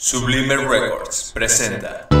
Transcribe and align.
Sublime 0.00 0.54
Records 0.54 1.32
presenta. 1.32 2.17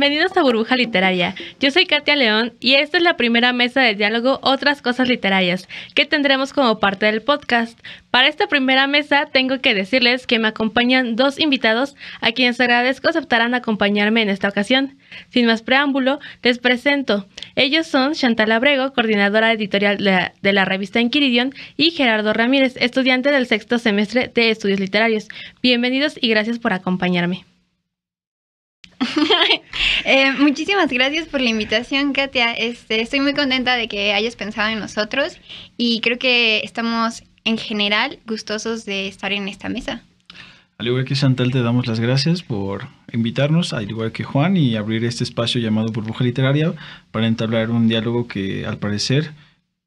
Bienvenidos 0.00 0.34
a 0.34 0.42
Burbuja 0.42 0.76
Literaria. 0.76 1.34
Yo 1.60 1.70
soy 1.70 1.84
Katia 1.84 2.16
León 2.16 2.54
y 2.58 2.76
esta 2.76 2.96
es 2.96 3.02
la 3.02 3.18
primera 3.18 3.52
mesa 3.52 3.82
de 3.82 3.94
diálogo 3.94 4.40
Otras 4.42 4.80
Cosas 4.80 5.10
Literarias 5.10 5.68
que 5.94 6.06
tendremos 6.06 6.54
como 6.54 6.78
parte 6.78 7.04
del 7.04 7.20
podcast. 7.20 7.78
Para 8.10 8.26
esta 8.26 8.46
primera 8.46 8.86
mesa 8.86 9.26
tengo 9.30 9.60
que 9.60 9.74
decirles 9.74 10.26
que 10.26 10.38
me 10.38 10.48
acompañan 10.48 11.16
dos 11.16 11.38
invitados 11.38 11.96
a 12.22 12.32
quienes 12.32 12.58
agradezco 12.58 13.10
aceptarán 13.10 13.52
acompañarme 13.52 14.22
en 14.22 14.30
esta 14.30 14.48
ocasión. 14.48 14.96
Sin 15.28 15.44
más 15.44 15.60
preámbulo, 15.60 16.18
les 16.42 16.58
presento. 16.58 17.28
Ellos 17.54 17.86
son 17.86 18.14
Chantal 18.14 18.52
Abrego, 18.52 18.94
coordinadora 18.94 19.52
editorial 19.52 19.98
de 19.98 20.52
la, 20.54 20.64
revista 20.64 21.02
Inquiridion, 21.02 21.52
y 21.76 21.90
Gerardo 21.90 22.32
Ramírez, 22.32 22.74
estudiante 22.78 23.30
del 23.30 23.46
sexto 23.46 23.78
semestre 23.78 24.32
de 24.34 24.48
Estudios 24.48 24.80
Literarios. 24.80 25.28
Bienvenidos 25.62 26.18
y 26.18 26.30
gracias 26.30 26.58
por 26.58 26.72
acompañarme. 26.72 27.44
Eh, 30.04 30.32
muchísimas 30.38 30.90
gracias 30.90 31.28
por 31.28 31.40
la 31.40 31.50
invitación, 31.50 32.12
Katia. 32.12 32.52
Este, 32.52 33.02
estoy 33.02 33.20
muy 33.20 33.34
contenta 33.34 33.76
de 33.76 33.86
que 33.86 34.14
hayas 34.14 34.34
pensado 34.34 34.70
en 34.70 34.78
nosotros 34.78 35.38
y 35.76 36.00
creo 36.00 36.18
que 36.18 36.60
estamos 36.60 37.22
en 37.44 37.58
general 37.58 38.18
gustosos 38.26 38.84
de 38.86 39.08
estar 39.08 39.32
en 39.32 39.46
esta 39.48 39.68
mesa. 39.68 40.02
Al 40.78 40.86
igual 40.86 41.04
que 41.04 41.14
Chantal, 41.14 41.50
te 41.50 41.62
damos 41.62 41.86
las 41.86 42.00
gracias 42.00 42.42
por 42.42 42.88
invitarnos, 43.12 43.74
al 43.74 43.90
igual 43.90 44.12
que 44.12 44.24
Juan, 44.24 44.56
y 44.56 44.76
abrir 44.76 45.04
este 45.04 45.24
espacio 45.24 45.60
llamado 45.60 45.92
Burbuja 45.92 46.24
Literaria 46.24 46.72
para 47.10 47.26
entablar 47.26 47.70
un 47.70 47.88
diálogo 47.88 48.26
que 48.26 48.64
al 48.64 48.78
parecer 48.78 49.32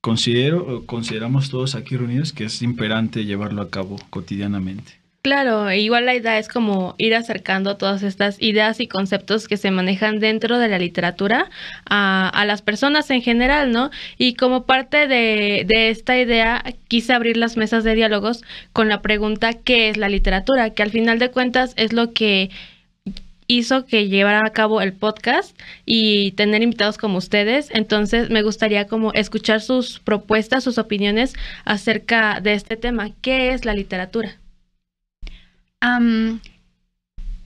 considero, 0.01 0.85
consideramos 0.85 1.49
todos 1.49 1.73
aquí 1.73 1.97
reunidos 1.97 2.33
que 2.33 2.45
es 2.45 2.61
imperante 2.61 3.25
llevarlo 3.25 3.63
a 3.63 3.71
cabo 3.71 3.97
cotidianamente. 4.11 5.02
Claro, 5.23 5.69
e 5.69 5.79
igual 5.79 6.05
la 6.05 6.15
idea 6.15 6.37
es 6.37 6.49
como 6.49 6.95
ir 6.97 7.15
acercando 7.15 7.77
todas 7.77 8.03
estas 8.03 8.41
ideas 8.41 8.81
y 8.81 8.89
conceptos 8.89 9.47
que 9.47 9.55
se 9.55 9.71
manejan 9.71 10.19
dentro 10.19 10.59
de 10.59 10.67
la 10.67 10.77
literatura 10.77 11.49
a, 11.85 12.43
las 12.45 12.61
personas 12.61 13.09
en 13.09 13.21
general, 13.21 13.71
¿no? 13.71 13.89
Y 14.17 14.33
como 14.33 14.65
parte 14.65 15.07
de, 15.07 15.63
de, 15.65 15.89
esta 15.89 16.17
idea, 16.19 16.61
quise 16.89 17.13
abrir 17.13 17.37
las 17.37 17.55
mesas 17.55 17.85
de 17.85 17.95
diálogos 17.95 18.43
con 18.73 18.89
la 18.89 19.01
pregunta 19.01 19.53
¿qué 19.53 19.87
es 19.87 19.95
la 19.95 20.09
literatura? 20.09 20.71
Que 20.71 20.83
al 20.83 20.91
final 20.91 21.19
de 21.19 21.31
cuentas 21.31 21.73
es 21.77 21.93
lo 21.93 22.11
que 22.11 22.49
hizo 23.47 23.85
que 23.85 24.09
llevara 24.09 24.41
a 24.45 24.51
cabo 24.51 24.81
el 24.81 24.91
podcast 24.91 25.57
y 25.85 26.31
tener 26.33 26.63
invitados 26.63 26.97
como 26.97 27.17
ustedes. 27.17 27.69
Entonces 27.71 28.29
me 28.29 28.43
gustaría 28.43 28.87
como 28.87 29.13
escuchar 29.13 29.61
sus 29.61 29.99
propuestas, 30.01 30.65
sus 30.65 30.77
opiniones 30.77 31.33
acerca 31.63 32.41
de 32.41 32.55
este 32.55 32.75
tema. 32.75 33.11
¿Qué 33.21 33.53
es 33.53 33.63
la 33.63 33.73
literatura? 33.73 34.42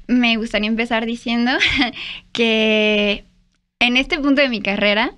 Me 0.07 0.37
gustaría 0.37 0.69
empezar 0.69 1.05
diciendo 1.05 1.51
que 2.31 3.25
en 3.79 3.97
este 3.97 4.19
punto 4.19 4.41
de 4.41 4.49
mi 4.49 4.61
carrera 4.61 5.13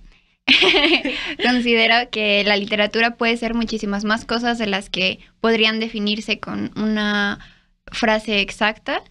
considero 1.44 2.10
que 2.10 2.44
la 2.44 2.56
literatura 2.56 3.16
puede 3.16 3.38
ser 3.38 3.54
muchísimas 3.54 4.04
más 4.04 4.26
cosas 4.26 4.58
de 4.58 4.68
las 4.68 4.90
que 4.90 5.20
podrían 5.42 5.80
definirse 5.80 6.40
con 6.40 6.72
una 6.76 7.40
frase 7.92 8.42
exacta 8.42 9.04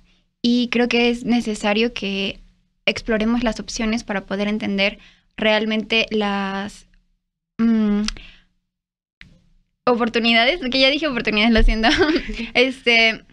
y 0.43 0.69
creo 0.69 0.89
que 0.89 1.11
es 1.11 1.25
necesario 1.25 1.93
que 1.93 2.41
exploremos 2.87 3.45
las 3.45 3.61
opciones 3.61 4.05
para 4.05 4.27
poder 4.27 4.49
entender 4.49 4.99
realmente 5.37 6.07
las 6.11 6.87
um, 7.61 8.05
oportunidades, 9.87 10.61
que 10.71 10.81
ya 10.81 10.91
dije 10.91 11.07
oportunidades, 11.07 11.53
lo 11.53 11.63
siento, 11.63 11.89
este 12.55 13.25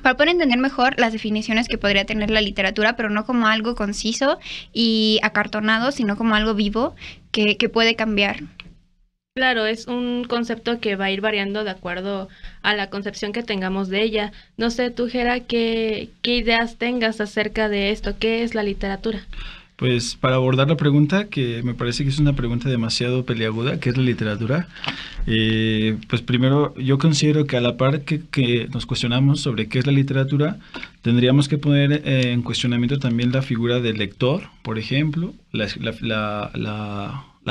para 0.00 0.16
poder 0.16 0.30
entender 0.30 0.58
mejor 0.58 0.98
las 0.98 1.12
definiciones 1.12 1.68
que 1.68 1.78
podría 1.78 2.04
tener 2.04 2.30
la 2.30 2.40
literatura, 2.40 2.96
pero 2.96 3.10
no 3.10 3.24
como 3.24 3.46
algo 3.46 3.74
conciso 3.74 4.38
y 4.72 5.20
acartonado, 5.22 5.92
sino 5.92 6.16
como 6.16 6.34
algo 6.34 6.54
vivo 6.54 6.94
que, 7.32 7.56
que, 7.56 7.68
puede 7.68 7.96
cambiar. 7.96 8.40
Claro, 9.34 9.64
es 9.66 9.86
un 9.86 10.24
concepto 10.24 10.80
que 10.80 10.96
va 10.96 11.06
a 11.06 11.10
ir 11.10 11.20
variando 11.20 11.62
de 11.64 11.70
acuerdo 11.70 12.28
a 12.62 12.74
la 12.74 12.90
concepción 12.90 13.32
que 13.32 13.42
tengamos 13.42 13.88
de 13.88 14.02
ella. 14.02 14.32
No 14.56 14.70
sé, 14.70 14.90
tú, 14.90 15.08
Gera, 15.08 15.40
¿qué, 15.40 16.10
qué 16.22 16.36
ideas 16.36 16.76
tengas 16.76 17.20
acerca 17.20 17.68
de 17.68 17.90
esto? 17.90 18.18
¿Qué 18.18 18.42
es 18.42 18.54
la 18.54 18.62
literatura? 18.62 19.20
Pues 19.80 20.14
para 20.14 20.34
abordar 20.34 20.68
la 20.68 20.76
pregunta, 20.76 21.28
que 21.28 21.62
me 21.62 21.72
parece 21.72 22.04
que 22.04 22.10
es 22.10 22.18
una 22.18 22.34
pregunta 22.34 22.68
demasiado 22.68 23.24
peliaguda, 23.24 23.80
¿qué 23.80 23.88
es 23.88 23.96
la 23.96 24.02
literatura? 24.02 24.68
Eh, 25.26 25.96
pues 26.06 26.20
primero 26.20 26.74
yo 26.76 26.98
considero 26.98 27.46
que 27.46 27.56
a 27.56 27.62
la 27.62 27.78
par 27.78 28.02
que, 28.02 28.20
que, 28.20 28.68
nos 28.74 28.84
cuestionamos 28.84 29.40
sobre 29.40 29.68
qué 29.68 29.78
es 29.78 29.86
la 29.86 29.92
literatura, 29.92 30.58
tendríamos 31.00 31.48
que 31.48 31.56
poner 31.56 32.02
eh, 32.04 32.30
en 32.30 32.42
cuestionamiento 32.42 32.98
también 32.98 33.32
la 33.32 33.40
figura 33.40 33.80
del 33.80 33.96
lector, 33.96 34.42
por 34.60 34.78
ejemplo, 34.78 35.32
la, 35.50 35.66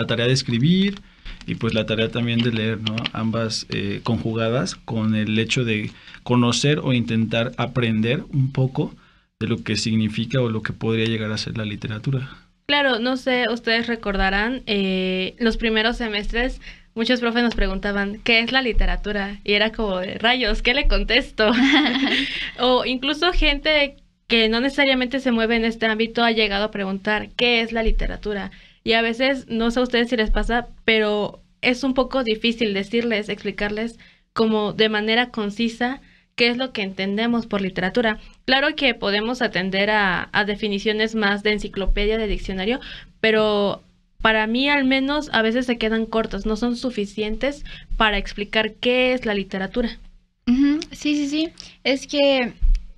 tarea 0.05 0.27
de 0.27 0.33
escribir 0.33 1.01
y 1.47 1.55
pues 1.55 1.73
la 1.73 1.87
tarea 1.87 2.11
también 2.11 2.41
de 2.43 2.51
leer, 2.51 2.79
¿no? 2.79 2.95
Ambas 3.11 3.65
eh, 3.69 4.01
conjugadas 4.03 4.75
con 4.75 5.15
el 5.15 5.39
hecho 5.39 5.65
de 5.65 5.89
conocer 6.21 6.77
o 6.77 6.93
intentar 6.93 7.53
aprender 7.57 8.23
un 8.31 8.51
poco 8.51 8.93
de 9.39 9.47
lo 9.47 9.63
que 9.63 9.77
significa 9.77 10.41
o 10.41 10.49
lo 10.49 10.61
que 10.61 10.73
podría 10.73 11.05
llegar 11.05 11.31
a 11.31 11.37
ser 11.37 11.57
la 11.57 11.65
literatura. 11.65 12.29
Claro, 12.65 12.99
no 12.99 13.17
sé, 13.17 13.45
ustedes 13.51 13.87
recordarán, 13.87 14.63
eh, 14.67 15.35
los 15.39 15.57
primeros 15.57 15.97
semestres 15.97 16.59
muchos 16.93 17.21
profes 17.21 17.43
nos 17.43 17.55
preguntaban, 17.55 18.19
¿qué 18.23 18.41
es 18.41 18.51
la 18.51 18.61
literatura? 18.61 19.39
Y 19.45 19.53
era 19.53 19.71
como 19.71 19.99
de 19.99 20.15
rayos, 20.15 20.61
¿qué 20.61 20.73
le 20.73 20.87
contesto? 20.87 21.51
o 22.59 22.85
incluso 22.85 23.31
gente 23.31 23.95
que 24.27 24.49
no 24.49 24.59
necesariamente 24.59 25.19
se 25.21 25.31
mueve 25.31 25.55
en 25.55 25.65
este 25.65 25.85
ámbito 25.85 26.23
ha 26.23 26.31
llegado 26.31 26.65
a 26.65 26.71
preguntar, 26.71 27.29
¿qué 27.37 27.61
es 27.61 27.71
la 27.71 27.81
literatura? 27.81 28.51
Y 28.83 28.93
a 28.93 29.01
veces, 29.01 29.47
no 29.47 29.71
sé 29.71 29.79
a 29.79 29.83
ustedes 29.83 30.09
si 30.09 30.17
les 30.17 30.31
pasa, 30.31 30.67
pero 30.83 31.41
es 31.61 31.83
un 31.83 31.93
poco 31.93 32.23
difícil 32.23 32.73
decirles, 32.73 33.29
explicarles 33.29 33.97
como 34.33 34.73
de 34.73 34.89
manera 34.89 35.29
concisa 35.29 36.01
qué 36.39 36.47
es 36.47 36.55
lo 36.55 36.71
que 36.71 36.83
entendemos 36.83 37.47
por 37.47 37.59
literatura. 37.59 38.17
Claro 38.45 38.73
que 38.77 38.95
podemos 38.95 39.41
atender 39.41 39.89
a, 39.89 40.29
definiciones 40.47 41.13
más 41.13 41.43
de 41.43 41.51
enciclopedia, 41.51 42.17
de 42.17 42.27
diccionario, 42.27 42.79
pero 43.19 43.83
para 44.21 44.47
mí 44.47 44.69
al 44.69 44.85
menos 44.85 45.29
a 45.33 45.41
veces 45.41 45.65
se 45.65 45.77
quedan 45.77 46.05
cortas, 46.05 46.45
no 46.45 46.55
son 46.55 46.77
suficientes 46.77 47.65
para 47.97 48.17
explicar 48.17 48.75
qué 48.75 49.11
es 49.11 49.25
la 49.25 49.33
literatura. 49.33 49.99
Sí, 50.45 51.17
sí, 51.17 51.27
sí. 51.27 51.49
Es 51.83 52.07
que 52.07 52.53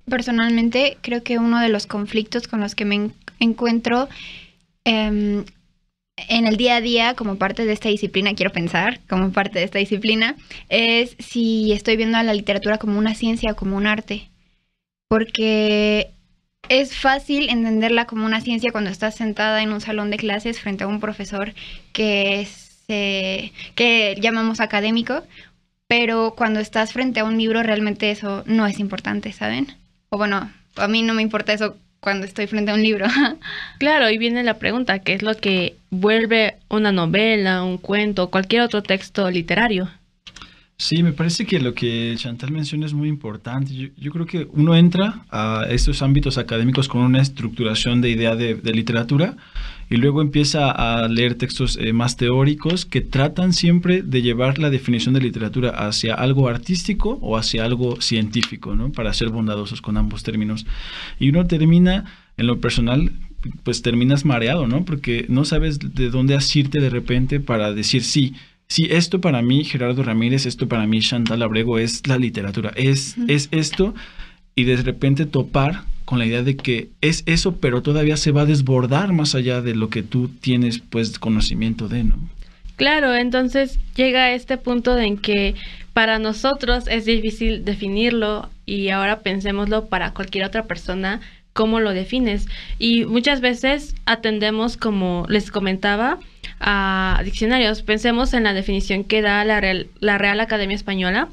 personalmente 0.08 1.00
creo 1.02 1.23
que 1.23 1.40
uno 1.40 1.59
de 1.59 1.69
los 1.69 1.88
conflictos 1.88 2.47
con 2.47 2.59
los 2.59 2.75
que 2.75 2.85
me 2.85 2.96
en 2.96 3.13
encuentro 3.40 4.08
eh, 4.85 5.44
en 6.30 6.48
el 6.48 6.58
día 6.58 6.78
a 6.78 6.82
día, 6.82 7.16
como 7.16 7.38
parte 7.38 7.66
de 7.66 7.74
esta 7.74 7.90
disciplina, 7.90 8.34
quiero 8.34 8.52
pensar, 8.52 9.00
como 9.09 9.32
parte 9.32 9.59
de 9.59 9.66
esta 9.66 9.80
disciplina, 9.80 10.36
es 10.70 11.16
si 11.20 11.72
estoy 11.72 11.98
viendo 11.98 12.18
a 12.18 12.24
la 12.24 12.34
literatura 12.34 12.78
como 12.78 12.98
una 12.98 13.16
ciencia 13.16 13.52
o 13.52 13.56
como 13.56 13.78
un 13.78 13.88
arte. 13.88 14.30
Porque 15.08 16.12
es 16.70 16.96
fácil 16.96 17.50
entenderla 17.50 18.06
como 18.06 18.26
una 18.26 18.42
ciencia 18.42 18.72
cuando 18.72 18.90
estás 18.90 19.16
sentada 19.16 19.62
en 19.62 19.74
un 19.74 19.82
salón 19.82 20.09
de 20.09 20.18
clases 20.18 20.59
frente 20.59 20.84
a 20.84 20.88
un 20.88 21.00
profesor 21.00 21.53
que, 21.94 22.47
se, 22.88 23.52
que 23.76 24.18
llamamos 24.22 24.59
académico, 24.59 25.23
pero 25.88 26.34
cuando 26.38 26.59
estás 26.59 26.94
frente 26.94 27.20
a 27.20 27.26
un 27.26 27.38
libro 27.38 27.64
realmente 27.64 28.12
eso 28.12 28.44
no 28.46 28.68
es 28.68 28.79
importante, 28.79 29.34
¿saben? 29.34 29.76
O 30.09 30.18
bueno, 30.18 30.52
a 30.78 30.88
mí 30.88 31.02
no 31.02 31.14
me 31.14 31.22
importa 31.22 31.53
eso 31.53 31.76
cuando 32.02 32.26
estoy 32.26 32.48
frente 32.48 32.72
a 32.72 32.74
un 32.74 32.84
libro. 32.84 33.06
Claro, 33.80 34.09
y 34.12 34.18
viene 34.18 34.44
la 34.44 34.59
pregunta, 34.59 35.00
¿qué 35.00 35.14
es 35.14 35.24
lo 35.24 35.36
que 35.36 35.76
vuelve 35.90 36.58
una 36.70 36.92
novela, 36.92 37.64
un 37.64 37.78
cuento, 37.78 38.30
cualquier 38.30 38.62
otro 38.62 38.84
texto 38.84 39.30
literario? 39.32 39.90
Sí, 40.78 41.02
me 41.03 41.14
parece 41.14 41.46
que 41.46 41.59
lo 41.59 41.74
que 41.74 42.14
Chantal 42.18 42.52
menciona 42.52 42.86
es 42.86 42.94
muy 42.94 43.08
importante. 43.08 43.74
Yo, 43.74 43.90
yo, 43.98 44.12
creo 44.12 44.26
que 44.26 44.48
uno 44.52 44.76
entra 44.76 45.26
a 45.30 45.66
estos 45.70 46.02
ámbitos 46.02 46.38
académicos 46.38 46.88
con 46.88 47.02
una 47.02 47.22
estructuración 47.22 48.02
de 48.02 48.09
idea 48.09 48.36
de, 48.36 48.56
de 48.56 48.72
literatura 48.72 49.36
y 49.91 49.97
luego 49.97 50.22
empieza 50.22 50.72
a 50.72 51.05
leer 51.09 51.35
textos 51.35 51.78
eh, 51.78 51.91
más 51.91 52.16
teóricos 52.16 52.85
que 52.85 53.02
tratan 53.02 53.52
siempre 53.52 54.02
de 54.02 54.22
llevar 54.22 54.58
la 54.58 54.70
definición 54.70 55.14
de 55.14 55.20
literatura 55.20 55.72
hacia 55.72 56.16
algo 56.16 56.47
artístico 56.47 57.20
o 57.22 57.35
hacia 57.35 57.66
algo 57.66 57.99
científico, 57.99 58.73
¿no? 58.73 58.93
Para 58.93 59.14
ser 59.14 59.29
bondadosos 59.29 59.82
con 59.82 59.97
ambos 59.97 60.23
términos. 60.23 60.66
Y 61.20 61.28
uno 61.28 61.46
termina, 61.46 62.05
en 62.38 62.47
lo 62.47 62.61
personal, 62.61 63.11
pues 63.64 63.82
terminas 63.82 64.23
mareado, 64.23 64.66
¿no? 64.66 64.85
Porque 64.85 65.26
no 65.28 65.43
sabes 65.43 65.78
de 65.79 66.09
dónde 66.09 66.35
asirte 66.35 66.79
de 66.79 66.90
repente 66.90 67.41
para 67.41 67.73
decir 67.73 68.05
sí. 68.05 68.34
Sí, 68.70 68.87
esto 68.90 69.20
para 69.20 69.41
mí, 69.41 69.66
Gerardo 69.66 70.03
Ramírez, 70.03 70.46
esto 70.46 70.70
para 70.70 70.87
mí, 70.87 71.02
Chantal 71.02 71.41
Abrego, 71.41 71.78
es 71.79 72.08
la 72.08 72.17
literatura, 72.17 72.72
es, 72.78 73.17
es 73.28 73.49
esto, 73.52 73.94
y 74.55 74.64
de 74.64 74.78
repente 74.78 75.26
topar 75.26 75.84
con 76.11 76.19
la 76.19 76.25
idea 76.25 76.43
de 76.43 76.58
que 76.58 76.90
es 76.99 77.23
eso, 77.25 77.55
pero 77.61 77.81
todavía 77.81 78.17
se 78.17 78.34
va 78.34 78.41
a 78.41 78.46
desbordar 78.46 79.13
más 79.13 79.34
allá 79.34 79.61
de 79.61 79.75
lo 79.75 79.87
que 79.90 80.03
tú 80.03 80.28
tienes, 80.28 80.79
pues, 80.79 81.17
conocimiento 81.17 81.87
de, 81.87 82.03
¿no? 82.03 82.17
Claro, 82.75 83.16
entonces 83.16 83.79
llega 83.96 84.34
este 84.34 84.58
punto 84.58 84.97
en 84.97 85.17
que 85.17 85.55
para 85.93 86.19
nosotros 86.19 86.84
es 86.90 87.05
difícil 87.05 87.63
definirlo 87.63 88.49
y 88.66 88.90
ahora 88.90 89.19
pensémoslo 89.19 89.85
para 89.85 90.11
cualquier 90.11 90.43
otra 90.43 90.66
persona, 90.66 91.22
cómo 91.53 91.79
lo 91.79 91.93
defines. 91.93 92.46
Y 92.78 93.05
muchas 93.05 93.40
veces 93.40 93.96
atendemos, 94.05 94.75
como 94.75 95.25
les 95.29 95.49
comentaba, 95.49 96.19
a 96.61 97.22
diccionarios. 97.23 97.81
Pensemos 97.81 98.34
en 98.34 98.43
la 98.43 98.53
definición 98.53 99.03
que 99.03 99.22
da 99.22 99.43
la 99.43 99.59
Real, 99.59 99.87
la 99.99 100.17
Real 100.17 100.40
Academia 100.40 100.75
Española. 100.75 101.29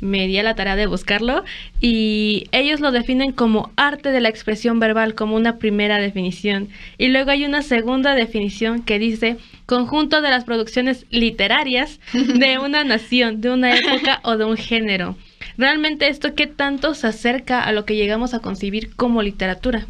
Me 0.00 0.26
di 0.26 0.38
a 0.38 0.42
la 0.42 0.54
tarea 0.54 0.76
de 0.76 0.86
buscarlo 0.86 1.44
y 1.80 2.46
ellos 2.52 2.80
lo 2.80 2.92
definen 2.92 3.32
como 3.32 3.72
arte 3.76 4.10
de 4.10 4.20
la 4.20 4.28
expresión 4.28 4.78
verbal, 4.78 5.14
como 5.14 5.34
una 5.36 5.58
primera 5.58 5.98
definición. 5.98 6.68
Y 6.96 7.08
luego 7.08 7.30
hay 7.30 7.44
una 7.44 7.62
segunda 7.62 8.14
definición 8.14 8.82
que 8.82 8.98
dice 8.98 9.36
conjunto 9.66 10.22
de 10.22 10.30
las 10.30 10.44
producciones 10.44 11.06
literarias 11.10 12.00
de 12.12 12.58
una 12.58 12.84
nación, 12.84 13.40
de 13.40 13.50
una 13.50 13.76
época 13.76 14.20
o 14.22 14.36
de 14.36 14.44
un 14.44 14.56
género. 14.56 15.16
Realmente 15.56 16.08
esto 16.08 16.34
qué 16.34 16.46
tanto 16.46 16.94
se 16.94 17.08
acerca 17.08 17.62
a 17.62 17.72
lo 17.72 17.84
que 17.84 17.96
llegamos 17.96 18.32
a 18.34 18.40
concebir 18.40 18.94
como 18.94 19.22
literatura. 19.22 19.86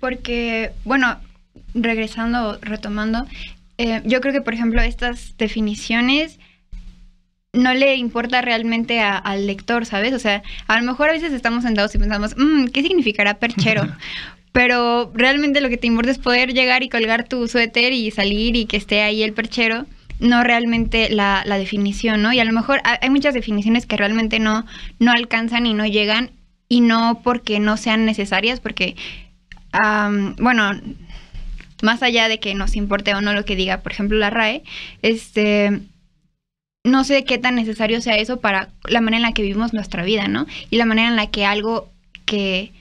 Porque, 0.00 0.72
bueno, 0.84 1.18
regresando, 1.74 2.58
retomando, 2.60 3.26
eh, 3.78 4.02
yo 4.04 4.20
creo 4.20 4.32
que, 4.32 4.40
por 4.40 4.54
ejemplo, 4.54 4.80
estas 4.82 5.36
definiciones 5.36 6.38
no 7.52 7.72
le 7.72 7.94
importa 7.96 8.42
realmente 8.42 9.00
al 9.00 9.46
lector, 9.46 9.86
¿sabes? 9.86 10.12
O 10.12 10.18
sea, 10.18 10.42
a 10.66 10.80
lo 10.80 10.84
mejor 10.84 11.08
a 11.08 11.12
veces 11.12 11.32
estamos 11.32 11.62
sentados 11.62 11.94
y 11.94 11.98
pensamos, 11.98 12.34
mm, 12.36 12.66
¿qué 12.66 12.82
significará 12.82 13.34
perchero? 13.34 13.82
Pero 14.52 15.12
realmente 15.14 15.60
lo 15.60 15.68
que 15.68 15.76
te 15.76 15.86
importa 15.86 16.10
es 16.10 16.18
poder 16.18 16.52
llegar 16.52 16.82
y 16.82 16.88
colgar 16.88 17.28
tu 17.28 17.46
suéter 17.48 17.92
y 17.92 18.10
salir 18.10 18.56
y 18.56 18.66
que 18.66 18.76
esté 18.76 19.02
ahí 19.02 19.22
el 19.22 19.32
perchero, 19.32 19.86
no 20.20 20.44
realmente 20.44 21.10
la, 21.10 21.42
la 21.44 21.58
definición, 21.58 22.22
¿no? 22.22 22.32
Y 22.32 22.40
a 22.40 22.44
lo 22.44 22.52
mejor 22.52 22.80
hay 22.84 23.10
muchas 23.10 23.34
definiciones 23.34 23.86
que 23.86 23.96
realmente 23.96 24.38
no, 24.38 24.64
no 25.00 25.10
alcanzan 25.10 25.66
y 25.66 25.74
no 25.74 25.86
llegan, 25.86 26.30
y 26.68 26.80
no 26.80 27.20
porque 27.22 27.60
no 27.60 27.76
sean 27.76 28.04
necesarias, 28.04 28.60
porque, 28.60 28.96
bueno, 30.38 30.72
más 31.82 32.02
allá 32.02 32.28
de 32.28 32.40
que 32.40 32.54
nos 32.54 32.76
importe 32.76 33.14
o 33.14 33.20
no 33.20 33.32
lo 33.32 33.44
que 33.44 33.56
diga, 33.56 33.80
por 33.80 33.92
ejemplo, 33.92 34.18
la 34.18 34.30
RAE, 34.30 34.62
este, 35.02 35.80
no 36.84 37.04
sé 37.04 37.24
qué 37.24 37.38
tan 37.38 37.54
necesario 37.54 38.00
sea 38.00 38.16
eso 38.18 38.40
para 38.40 38.68
la 38.88 39.00
manera 39.00 39.18
en 39.18 39.22
la 39.22 39.32
que 39.32 39.42
vivimos 39.42 39.72
nuestra 39.72 40.04
vida, 40.04 40.28
¿no? 40.28 40.46
Y 40.70 40.76
la 40.76 40.84
manera 40.84 41.08
en 41.08 41.16
la 41.16 41.30
que 41.30 41.46
algo 41.46 41.88
que 42.26 42.72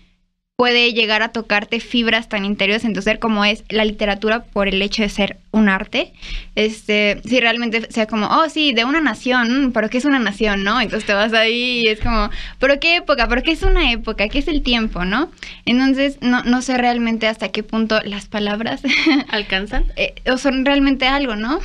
puede 0.64 0.94
llegar 0.94 1.24
a 1.24 1.34
tocarte 1.34 1.82
fibras 1.82 2.30
tan 2.30 2.46
interiores 2.46 2.86
en 2.86 2.94
tu 2.94 3.02
ser 3.02 3.20
como 3.20 3.44
es 3.44 3.66
la 3.68 3.84
literatura 3.84 4.46
por 4.46 4.70
el 4.70 4.82
hecho 4.82 5.04
de 5.04 5.10
ser 5.10 5.36
un 5.52 5.68
arte. 5.68 6.14
Este, 6.56 7.20
si 7.26 7.42
realmente 7.42 7.92
sea 7.92 8.08
como, 8.08 8.28
oh 8.28 8.48
sí, 8.48 8.72
de 8.72 8.86
una 8.86 9.02
nación, 9.02 9.72
pero 9.74 9.90
¿qué 9.90 9.98
es 9.98 10.06
una 10.06 10.20
nación, 10.20 10.64
no? 10.64 10.80
Entonces 10.80 11.06
te 11.06 11.14
vas 11.14 11.34
ahí 11.34 11.82
y 11.84 11.90
es 11.90 12.00
como, 12.00 12.30
¿pero 12.60 12.80
qué 12.80 12.96
época? 12.96 13.28
¿Pero 13.28 13.44
qué 13.44 13.52
es 13.52 13.64
una 13.64 13.92
época? 13.92 14.30
¿Qué 14.30 14.40
es 14.40 14.48
el 14.48 14.62
tiempo, 14.62 15.04
no? 15.04 15.30
Entonces 15.66 16.18
no, 16.22 16.44
no 16.44 16.62
sé 16.62 16.78
realmente 16.78 17.28
hasta 17.28 17.50
qué 17.50 17.62
punto 17.62 18.00
las 18.06 18.28
palabras 18.28 18.84
alcanzan 19.32 19.84
eh, 19.98 20.14
o 20.32 20.38
son 20.38 20.64
realmente 20.64 21.08
algo, 21.08 21.36
¿no? 21.36 21.60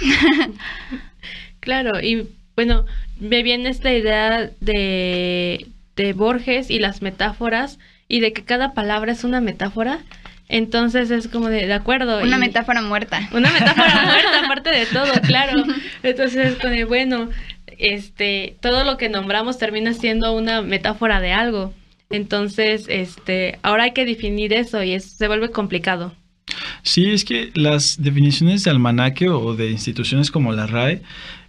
claro, 1.60 2.00
y 2.00 2.26
bueno, 2.56 2.84
me 3.20 3.44
viene 3.44 3.68
esta 3.68 3.94
idea 3.94 4.50
de, 4.58 5.68
de 5.94 6.12
Borges 6.14 6.68
y 6.68 6.80
las 6.80 7.00
metáforas 7.00 7.78
y 8.08 8.20
de 8.20 8.32
que 8.32 8.44
cada 8.44 8.72
palabra 8.72 9.12
es 9.12 9.24
una 9.24 9.40
metáfora. 9.40 10.00
Entonces 10.48 11.10
es 11.10 11.28
como 11.28 11.48
de, 11.48 11.66
de 11.66 11.74
acuerdo. 11.74 12.20
Una 12.22 12.38
metáfora 12.38 12.80
muerta. 12.80 13.28
Una 13.32 13.52
metáfora 13.52 14.02
muerta, 14.04 14.46
aparte 14.46 14.70
de 14.70 14.86
todo, 14.86 15.12
claro. 15.22 15.62
Entonces 16.02 16.52
es 16.52 16.58
como 16.58 16.72
de, 16.72 16.84
bueno, 16.84 17.28
este, 17.78 18.56
todo 18.60 18.84
lo 18.84 18.96
que 18.96 19.10
nombramos 19.10 19.58
termina 19.58 19.92
siendo 19.92 20.32
una 20.32 20.62
metáfora 20.62 21.20
de 21.20 21.32
algo. 21.32 21.74
Entonces, 22.10 22.86
este, 22.88 23.58
ahora 23.62 23.84
hay 23.84 23.92
que 23.92 24.06
definir 24.06 24.54
eso 24.54 24.82
y 24.82 24.98
se 24.98 25.28
vuelve 25.28 25.50
complicado. 25.50 26.14
Sí, 26.88 27.10
es 27.10 27.26
que 27.26 27.50
las 27.52 28.02
definiciones 28.02 28.64
de 28.64 28.70
almanaque 28.70 29.28
o 29.28 29.54
de 29.54 29.70
instituciones 29.70 30.30
como 30.30 30.54
la 30.54 30.66
RAE 30.66 31.02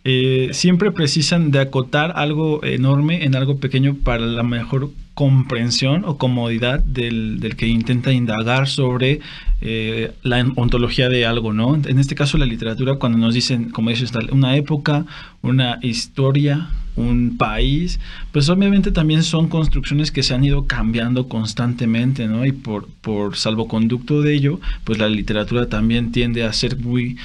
eh, 0.03 0.49
siempre 0.51 0.91
precisan 0.91 1.49
de 1.49 1.59
acotar 1.61 2.11
algo 2.17 2.61
enorme 2.65 3.23
en 3.23 3.37
algo 3.37 3.57
pequeño 3.57 3.95
para 4.03 4.25
la 4.25 4.43
mejor 4.43 4.91
comprensión 5.13 6.03
o 6.03 6.17
comodidad 6.17 6.79
del, 6.81 7.39
del 7.39 7.55
que 7.55 7.67
intenta 7.67 8.11
indagar 8.11 8.67
sobre 8.67 9.21
eh, 9.61 10.11
la 10.23 10.45
ontología 10.57 11.07
de 11.07 11.25
algo, 11.25 11.53
¿no? 11.53 11.73
En 11.73 11.99
este 11.99 12.15
caso 12.15 12.37
la 12.37 12.45
literatura, 12.45 12.95
cuando 12.95 13.17
nos 13.17 13.33
dicen, 13.33 13.69
como 13.69 13.91
dices, 13.91 14.11
una 14.33 14.57
época, 14.57 15.05
una 15.41 15.79
historia, 15.81 16.67
un 16.99 17.37
país, 17.37 17.99
pues 18.31 18.49
obviamente 18.49 18.91
también 18.91 19.23
son 19.23 19.47
construcciones 19.47 20.11
que 20.11 20.23
se 20.23 20.33
han 20.33 20.43
ido 20.43 20.67
cambiando 20.67 21.27
constantemente, 21.27 22.27
¿no? 22.27 22.45
Y 22.45 22.51
por, 22.51 22.87
por 23.01 23.37
salvoconducto 23.37 24.21
de 24.21 24.33
ello, 24.33 24.59
pues 24.83 24.99
la 24.99 25.09
literatura 25.09 25.67
también 25.67 26.11
tiende 26.11 26.43
a 26.43 26.53
ser 26.53 26.77
muy 26.77 27.17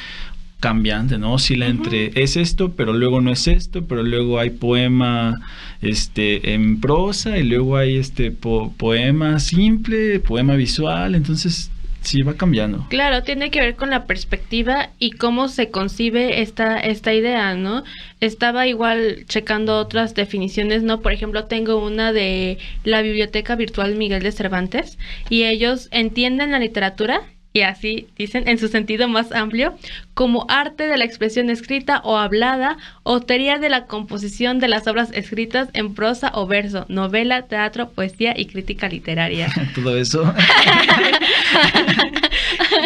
cambiante, 0.61 1.19
¿no? 1.19 1.35
Oscila 1.35 1.67
entre 1.67 2.11
es 2.15 2.39
esto, 2.39 2.73
pero 2.73 2.95
luego 2.95 3.21
no 3.21 3.31
es 3.31 3.49
esto, 3.49 3.85
pero 3.85 4.03
luego 4.03 4.39
hay 4.39 4.49
poema 4.49 5.43
este 5.83 6.55
en 6.55 6.81
prosa 6.81 7.37
y 7.37 7.43
luego 7.43 7.77
hay 7.77 7.97
este 7.97 8.31
poema 8.31 9.41
simple, 9.41 10.21
poema 10.21 10.55
visual, 10.55 11.15
entonces 11.15 11.71
sí 12.05 12.23
va 12.23 12.35
cambiando. 12.35 12.87
Claro, 12.89 13.23
tiene 13.23 13.51
que 13.51 13.61
ver 13.61 13.75
con 13.77 13.91
la 13.91 14.05
perspectiva 14.05 14.91
y 14.99 15.13
cómo 15.13 15.49
se 15.49 15.71
concibe 15.71 16.41
esta 16.43 16.79
esta 16.79 17.13
idea, 17.13 17.55
¿no? 17.55 17.85
Estaba 18.21 18.67
igual 18.67 19.25
checando 19.27 19.79
otras 19.79 20.15
definiciones, 20.15 20.83
¿no? 20.83 21.01
Por 21.01 21.13
ejemplo, 21.13 21.45
tengo 21.45 21.85
una 21.85 22.13
de 22.13 22.59
la 22.85 23.03
Biblioteca 23.03 23.57
Virtual 23.57 23.97
Miguel 23.97 24.23
de 24.23 24.33
Cervantes 24.33 24.99
y 25.29 25.45
ellos 25.45 25.89
entienden 25.91 26.53
la 26.53 26.59
literatura 26.59 27.23
y 27.57 27.63
así 27.63 28.09
dicen 28.19 28.49
en 28.49 28.59
su 28.59 28.67
sentido 28.67 29.07
más 29.07 29.31
amplio, 29.31 29.79
como 30.13 30.45
arte 30.49 30.89
de 30.89 30.97
la 30.97 31.05
expresión 31.05 31.51
escrita 31.51 32.01
o 32.03 32.17
hablada, 32.17 32.79
o 33.05 33.21
teoría 33.21 33.59
de 33.59 33.69
la 33.69 33.87
composición 33.87 34.59
de 34.59 34.67
las 34.67 34.89
obras 34.89 35.11
escritas 35.13 35.69
en 35.73 35.95
prosa 35.95 36.33
o 36.35 36.49
verso, 36.49 36.85
novela, 36.89 37.43
teatro, 37.43 37.91
poesía 37.91 38.35
y 38.37 38.47
crítica 38.47 38.89
literaria. 38.89 39.53
Todo 39.77 39.97
eso. 39.97 40.35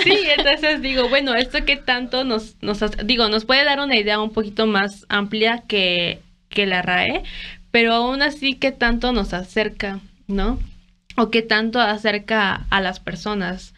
sí, 0.05 0.19
entonces 0.37 0.83
digo, 0.83 1.09
bueno, 1.09 1.35
esto 1.35 1.65
que 1.65 1.77
tanto 1.77 2.25
nos, 2.25 2.57
nos, 2.61 2.79
digo, 3.07 3.31
nos 3.31 3.47
puede 3.47 3.65
dar 3.65 3.81
una 3.81 3.97
idea 3.97 4.21
un 4.21 4.35
poquito 4.35 4.67
más 4.67 5.07
amplia 5.09 5.63
que, 5.67 6.21
que 6.51 6.67
la 6.67 6.83
RAE, 6.83 7.23
pero 7.71 7.95
aún 7.95 8.21
así 8.21 8.53
que 8.53 8.71
tanto 8.73 9.13
nos 9.13 9.33
acerca, 9.33 10.01
¿no? 10.27 10.59
O 11.17 11.31
que 11.31 11.41
tanto 11.41 11.81
acerca 11.81 12.67
a 12.69 12.83
las 12.83 13.01
personas 13.01 13.73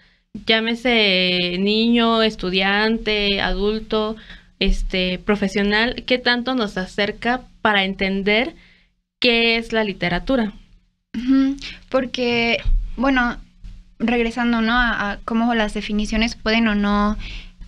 llámese 0.47 1.57
niño, 1.59 2.23
estudiante, 2.23 3.41
adulto, 3.41 4.17
este, 4.59 5.19
profesional, 5.19 6.05
qué 6.07 6.19
tanto 6.19 6.55
nos 6.55 6.77
acerca 6.77 7.43
para 7.63 7.85
entender 7.85 8.55
qué 9.21 9.57
es 9.57 9.73
la 9.73 9.85
literatura. 9.85 10.53
Porque, 11.89 12.59
bueno, 12.97 13.37
regresando 13.99 14.61
¿no? 14.61 14.73
a, 14.75 15.19
cómo 15.25 15.55
las 15.55 15.75
definiciones 15.75 16.37
pueden 16.37 16.69
o 16.69 16.75
no 16.75 17.17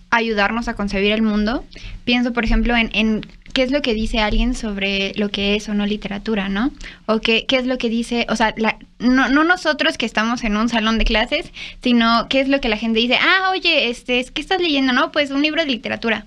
ayudarnos 0.09 0.67
a 0.67 0.75
concebir 0.75 1.11
el 1.11 1.21
mundo, 1.21 1.65
pienso, 2.05 2.33
por 2.33 2.45
ejemplo, 2.45 2.75
en, 2.75 2.89
en 2.93 3.25
qué 3.53 3.63
es 3.63 3.71
lo 3.71 3.81
que 3.81 3.93
dice 3.93 4.19
alguien 4.19 4.55
sobre 4.55 5.13
lo 5.15 5.29
que 5.29 5.55
es 5.55 5.69
o 5.69 5.73
no 5.73 5.85
literatura, 5.85 6.49
¿no? 6.49 6.71
O 7.05 7.19
qué, 7.19 7.45
qué 7.47 7.57
es 7.57 7.65
lo 7.65 7.77
que 7.77 7.89
dice, 7.89 8.25
o 8.29 8.35
sea, 8.35 8.53
no, 8.99 9.29
no, 9.29 9.43
nosotros 9.43 9.97
que 9.97 10.05
estamos 10.05 10.43
en 10.43 10.57
un 10.57 10.69
salón 10.69 10.97
de 10.97 11.05
clases, 11.05 11.51
sino 11.81 12.27
qué 12.29 12.41
es 12.41 12.49
lo 12.49 12.59
que 12.59 12.69
la 12.69 12.77
gente 12.77 12.99
dice, 12.99 13.17
ah, 13.21 13.49
oye, 13.51 13.89
este, 13.89 14.25
¿qué 14.33 14.41
estás 14.41 14.59
leyendo? 14.59 14.91
No, 14.91 15.11
pues 15.11 15.31
un 15.31 15.41
libro 15.41 15.61
de 15.61 15.69
literatura. 15.69 16.25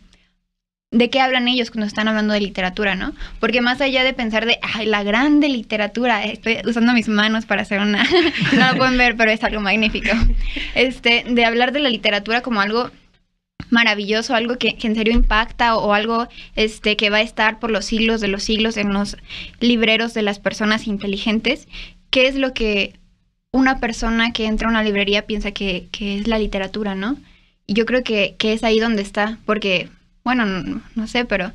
¿De 0.92 1.10
qué 1.10 1.20
hablan 1.20 1.48
ellos 1.48 1.72
cuando 1.72 1.86
están 1.86 2.06
hablando 2.06 2.32
de 2.32 2.40
literatura, 2.40 2.94
no? 2.94 3.12
Porque 3.40 3.60
más 3.60 3.80
allá 3.80 4.04
de 4.04 4.12
pensar 4.12 4.46
de, 4.46 4.58
ay, 4.62 4.86
la 4.86 5.02
grande 5.02 5.48
literatura, 5.48 6.24
estoy 6.24 6.58
usando 6.64 6.92
mis 6.92 7.08
manos 7.08 7.44
para 7.44 7.62
hacer 7.62 7.80
una, 7.80 8.04
no 8.52 8.70
lo 8.70 8.76
pueden 8.78 8.96
ver, 8.96 9.16
pero 9.16 9.32
es 9.32 9.42
algo 9.42 9.60
magnífico. 9.60 10.10
Este, 10.74 11.24
de 11.26 11.44
hablar 11.44 11.72
de 11.72 11.80
la 11.80 11.88
literatura 11.88 12.42
como 12.42 12.60
algo 12.60 12.90
maravilloso, 13.70 14.34
algo 14.34 14.58
que, 14.58 14.76
en 14.80 14.94
serio 14.94 15.12
impacta 15.12 15.76
o, 15.76 15.92
algo 15.92 16.28
este, 16.54 16.96
que 16.96 17.10
va 17.10 17.18
a 17.18 17.22
estar 17.22 17.58
por 17.58 17.70
los 17.70 17.84
siglos 17.84 18.20
de 18.20 18.28
los 18.28 18.42
siglos 18.42 18.76
en 18.76 18.92
los 18.92 19.16
libreros 19.60 20.14
de 20.14 20.22
las 20.22 20.38
personas 20.38 20.86
inteligentes, 20.86 21.68
¿qué 22.10 22.28
es 22.28 22.36
lo 22.36 22.54
que 22.54 22.94
una 23.52 23.80
persona 23.80 24.32
que 24.32 24.46
entra 24.46 24.68
a 24.68 24.70
una 24.70 24.82
librería 24.82 25.26
piensa 25.26 25.50
que, 25.52 25.88
que 25.90 26.18
es 26.18 26.28
la 26.28 26.38
literatura, 26.38 26.94
¿no? 26.94 27.16
Y 27.66 27.74
yo 27.74 27.86
creo 27.86 28.04
que, 28.04 28.36
que 28.38 28.52
es 28.52 28.62
ahí 28.62 28.78
donde 28.78 29.02
está, 29.02 29.38
porque, 29.44 29.88
bueno, 30.24 30.46
no, 30.46 30.82
no 30.94 31.06
sé, 31.06 31.24
pero, 31.24 31.52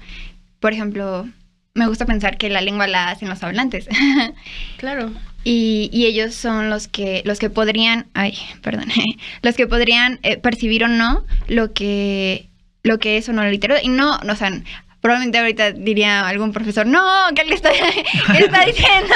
por 0.60 0.74
ejemplo, 0.74 1.28
me 1.74 1.88
gusta 1.88 2.06
pensar 2.06 2.38
que 2.38 2.50
la 2.50 2.62
lengua 2.62 2.88
la 2.88 3.10
hacen 3.10 3.30
los 3.30 3.44
hablantes. 3.44 3.88
Claro. 4.78 5.12
Y, 5.44 5.90
y 5.92 6.06
ellos 6.06 6.36
son 6.36 6.70
los 6.70 6.88
que, 6.88 7.24
los 7.26 7.40
que 7.40 7.50
podrían, 7.50 8.08
ay, 8.14 8.38
perdón, 8.62 8.86
los 9.42 9.56
que 9.56 9.68
podrían 9.68 10.20
eh, 10.24 10.38
percibir 10.38 10.84
o 10.84 10.88
no 10.88 11.26
lo 11.48 11.74
que, 11.74 12.50
lo 12.84 13.00
que 13.00 13.18
es 13.18 13.28
o 13.30 13.34
no 13.34 13.44
literatura. 13.44 13.84
Y 13.84 13.90
no, 13.90 14.18
o 14.18 14.36
sea, 14.36 14.52
probablemente 15.02 15.40
ahorita 15.40 15.72
diría 15.72 16.28
algún 16.28 16.54
profesor, 16.54 16.86
no, 16.86 17.02
¿qué 17.36 17.44
le 17.44 17.56
está, 17.56 17.72
qué 18.32 18.38
está 18.38 18.66
diciendo? 18.66 19.16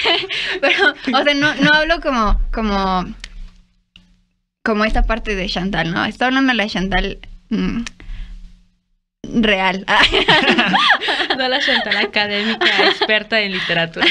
Pero, 0.60 0.94
o 1.18 1.24
sea, 1.24 1.34
no, 1.34 1.54
no 1.54 1.70
hablo 1.72 2.00
como, 2.00 2.40
como, 2.52 3.06
como 4.62 4.84
esta 4.84 5.02
parte 5.04 5.34
de 5.34 5.48
Chantal, 5.48 5.92
¿no? 5.92 6.04
Estoy 6.04 6.26
hablando 6.26 6.52
de 6.52 6.56
la 6.56 6.68
Chantal 6.68 7.18
mm, 7.48 7.80
real. 9.34 9.84
No 11.36 11.48
la 11.48 11.60
Chantal 11.60 11.96
académica 11.96 12.88
experta 12.88 13.40
en 13.40 13.52
literatura. 13.52 14.06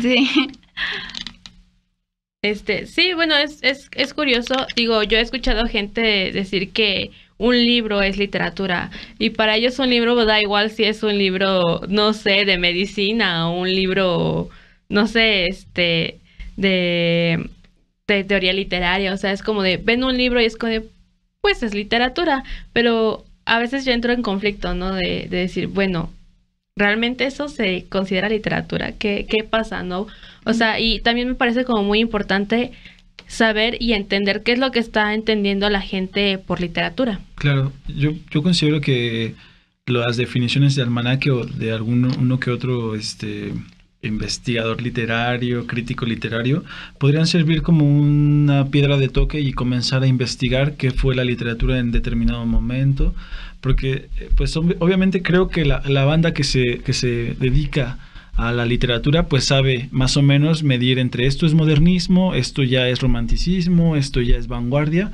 sí. 0.00 0.28
Este, 2.42 2.86
sí, 2.86 3.14
bueno, 3.14 3.34
es, 3.36 3.62
es, 3.62 3.88
es 3.94 4.12
curioso. 4.12 4.54
Digo, 4.76 5.02
yo 5.02 5.16
he 5.16 5.22
escuchado 5.22 5.66
gente 5.66 6.30
decir 6.32 6.72
que 6.72 7.10
un 7.38 7.56
libro 7.56 8.02
es 8.02 8.16
literatura 8.18 8.90
y 9.18 9.30
para 9.30 9.56
ellos 9.56 9.78
un 9.78 9.90
libro 9.90 10.24
da 10.24 10.40
igual 10.40 10.70
si 10.70 10.84
es 10.84 11.02
un 11.02 11.18
libro, 11.18 11.80
no 11.88 12.12
sé, 12.12 12.44
de 12.44 12.58
medicina 12.58 13.48
o 13.50 13.60
un 13.60 13.70
libro, 13.70 14.50
no 14.88 15.06
sé, 15.06 15.46
este, 15.46 16.20
de, 16.56 17.48
de 18.06 18.24
teoría 18.24 18.52
literaria. 18.52 19.12
O 19.12 19.16
sea, 19.16 19.32
es 19.32 19.42
como 19.42 19.62
de, 19.62 19.78
ven 19.78 20.04
un 20.04 20.16
libro 20.16 20.40
y 20.40 20.44
es 20.44 20.56
como 20.56 20.70
de, 20.72 20.84
pues 21.40 21.62
es 21.62 21.74
literatura, 21.74 22.44
pero 22.72 23.24
a 23.46 23.58
veces 23.58 23.84
yo 23.84 23.92
entro 23.92 24.12
en 24.12 24.22
conflicto, 24.22 24.74
¿no? 24.74 24.94
De, 24.94 25.26
de 25.28 25.36
decir, 25.38 25.68
bueno, 25.68 26.10
¿realmente 26.76 27.26
eso 27.26 27.48
se 27.48 27.86
considera 27.88 28.28
literatura? 28.28 28.92
¿Qué, 28.92 29.26
¿Qué 29.28 29.44
pasa, 29.44 29.82
no? 29.82 30.06
O 30.44 30.52
sea, 30.52 30.80
y 30.80 31.00
también 31.00 31.28
me 31.28 31.34
parece 31.34 31.64
como 31.64 31.82
muy 31.82 32.00
importante 32.00 32.72
saber 33.26 33.76
y 33.80 33.92
entender 33.92 34.42
qué 34.42 34.52
es 34.52 34.58
lo 34.58 34.70
que 34.70 34.78
está 34.78 35.14
entendiendo 35.14 35.68
la 35.70 35.80
gente 35.80 36.38
por 36.38 36.60
literatura. 36.60 37.20
Claro, 37.36 37.72
yo, 37.88 38.12
yo 38.30 38.42
considero 38.42 38.80
que 38.80 39.34
las 39.86 40.16
definiciones 40.16 40.74
de 40.74 40.82
almanaque 40.82 41.30
o 41.30 41.44
de 41.44 41.72
alguno 41.72 42.08
uno 42.18 42.40
que 42.40 42.50
otro 42.50 42.94
este, 42.94 43.52
investigador 44.06 44.82
literario, 44.82 45.66
crítico 45.66 46.06
literario, 46.06 46.64
podrían 46.98 47.26
servir 47.26 47.62
como 47.62 47.84
una 47.84 48.66
piedra 48.66 48.96
de 48.96 49.08
toque 49.08 49.40
y 49.40 49.52
comenzar 49.52 50.02
a 50.02 50.06
investigar 50.06 50.76
qué 50.76 50.90
fue 50.90 51.14
la 51.14 51.24
literatura 51.24 51.78
en 51.78 51.90
determinado 51.92 52.44
momento, 52.46 53.14
porque 53.60 54.08
pues 54.36 54.56
ob- 54.56 54.76
obviamente 54.80 55.22
creo 55.22 55.48
que 55.48 55.64
la, 55.64 55.82
la 55.86 56.04
banda 56.04 56.32
que 56.34 56.44
se, 56.44 56.78
que 56.78 56.92
se 56.92 57.34
dedica 57.38 57.98
a 58.36 58.52
la 58.52 58.66
literatura 58.66 59.28
pues 59.28 59.44
sabe 59.44 59.88
más 59.92 60.16
o 60.16 60.22
menos 60.22 60.62
medir 60.64 60.98
entre 60.98 61.26
esto 61.26 61.46
es 61.46 61.54
modernismo, 61.54 62.34
esto 62.34 62.62
ya 62.64 62.88
es 62.88 63.00
romanticismo, 63.00 63.96
esto 63.96 64.20
ya 64.20 64.36
es 64.36 64.48
vanguardia, 64.48 65.12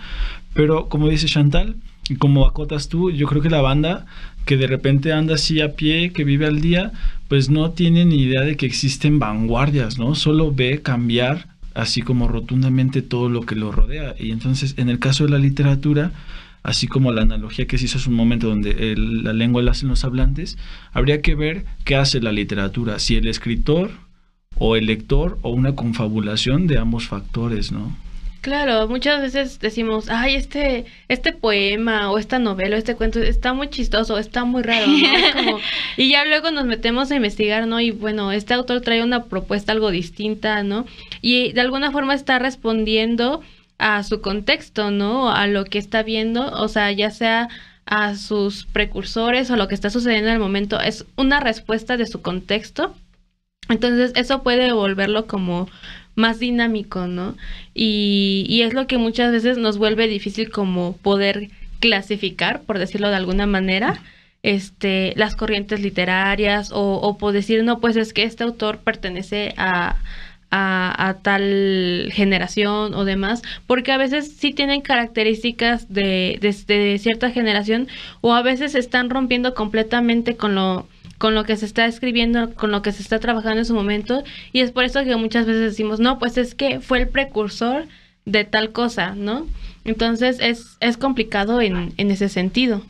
pero 0.55 0.89
como 0.89 1.09
dice 1.09 1.27
Chantal, 1.27 1.77
como 2.19 2.45
acotas 2.47 2.89
tú, 2.89 3.11
yo 3.13 3.27
creo 3.29 3.41
que 3.43 3.51
la 3.51 3.61
banda 3.61 4.07
que 4.45 4.57
de 4.57 4.67
repente 4.67 5.13
anda 5.13 5.35
así 5.35 5.61
a 5.61 5.75
pie, 5.75 6.13
que 6.13 6.25
vive 6.25 6.47
al 6.47 6.61
día, 6.61 6.93
pues 7.29 7.51
no 7.51 7.71
tiene 7.71 8.05
ni 8.05 8.17
idea 8.23 8.41
de 8.43 8.57
que 8.57 8.67
existen 8.67 9.19
vanguardias, 9.19 9.99
¿no? 9.99 10.15
Solo 10.15 10.53
ve 10.53 10.83
cambiar 10.83 11.49
así 11.75 12.03
como 12.03 12.29
rotundamente 12.29 13.03
todo 13.03 13.29
lo 13.29 13.43
que 13.43 13.55
lo 13.55 13.73
rodea. 13.73 14.15
Y 14.19 14.33
entonces, 14.33 14.75
en 14.77 14.89
el 14.89 14.99
caso 14.99 15.25
de 15.25 15.31
la 15.31 15.39
literatura, 15.39 16.13
así 16.63 16.87
como 16.87 17.13
la 17.13 17.23
analogía 17.23 17.67
que 17.67 17.79
se 17.79 17.87
hizo 17.87 17.99
hace 17.99 18.09
un 18.09 18.17
momento 18.17 18.49
donde 18.49 18.95
la 18.97 19.33
lengua 19.33 19.63
la 19.63 19.71
hacen 19.71 19.89
los 19.89 20.05
hablantes, 20.05 20.59
habría 20.93 21.23
que 21.23 21.35
ver 21.35 21.65
qué 21.85 21.97
hace 21.97 22.21
la 22.21 22.33
literatura, 22.33 22.99
si 22.99 23.17
el 23.17 23.27
escritor 23.29 23.91
o 24.57 24.77
el 24.77 24.87
lector 24.87 25.39
o 25.43 25.51
una 25.51 25.75
confabulación 25.75 26.67
de 26.67 26.79
ambos 26.79 27.07
factores, 27.07 27.73
¿no? 27.73 27.97
Claro, 28.41 28.89
muchas 28.89 29.21
veces 29.21 29.61
decimos, 29.61 30.09
ay, 30.09 30.35
este, 30.35 30.87
este 31.09 31.33
poema 31.33 32.11
o 32.11 32.17
esta 32.17 32.39
novela 32.39 32.77
o 32.77 32.79
este 32.79 32.97
cuento 32.97 33.21
está 33.21 33.53
muy 33.53 33.69
chistoso, 33.69 34.17
está 34.17 34.45
muy 34.47 34.63
raro, 34.63 34.87
¿no? 34.87 34.95
Es 35.17 35.35
como- 35.35 35.59
y 35.99 36.09
ya 36.11 36.25
luego 36.25 36.51
nos 36.51 36.65
metemos 36.65 37.11
a 37.11 37.17
investigar, 37.17 37.67
¿no? 37.67 37.81
Y 37.81 37.91
bueno, 37.91 38.33
este 38.33 38.55
autor 38.55 38.81
trae 38.81 39.03
una 39.03 39.25
propuesta 39.25 39.73
algo 39.73 39.91
distinta, 39.91 40.63
¿no? 40.63 40.87
Y 41.21 41.53
de 41.53 41.61
alguna 41.61 41.93
forma 41.93 42.15
está 42.15 42.39
respondiendo 42.39 43.43
a 43.77 44.03
su 44.05 44.23
contexto, 44.23 44.91
¿no? 44.91 45.31
A 45.31 45.47
lo 45.47 45.65
que 45.67 45.79
está 45.79 46.03
viendo, 46.03 46.51
o 46.53 46.69
sea, 46.69 46.91
ya 46.93 47.11
sea 47.11 47.49
a 47.85 48.15
sus 48.15 48.65
precursores 48.67 49.51
o 49.51 49.57
lo 49.57 49.69
que 49.69 49.75
está 49.75 49.91
sucediendo 49.91 50.29
en 50.29 50.35
el 50.35 50.41
momento, 50.41 50.81
es 50.81 51.05
una 51.17 51.41
respuesta 51.41 51.99
de 51.99 52.07
su 52.07 52.23
contexto. 52.23 52.95
Entonces, 53.69 54.13
eso 54.17 54.43
puede 54.43 54.73
volverlo 54.73 55.27
como 55.27 55.69
más 56.15 56.39
dinámico, 56.39 57.07
¿no? 57.07 57.37
Y, 57.75 58.47
y 58.49 58.63
es 58.63 58.75
lo 58.75 58.87
que 58.87 58.99
muchas 58.99 59.33
veces 59.33 59.59
nos 59.59 59.79
vuelve 59.79 60.09
difícil 60.09 60.51
como 60.51 60.97
poder 60.97 61.51
clasificar, 61.81 62.63
por 62.63 62.79
decirlo 62.79 63.09
de 63.09 63.17
alguna 63.17 63.47
manera, 63.47 64.03
este, 64.43 65.13
las 65.17 65.37
corrientes 65.37 65.81
literarias 65.81 66.73
o, 66.73 66.95
o 66.95 67.19
por 67.19 67.33
decir, 67.33 67.65
no, 67.65 67.81
pues 67.81 67.97
es 67.97 68.13
que 68.13 68.23
este 68.25 68.45
autor 68.45 68.79
pertenece 68.79 69.55
a, 69.57 69.97
a, 70.51 71.09
a 71.09 71.15
tal 71.19 72.11
generación 72.13 72.95
o 72.95 73.05
demás, 73.05 73.43
porque 73.67 73.93
a 73.93 73.99
veces 73.99 74.37
sí 74.37 74.53
tienen 74.53 74.81
características 74.81 75.93
de, 75.93 76.39
de, 76.41 76.75
de 76.75 76.99
cierta 76.99 77.31
generación 77.31 77.89
o 78.21 78.35
a 78.35 78.43
veces 78.43 78.75
están 78.75 79.11
rompiendo 79.11 79.55
completamente 79.55 80.37
con 80.37 80.55
lo 80.55 80.87
con 81.21 81.35
lo 81.35 81.45
que 81.45 81.59
se 81.59 81.67
está 81.67 81.85
escribiendo, 81.85 82.55
con 82.55 82.71
lo 82.71 82.81
que 82.81 82.93
se 82.93 83.03
está 83.03 83.19
trabajando 83.19 83.59
en 83.59 83.67
su 83.67 83.75
momento, 83.75 84.25
y 84.55 84.61
es 84.61 84.71
por 84.71 84.85
eso 84.85 85.05
que 85.05 85.15
muchas 85.17 85.45
veces 85.45 85.61
decimos, 85.61 86.01
no, 86.01 86.19
pues 86.19 86.39
es 86.39 86.55
que 86.55 86.81
fue 86.81 87.01
el 87.01 87.09
precursor 87.09 87.85
de 88.25 88.45
tal 88.45 88.73
cosa, 88.73 89.15
¿no? 89.15 89.47
Entonces 89.85 90.39
es, 90.41 90.79
es 90.81 90.97
complicado 90.97 91.61
en, 91.61 91.93
en 91.99 92.11
ese 92.11 92.31
sentido. 92.31 92.83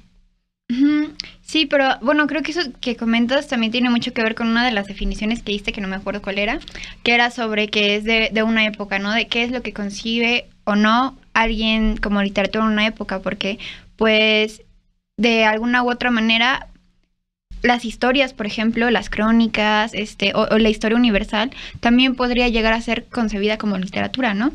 Sí, 1.42 1.66
pero 1.66 1.98
bueno, 2.02 2.28
creo 2.28 2.42
que 2.42 2.52
eso 2.52 2.60
que 2.80 2.94
comentas 2.94 3.48
también 3.48 3.72
tiene 3.72 3.90
mucho 3.90 4.12
que 4.12 4.22
ver 4.22 4.36
con 4.36 4.46
una 4.46 4.64
de 4.64 4.70
las 4.70 4.86
definiciones 4.86 5.42
que 5.42 5.50
diste, 5.50 5.72
que 5.72 5.80
no 5.80 5.88
me 5.88 5.96
acuerdo 5.96 6.22
cuál 6.22 6.38
era, 6.38 6.60
que 7.02 7.12
era 7.12 7.32
sobre 7.32 7.66
que 7.66 7.96
es 7.96 8.04
de, 8.04 8.30
de 8.32 8.44
una 8.44 8.64
época, 8.64 9.00
¿no? 9.00 9.12
De 9.12 9.26
qué 9.26 9.42
es 9.42 9.50
lo 9.50 9.60
que 9.60 9.72
concibe 9.72 10.46
o 10.62 10.76
no 10.76 11.18
alguien 11.34 11.96
como 11.96 12.22
literatura 12.22 12.64
en 12.64 12.70
una 12.70 12.86
época, 12.86 13.18
porque 13.18 13.58
pues 13.96 14.62
de 15.16 15.44
alguna 15.44 15.82
u 15.82 15.90
otra 15.90 16.12
manera 16.12 16.68
las 17.62 17.84
historias, 17.84 18.32
por 18.32 18.46
ejemplo, 18.46 18.90
las 18.90 19.10
crónicas, 19.10 19.92
este, 19.94 20.32
o, 20.34 20.42
o 20.50 20.58
la 20.58 20.68
historia 20.68 20.96
universal, 20.96 21.50
también 21.80 22.14
podría 22.14 22.48
llegar 22.48 22.72
a 22.72 22.80
ser 22.80 23.06
concebida 23.06 23.58
como 23.58 23.78
literatura, 23.78 24.34
¿no? 24.34 24.52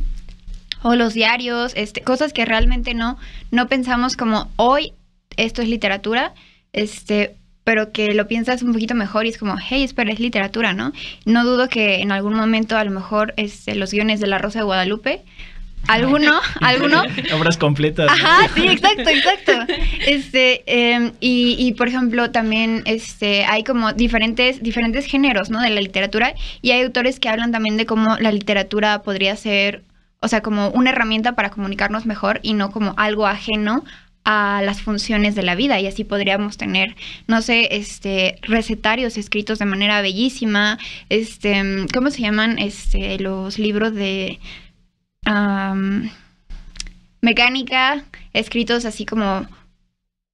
O 0.81 0.95
los 0.95 1.13
diarios, 1.13 1.73
este, 1.75 2.01
cosas 2.01 2.33
que 2.33 2.45
realmente 2.45 2.93
no, 2.93 3.17
no 3.51 3.67
pensamos 3.67 4.17
como 4.17 4.51
hoy 4.55 4.93
esto 5.37 5.61
es 5.61 5.67
literatura, 5.67 6.33
este, 6.73 7.35
pero 7.63 7.91
que 7.91 8.13
lo 8.13 8.27
piensas 8.27 8.61
un 8.61 8.73
poquito 8.73 8.93
mejor 8.93 9.25
y 9.25 9.29
es 9.29 9.37
como, 9.37 9.57
hey, 9.57 9.83
espera, 9.83 10.11
es 10.11 10.19
literatura, 10.19 10.73
¿no? 10.73 10.93
No 11.25 11.43
dudo 11.43 11.67
que 11.67 12.01
en 12.01 12.11
algún 12.11 12.35
momento 12.35 12.77
a 12.77 12.83
lo 12.83 12.91
mejor 12.91 13.33
este, 13.37 13.75
los 13.75 13.91
guiones 13.91 14.19
de 14.19 14.27
La 14.27 14.37
Rosa 14.37 14.59
de 14.59 14.65
Guadalupe, 14.65 15.23
alguno, 15.87 16.39
alguno, 16.61 17.03
Obras 17.35 17.57
completas. 17.57 18.07
¿no? 18.07 18.13
Ajá, 18.13 18.49
sí, 18.53 18.67
exacto, 18.67 19.09
exacto. 19.09 19.51
Este, 20.05 20.63
eh, 20.65 21.11
y, 21.19 21.55
y, 21.59 21.73
por 21.73 21.87
ejemplo, 21.87 22.31
también 22.31 22.83
este, 22.85 23.45
hay 23.45 23.63
como 23.63 23.93
diferentes, 23.93 24.61
diferentes 24.61 25.05
géneros, 25.05 25.49
¿no? 25.49 25.61
De 25.61 25.69
la 25.69 25.81
literatura. 25.81 26.33
Y 26.61 26.71
hay 26.71 26.81
autores 26.81 27.19
que 27.19 27.29
hablan 27.29 27.51
también 27.51 27.77
de 27.77 27.85
cómo 27.85 28.17
la 28.17 28.31
literatura 28.31 29.01
podría 29.01 29.35
ser, 29.35 29.83
o 30.19 30.27
sea, 30.27 30.41
como 30.41 30.69
una 30.69 30.91
herramienta 30.91 31.33
para 31.33 31.49
comunicarnos 31.49 32.05
mejor 32.05 32.39
y 32.41 32.53
no 32.53 32.71
como 32.71 32.93
algo 32.97 33.27
ajeno 33.27 33.83
a 34.25 34.61
las 34.63 34.81
funciones 34.81 35.35
de 35.35 35.43
la 35.43 35.53
vida 35.53 35.79
y 35.79 35.85
así 35.85 36.03
podríamos 36.03 36.57
tener, 36.57 36.95
no 37.27 37.43
sé, 37.43 37.69
este, 37.71 38.39
recetarios 38.41 39.17
escritos 39.17 39.59
de 39.59 39.65
manera 39.65 40.01
bellísima, 40.01 40.79
este, 41.09 41.85
¿cómo 41.93 42.09
se 42.09 42.21
llaman? 42.21 42.57
Este, 42.57 43.19
los 43.19 43.59
libros 43.59 43.93
de 43.93 44.39
mecánica 47.21 48.03
escritos 48.33 48.85
así 48.85 49.05
como 49.05 49.47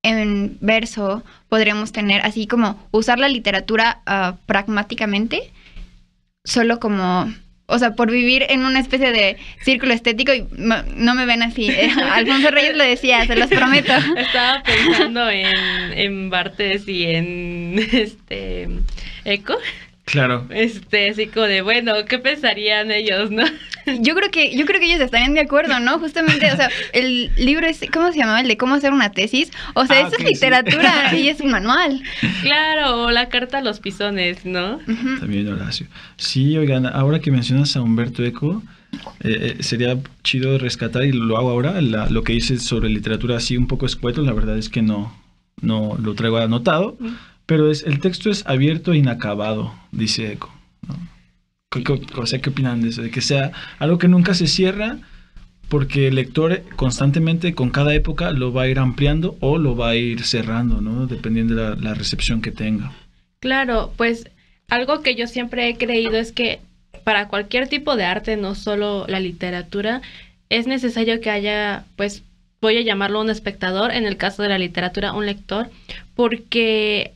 en 0.03 0.57
verso, 0.61 1.23
podríamos 1.49 1.91
tener 1.91 2.25
así 2.25 2.47
como 2.47 2.87
usar 2.91 3.19
la 3.19 3.29
literatura 3.29 4.01
ah, 4.05 4.35
pragmáticamente, 4.45 5.51
solo 6.43 6.79
como, 6.79 7.31
o 7.67 7.77
sea, 7.77 7.93
por 7.93 8.09
vivir 8.09 8.45
en 8.49 8.65
una 8.65 8.79
especie 8.79 9.11
de 9.11 9.37
círculo 9.63 9.93
estético 9.93 10.33
y 10.33 10.47
no 10.51 11.13
me 11.13 11.25
ven 11.25 11.43
así. 11.43 11.69
eh, 11.69 11.91
Alfonso 12.11 12.49
Reyes 12.49 12.75
lo 12.75 12.83
decía, 12.83 13.25
se 13.27 13.35
los 13.35 13.49
prometo. 13.49 13.93
Estaba 14.17 14.63
pensando 14.63 15.29
en, 15.29 15.93
en 15.93 16.29
Bartes 16.29 16.87
y 16.87 17.05
en 17.05 17.79
este 17.91 18.69
Eco. 19.23 19.55
Claro. 20.11 20.45
Este, 20.49 21.09
así 21.09 21.27
como 21.27 21.45
de, 21.45 21.61
bueno, 21.61 21.93
¿qué 22.07 22.19
pensarían 22.19 22.91
ellos, 22.91 23.31
no? 23.31 23.43
Yo 24.01 24.13
creo 24.13 24.29
que, 24.29 24.55
yo 24.55 24.65
creo 24.67 24.79
que 24.79 24.85
ellos 24.85 25.01
estarían 25.01 25.33
de 25.33 25.39
acuerdo, 25.39 25.79
¿no? 25.79 25.97
Justamente, 25.97 26.51
o 26.51 26.55
sea, 26.55 26.69
el 26.93 27.31
libro 27.35 27.65
es, 27.65 27.79
¿cómo 27.91 28.11
se 28.11 28.19
llamaba? 28.19 28.39
El 28.41 28.47
de 28.47 28.55
cómo 28.55 28.75
hacer 28.75 28.93
una 28.93 29.11
tesis. 29.11 29.49
O 29.73 29.87
sea, 29.87 29.97
Ah, 29.97 30.01
eso 30.07 30.17
es 30.17 30.23
sí. 30.27 30.33
literatura 30.35 31.15
y 31.17 31.29
es 31.29 31.39
un 31.41 31.49
manual. 31.49 31.99
Claro, 32.43 33.05
o 33.05 33.11
la 33.11 33.27
carta 33.29 33.57
a 33.57 33.61
los 33.63 33.79
pisones, 33.79 34.45
¿no? 34.45 34.79
También 35.19 35.47
Horacio. 35.47 35.87
Sí, 36.17 36.55
oigan, 36.59 36.85
ahora 36.85 37.19
que 37.21 37.31
mencionas 37.31 37.75
a 37.75 37.81
Humberto 37.81 38.23
Eco, 38.23 38.61
eh, 39.23 39.55
eh, 39.59 39.63
sería 39.63 39.97
chido 40.23 40.59
rescatar, 40.59 41.03
y 41.03 41.11
lo 41.11 41.37
hago 41.37 41.49
ahora, 41.49 41.81
la- 41.81 42.07
lo 42.07 42.23
que 42.23 42.33
dices 42.33 42.61
sobre 42.63 42.87
literatura 42.89 43.37
así 43.37 43.57
un 43.57 43.65
poco 43.67 43.87
escueto, 43.87 44.21
la 44.21 44.33
verdad 44.33 44.59
es 44.59 44.69
que 44.69 44.83
no, 44.83 45.11
no 45.59 45.97
lo 45.99 46.13
traigo 46.13 46.37
anotado. 46.37 46.97
Pero 47.51 47.69
es, 47.69 47.83
el 47.83 47.99
texto 47.99 48.29
es 48.29 48.45
abierto 48.47 48.93
e 48.93 48.97
inacabado, 48.99 49.75
dice 49.91 50.31
Eco. 50.31 50.49
¿no? 50.87 50.95
¿Qué, 51.69 51.83
o 52.15 52.25
sea, 52.25 52.39
¿qué 52.39 52.49
opinan 52.49 52.81
de 52.81 52.87
eso? 52.87 53.01
De 53.01 53.11
que 53.11 53.19
sea 53.19 53.51
algo 53.77 53.97
que 53.97 54.07
nunca 54.07 54.33
se 54.35 54.47
cierra 54.47 54.99
porque 55.67 56.07
el 56.07 56.15
lector 56.15 56.63
constantemente 56.77 57.53
con 57.53 57.69
cada 57.69 57.93
época 57.93 58.31
lo 58.31 58.53
va 58.53 58.61
a 58.61 58.67
ir 58.69 58.79
ampliando 58.79 59.35
o 59.41 59.57
lo 59.57 59.75
va 59.75 59.89
a 59.89 59.95
ir 59.97 60.23
cerrando, 60.23 60.79
¿no? 60.79 61.07
Dependiendo 61.07 61.53
de 61.55 61.61
la, 61.61 61.75
la 61.75 61.93
recepción 61.93 62.41
que 62.41 62.51
tenga. 62.51 62.93
Claro, 63.41 63.91
pues 63.97 64.29
algo 64.69 65.01
que 65.01 65.15
yo 65.15 65.27
siempre 65.27 65.67
he 65.67 65.75
creído 65.75 66.15
es 66.15 66.31
que 66.31 66.61
para 67.03 67.27
cualquier 67.27 67.67
tipo 67.67 67.97
de 67.97 68.05
arte, 68.05 68.37
no 68.37 68.55
solo 68.55 69.05
la 69.09 69.19
literatura, 69.19 70.01
es 70.47 70.67
necesario 70.67 71.19
que 71.19 71.29
haya, 71.29 71.83
pues, 71.97 72.23
voy 72.61 72.77
a 72.77 72.81
llamarlo 72.81 73.19
un 73.19 73.29
espectador, 73.29 73.91
en 73.91 74.05
el 74.05 74.15
caso 74.15 74.41
de 74.41 74.47
la 74.47 74.57
literatura, 74.57 75.11
un 75.11 75.25
lector, 75.25 75.69
porque 76.15 77.11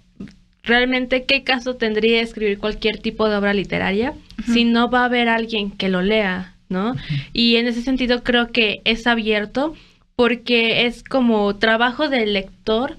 realmente 0.65 1.25
qué 1.25 1.43
caso 1.43 1.75
tendría 1.75 2.21
escribir 2.21 2.57
cualquier 2.59 2.97
tipo 2.99 3.29
de 3.29 3.35
obra 3.37 3.53
literaria 3.53 4.13
si 4.51 4.63
no 4.65 4.89
va 4.89 5.01
a 5.01 5.05
haber 5.05 5.29
alguien 5.29 5.71
que 5.71 5.89
lo 5.89 6.01
lea, 6.01 6.53
¿no? 6.69 6.95
Y 7.33 7.55
en 7.55 7.67
ese 7.67 7.81
sentido 7.81 8.23
creo 8.23 8.51
que 8.51 8.81
es 8.83 9.07
abierto 9.07 9.73
porque 10.15 10.85
es 10.85 11.03
como 11.03 11.55
trabajo 11.57 12.09
del 12.09 12.33
lector 12.33 12.97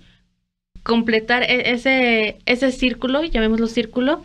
completar 0.83 1.43
e- 1.43 1.73
ese, 1.73 2.39
ese 2.47 2.73
círculo, 2.73 3.25
llamémoslo 3.25 3.67
círculo, 3.67 4.23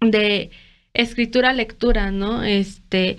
de 0.00 0.50
escritura-lectura, 0.94 2.10
¿no? 2.10 2.42
Este, 2.42 3.16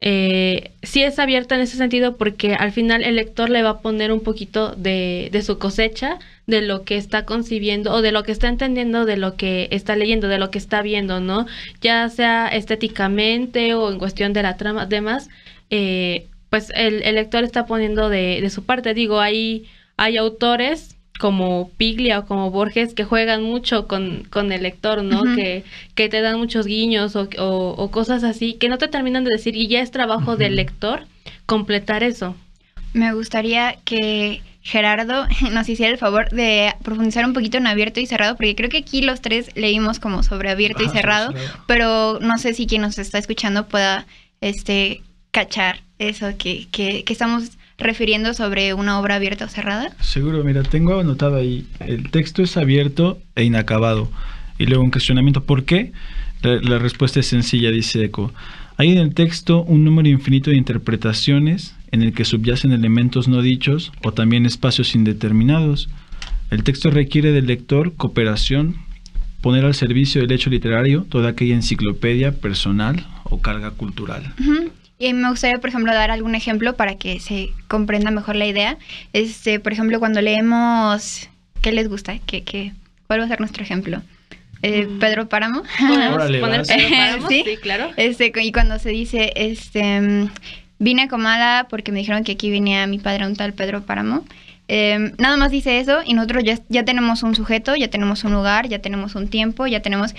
eh, 0.00 0.70
sí 0.82 1.02
es 1.02 1.18
abierta 1.18 1.54
en 1.54 1.62
ese 1.62 1.76
sentido 1.76 2.16
porque 2.16 2.54
al 2.54 2.72
final 2.72 3.02
el 3.02 3.16
lector 3.16 3.50
le 3.50 3.62
va 3.62 3.70
a 3.70 3.80
poner 3.80 4.12
un 4.12 4.20
poquito 4.20 4.74
de, 4.76 5.28
de 5.32 5.42
su 5.42 5.58
cosecha, 5.58 6.18
de 6.46 6.62
lo 6.62 6.84
que 6.84 6.96
está 6.96 7.24
concibiendo 7.24 7.92
o 7.92 8.02
de 8.02 8.12
lo 8.12 8.22
que 8.22 8.32
está 8.32 8.48
entendiendo, 8.48 9.04
de 9.04 9.16
lo 9.16 9.34
que 9.36 9.68
está 9.72 9.96
leyendo, 9.96 10.28
de 10.28 10.38
lo 10.38 10.50
que 10.50 10.58
está 10.58 10.80
viendo, 10.82 11.20
¿no? 11.20 11.46
Ya 11.80 12.08
sea 12.08 12.48
estéticamente 12.48 13.74
o 13.74 13.90
en 13.90 13.98
cuestión 13.98 14.32
de 14.32 14.42
la 14.42 14.56
trama, 14.56 14.86
demás, 14.86 15.28
eh, 15.70 16.26
pues 16.50 16.70
el, 16.76 17.02
el 17.02 17.16
lector 17.16 17.42
está 17.44 17.66
poniendo 17.66 18.08
de, 18.08 18.40
de 18.40 18.50
su 18.50 18.64
parte. 18.64 18.94
Digo, 18.94 19.20
hay, 19.20 19.66
hay 19.96 20.16
autores 20.16 20.96
como 21.18 21.70
Piglia 21.78 22.20
o 22.20 22.26
como 22.26 22.50
Borges 22.50 22.94
que 22.94 23.02
juegan 23.04 23.42
mucho 23.42 23.88
con, 23.88 24.24
con 24.30 24.52
el 24.52 24.62
lector, 24.62 25.02
¿no? 25.02 25.22
Que, 25.34 25.64
que 25.94 26.08
te 26.08 26.20
dan 26.20 26.38
muchos 26.38 26.66
guiños 26.66 27.16
o, 27.16 27.28
o- 27.38 27.74
o 27.76 27.90
cosas 27.90 28.22
así 28.22 28.54
que 28.54 28.68
no 28.68 28.78
te 28.78 28.86
terminan 28.88 29.24
de 29.24 29.30
decir 29.30 29.56
y 29.56 29.66
ya 29.66 29.80
es 29.80 29.90
trabajo 29.90 30.36
del 30.36 30.56
lector 30.56 31.06
completar 31.46 32.02
eso. 32.02 32.36
Me 32.92 33.12
gustaría 33.14 33.76
que 33.84 34.42
Gerardo 34.66 35.28
nos 35.52 35.68
hiciera 35.68 35.92
el 35.92 35.98
favor 35.98 36.28
de 36.30 36.74
profundizar 36.82 37.24
un 37.24 37.32
poquito 37.32 37.56
en 37.56 37.68
abierto 37.68 38.00
y 38.00 38.06
cerrado, 38.06 38.34
porque 38.36 38.56
creo 38.56 38.68
que 38.68 38.78
aquí 38.78 39.00
los 39.00 39.20
tres 39.20 39.50
leímos 39.54 40.00
como 40.00 40.24
sobre 40.24 40.50
abierto 40.50 40.82
y 40.82 40.86
sobre 40.86 41.02
cerrado, 41.02 41.34
pero 41.68 42.18
no 42.20 42.36
sé 42.36 42.52
si 42.52 42.66
quien 42.66 42.82
nos 42.82 42.98
está 42.98 43.18
escuchando 43.18 43.68
pueda 43.68 44.06
este 44.40 45.02
cachar 45.30 45.82
eso 46.00 46.26
que, 46.36 46.66
que, 46.72 47.04
que 47.04 47.12
estamos 47.12 47.52
refiriendo 47.78 48.34
sobre 48.34 48.74
una 48.74 48.98
obra 48.98 49.14
abierta 49.14 49.44
o 49.44 49.48
cerrada. 49.48 49.94
Seguro, 50.00 50.42
mira, 50.42 50.64
tengo 50.64 50.98
anotado 50.98 51.36
ahí, 51.36 51.64
el 51.78 52.10
texto 52.10 52.42
es 52.42 52.56
abierto 52.56 53.20
e 53.36 53.44
inacabado. 53.44 54.10
Y 54.58 54.66
luego 54.66 54.82
un 54.82 54.90
cuestionamiento, 54.90 55.44
¿por 55.44 55.64
qué? 55.64 55.92
La, 56.42 56.56
la 56.56 56.78
respuesta 56.78 57.20
es 57.20 57.26
sencilla, 57.26 57.70
dice 57.70 58.02
Eco. 58.02 58.32
Hay 58.78 58.90
en 58.90 58.98
el 58.98 59.14
texto 59.14 59.62
un 59.62 59.84
número 59.84 60.08
infinito 60.08 60.50
de 60.50 60.56
interpretaciones 60.56 61.75
en 61.96 62.02
el 62.02 62.12
que 62.12 62.24
subyacen 62.24 62.72
elementos 62.72 63.26
no 63.26 63.40
dichos 63.42 63.90
o 64.04 64.12
también 64.12 64.44
espacios 64.46 64.94
indeterminados. 64.94 65.88
El 66.50 66.62
texto 66.62 66.90
requiere 66.90 67.32
del 67.32 67.46
lector 67.46 67.94
cooperación, 67.96 68.76
poner 69.40 69.64
al 69.64 69.74
servicio 69.74 70.20
del 70.20 70.30
hecho 70.32 70.50
literario 70.50 71.06
toda 71.08 71.30
aquella 71.30 71.54
enciclopedia 71.54 72.32
personal 72.32 73.06
o 73.24 73.40
carga 73.40 73.70
cultural. 73.70 74.32
Ujú. 74.40 74.70
Y 74.98 75.12
me 75.12 75.28
gustaría, 75.30 75.58
por 75.58 75.68
ejemplo, 75.70 75.92
dar 75.92 76.10
algún 76.10 76.34
ejemplo 76.34 76.74
para 76.76 76.96
que 76.96 77.18
se 77.20 77.50
comprenda 77.68 78.10
mejor 78.10 78.36
la 78.36 78.46
idea. 78.46 78.78
Este, 79.12 79.58
por 79.60 79.72
ejemplo, 79.72 79.98
cuando 79.98 80.20
leemos, 80.20 81.28
¿qué 81.62 81.72
les 81.72 81.88
gusta? 81.88 82.18
¿Qué, 82.26 82.42
qué, 82.44 82.72
¿Cuál 83.06 83.20
va 83.20 83.24
a 83.24 83.28
ser 83.28 83.40
nuestro 83.40 83.62
ejemplo? 83.62 84.02
Eh, 84.62 84.86
Mm. 84.86 84.98
Pedro 84.98 85.28
Páramo. 85.28 85.62
¿Podemos 85.78 86.14
Órale. 86.14 86.40
Pedro 86.40 86.88
Páramo? 86.96 87.28
Sí. 87.28 87.42
sí, 87.44 87.56
claro. 87.60 87.90
Este, 87.96 88.32
y 88.42 88.52
cuando 88.52 88.78
se 88.78 88.88
dice, 88.90 89.32
este, 89.36 90.28
vine 90.78 91.02
a 91.02 91.08
Comala 91.08 91.66
porque 91.68 91.92
me 91.92 92.00
dijeron 92.00 92.24
que 92.24 92.32
aquí 92.32 92.50
venía 92.50 92.86
mi 92.86 92.98
padre, 92.98 93.26
un 93.26 93.36
tal 93.36 93.52
Pedro 93.52 93.82
Páramo. 93.82 94.24
Eh, 94.68 95.12
nada 95.18 95.36
más 95.36 95.50
dice 95.50 95.78
eso 95.78 96.00
y 96.04 96.14
nosotros 96.14 96.42
ya, 96.44 96.58
ya 96.68 96.84
tenemos 96.84 97.22
un 97.22 97.34
sujeto, 97.34 97.76
ya 97.76 97.88
tenemos 97.88 98.24
un 98.24 98.32
lugar, 98.32 98.68
ya 98.68 98.80
tenemos 98.80 99.14
un 99.14 99.28
tiempo, 99.28 99.66
ya 99.66 99.80
tenemos... 99.80 100.14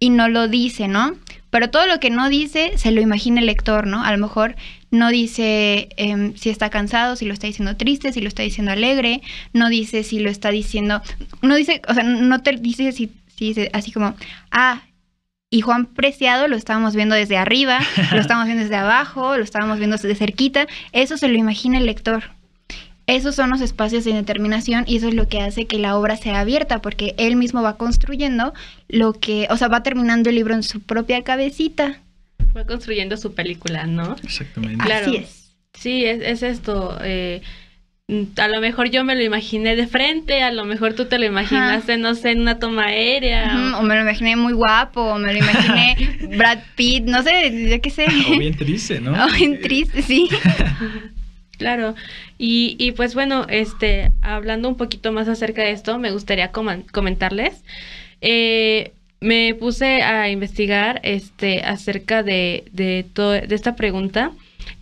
Y 0.00 0.10
no 0.10 0.28
lo 0.28 0.48
dice, 0.48 0.88
¿no? 0.88 1.14
Pero 1.50 1.70
todo 1.70 1.86
lo 1.86 2.00
que 2.00 2.10
no 2.10 2.28
dice 2.28 2.72
se 2.76 2.90
lo 2.90 3.00
imagina 3.00 3.40
el 3.40 3.46
lector, 3.46 3.86
¿no? 3.86 4.02
A 4.04 4.10
lo 4.10 4.18
mejor 4.18 4.56
no 4.90 5.08
dice 5.10 5.88
em, 5.96 6.34
si 6.36 6.50
está 6.50 6.68
cansado, 6.68 7.16
si 7.16 7.24
lo 7.24 7.32
está 7.32 7.46
diciendo 7.46 7.76
triste, 7.76 8.12
si 8.12 8.20
lo 8.20 8.28
está 8.28 8.42
diciendo 8.42 8.72
alegre, 8.72 9.22
no 9.52 9.68
dice 9.68 10.02
si 10.02 10.18
lo 10.18 10.30
está 10.30 10.50
diciendo... 10.50 11.00
No 11.42 11.54
dice, 11.54 11.80
o 11.88 11.94
sea, 11.94 12.02
no 12.02 12.42
te 12.42 12.56
dice 12.56 12.90
si, 12.92 13.10
si 13.36 13.48
dice 13.48 13.70
así 13.72 13.92
como, 13.92 14.14
ah, 14.50 14.82
y 15.54 15.60
Juan 15.60 15.86
Preciado 15.86 16.48
lo 16.48 16.56
estábamos 16.56 16.96
viendo 16.96 17.14
desde 17.14 17.36
arriba, 17.36 17.78
lo 18.10 18.18
estábamos 18.20 18.46
viendo 18.46 18.64
desde 18.64 18.74
abajo, 18.74 19.36
lo 19.36 19.44
estábamos 19.44 19.78
viendo 19.78 19.96
desde 19.96 20.16
cerquita. 20.16 20.66
Eso 20.90 21.16
se 21.16 21.28
lo 21.28 21.38
imagina 21.38 21.78
el 21.78 21.86
lector. 21.86 22.24
Esos 23.06 23.36
son 23.36 23.50
los 23.50 23.60
espacios 23.60 24.04
de 24.04 24.14
determinación 24.14 24.82
y 24.88 24.96
eso 24.96 25.06
es 25.06 25.14
lo 25.14 25.28
que 25.28 25.40
hace 25.40 25.66
que 25.66 25.78
la 25.78 25.96
obra 25.96 26.16
sea 26.16 26.40
abierta, 26.40 26.82
porque 26.82 27.14
él 27.18 27.36
mismo 27.36 27.62
va 27.62 27.76
construyendo 27.76 28.52
lo 28.88 29.12
que, 29.12 29.46
o 29.48 29.56
sea, 29.56 29.68
va 29.68 29.84
terminando 29.84 30.28
el 30.28 30.34
libro 30.34 30.54
en 30.54 30.64
su 30.64 30.80
propia 30.80 31.22
cabecita. 31.22 32.00
Fue 32.52 32.66
construyendo 32.66 33.16
su 33.16 33.32
película, 33.34 33.86
¿no? 33.86 34.16
Exactamente. 34.24 34.84
Claro. 34.84 35.06
Así 35.06 35.16
es. 35.18 35.54
Sí, 35.74 36.04
es, 36.04 36.20
es 36.20 36.42
esto. 36.42 36.98
eh, 37.00 37.42
a 38.36 38.48
lo 38.48 38.60
mejor 38.60 38.90
yo 38.90 39.02
me 39.02 39.14
lo 39.14 39.22
imaginé 39.22 39.76
de 39.76 39.86
frente, 39.86 40.42
a 40.42 40.52
lo 40.52 40.66
mejor 40.66 40.92
tú 40.94 41.06
te 41.06 41.18
lo 41.18 41.24
imaginaste, 41.24 41.96
no 41.96 42.14
sé, 42.14 42.32
en 42.32 42.42
una 42.42 42.58
toma 42.58 42.86
aérea. 42.86 43.78
O 43.78 43.82
me 43.82 43.94
lo 43.94 44.02
imaginé 44.02 44.36
muy 44.36 44.52
guapo, 44.52 45.00
o 45.00 45.18
me 45.18 45.32
lo 45.32 45.38
imaginé 45.38 45.96
Brad 46.36 46.58
Pitt, 46.76 47.04
no 47.04 47.22
sé, 47.22 47.68
yo 47.70 47.80
qué 47.80 47.90
sé. 47.90 48.06
O 48.28 48.38
bien 48.38 48.56
triste, 48.56 49.00
¿no? 49.00 49.12
O 49.24 49.28
bien 49.30 49.60
triste, 49.60 50.02
sí. 50.02 50.28
Claro. 51.56 51.94
Y, 52.36 52.74
y 52.80 52.92
pues 52.92 53.14
bueno, 53.14 53.46
este, 53.48 54.10
hablando 54.22 54.68
un 54.68 54.76
poquito 54.76 55.12
más 55.12 55.28
acerca 55.28 55.62
de 55.62 55.70
esto, 55.70 55.98
me 55.98 56.10
gustaría 56.10 56.50
comentarles. 56.50 57.62
eh, 58.20 58.92
me 59.20 59.54
puse 59.54 60.02
a 60.02 60.28
investigar 60.28 61.00
este, 61.02 61.62
acerca 61.62 62.22
de, 62.22 62.64
de, 62.72 63.06
de 63.14 63.54
esta 63.54 63.74
pregunta 63.76 64.32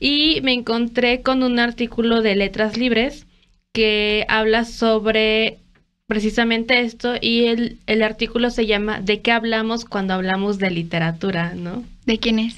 y 0.00 0.40
me 0.42 0.52
encontré 0.52 1.22
con 1.22 1.42
un 1.42 1.58
artículo 1.58 2.22
de 2.22 2.34
Letras 2.36 2.76
Libres 2.76 3.26
que 3.72 4.24
habla 4.28 4.64
sobre 4.64 5.58
precisamente 6.06 6.80
esto 6.80 7.14
y 7.20 7.44
el, 7.46 7.78
el 7.86 8.02
artículo 8.02 8.50
se 8.50 8.66
llama 8.66 9.00
¿De 9.00 9.20
qué 9.22 9.32
hablamos 9.32 9.84
cuando 9.84 10.14
hablamos 10.14 10.58
de 10.58 10.70
literatura? 10.70 11.54
¿no? 11.54 11.84
¿De 12.04 12.18
quién 12.18 12.38
es? 12.38 12.56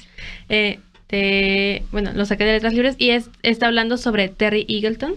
Eh, 0.49 0.79
de- 1.09 1.83
bueno, 1.91 2.11
lo 2.13 2.25
saqué 2.25 2.43
de 2.43 2.53
letras 2.53 2.73
libres 2.73 2.95
y 2.97 3.11
es, 3.11 3.29
está 3.43 3.67
hablando 3.67 3.97
sobre 3.97 4.27
Terry 4.27 4.65
Eagleton. 4.67 5.15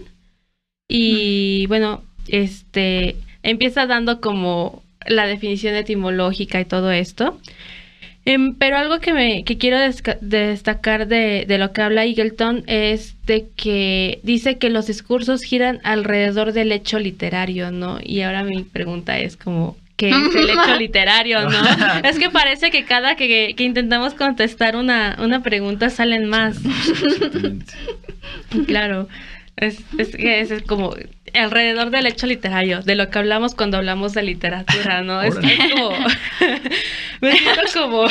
Y 0.87 1.65
bueno, 1.67 2.03
este 2.27 3.15
empieza 3.43 3.85
dando 3.85 4.21
como 4.21 4.83
la 5.07 5.25
definición 5.27 5.75
etimológica 5.75 6.59
y 6.59 6.65
todo 6.65 6.91
esto. 6.91 7.39
Em, 8.29 8.53
pero 8.53 8.77
algo 8.77 8.99
que, 8.99 9.11
me, 9.11 9.43
que 9.43 9.57
quiero 9.57 9.79
destacar 9.79 11.07
de, 11.07 11.45
de 11.47 11.57
lo 11.57 11.73
que 11.73 11.81
habla 11.81 12.05
Eagleton 12.05 12.63
es 12.67 13.15
de 13.25 13.47
que 13.55 14.19
dice 14.21 14.59
que 14.59 14.69
los 14.69 14.85
discursos 14.85 15.41
giran 15.41 15.79
alrededor 15.83 16.53
del 16.53 16.71
hecho 16.71 16.99
literario, 16.99 17.71
¿no? 17.71 17.97
Y 18.03 18.21
ahora 18.21 18.43
mi 18.43 18.61
pregunta 18.61 19.17
es 19.17 19.35
como, 19.35 19.77
¿qué 19.95 20.09
es 20.09 20.35
el 20.35 20.49
hecho 20.51 20.75
literario, 20.77 21.49
no? 21.49 21.59
es 22.07 22.19
que 22.19 22.29
parece 22.29 22.69
que 22.69 22.85
cada 22.85 23.15
que, 23.15 23.55
que 23.57 23.63
intentamos 23.63 24.13
contestar 24.13 24.75
una, 24.75 25.17
una 25.19 25.41
pregunta 25.41 25.89
salen 25.89 26.25
más. 26.25 26.57
Claro. 28.67 29.07
Es, 29.55 29.79
es 29.97 30.15
es 30.15 30.61
como 30.63 30.95
alrededor 31.33 31.89
del 31.89 32.07
hecho 32.07 32.27
literario, 32.27 32.81
de 32.81 32.95
lo 32.95 33.09
que 33.09 33.19
hablamos 33.19 33.55
cuando 33.55 33.77
hablamos 33.77 34.13
de 34.13 34.23
literatura, 34.23 35.01
¿no? 35.01 35.21
Es, 35.21 35.35
es 35.37 35.73
como... 35.73 35.91
me 37.21 37.31
siento 37.33 37.61
como... 37.73 38.07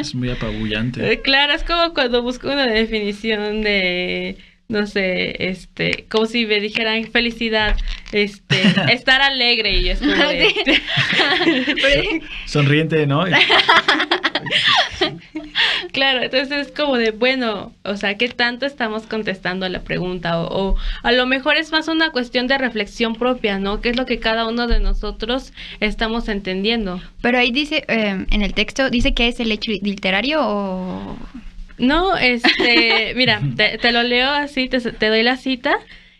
Es 0.00 0.14
muy 0.14 0.30
apabullante. 0.30 1.20
Claro, 1.28 1.52
es 1.52 1.64
como 1.64 1.92
cuando 1.94 2.22
busco 2.22 2.48
una 2.48 2.66
definición 2.66 3.62
de, 3.62 4.38
no 4.68 4.86
sé, 4.86 5.48
este, 5.48 6.04
como 6.10 6.26
si 6.26 6.44
me 6.44 6.60
dijeran 6.60 7.10
felicidad, 7.10 7.74
este, 8.12 8.60
estar 8.92 9.22
alegre 9.22 9.78
y 9.78 9.88
es 9.88 9.98
como 9.98 10.12
de- 10.12 12.20
Sonriente, 12.46 13.06
¿no? 13.06 13.24
claro, 15.92 16.22
entonces 16.22 16.66
es 16.68 16.72
como 16.72 16.98
de, 16.98 17.12
bueno, 17.12 17.72
o 17.82 17.96
sea, 17.96 18.18
¿qué 18.18 18.28
tanto 18.28 18.66
estamos 18.66 19.06
contestando 19.06 19.64
a 19.64 19.70
la 19.70 19.80
pregunta? 19.80 20.38
O, 20.40 20.72
o 20.72 20.76
a 21.02 21.12
lo 21.12 21.26
mejor 21.26 21.56
es 21.56 21.72
más 21.72 21.88
una 21.88 22.10
cuestión 22.10 22.46
de 22.46 22.58
reflexión 22.58 23.14
propia, 23.14 23.58
¿no? 23.58 23.80
¿Qué 23.80 23.88
es 23.88 23.96
lo 23.96 24.04
que 24.04 24.18
cada 24.18 24.46
uno 24.46 24.66
de 24.66 24.80
nosotros 24.80 25.54
estamos 25.80 26.28
entendiendo? 26.28 27.00
Pero 27.22 27.38
ahí 27.38 27.52
dice, 27.52 27.84
eh, 27.88 28.26
en 28.30 28.42
el 28.42 28.52
texto, 28.52 28.90
dice 28.90 29.14
que 29.14 29.28
es 29.28 29.40
el 29.40 29.50
hecho 29.50 29.72
literario 29.82 30.40
o... 30.42 31.16
No, 31.78 32.16
este, 32.16 33.12
mira, 33.16 33.40
te, 33.56 33.78
te 33.78 33.92
lo 33.92 34.02
leo 34.02 34.30
así, 34.30 34.68
te, 34.68 34.80
te 34.80 35.06
doy 35.08 35.22
la 35.22 35.36
cita. 35.36 35.76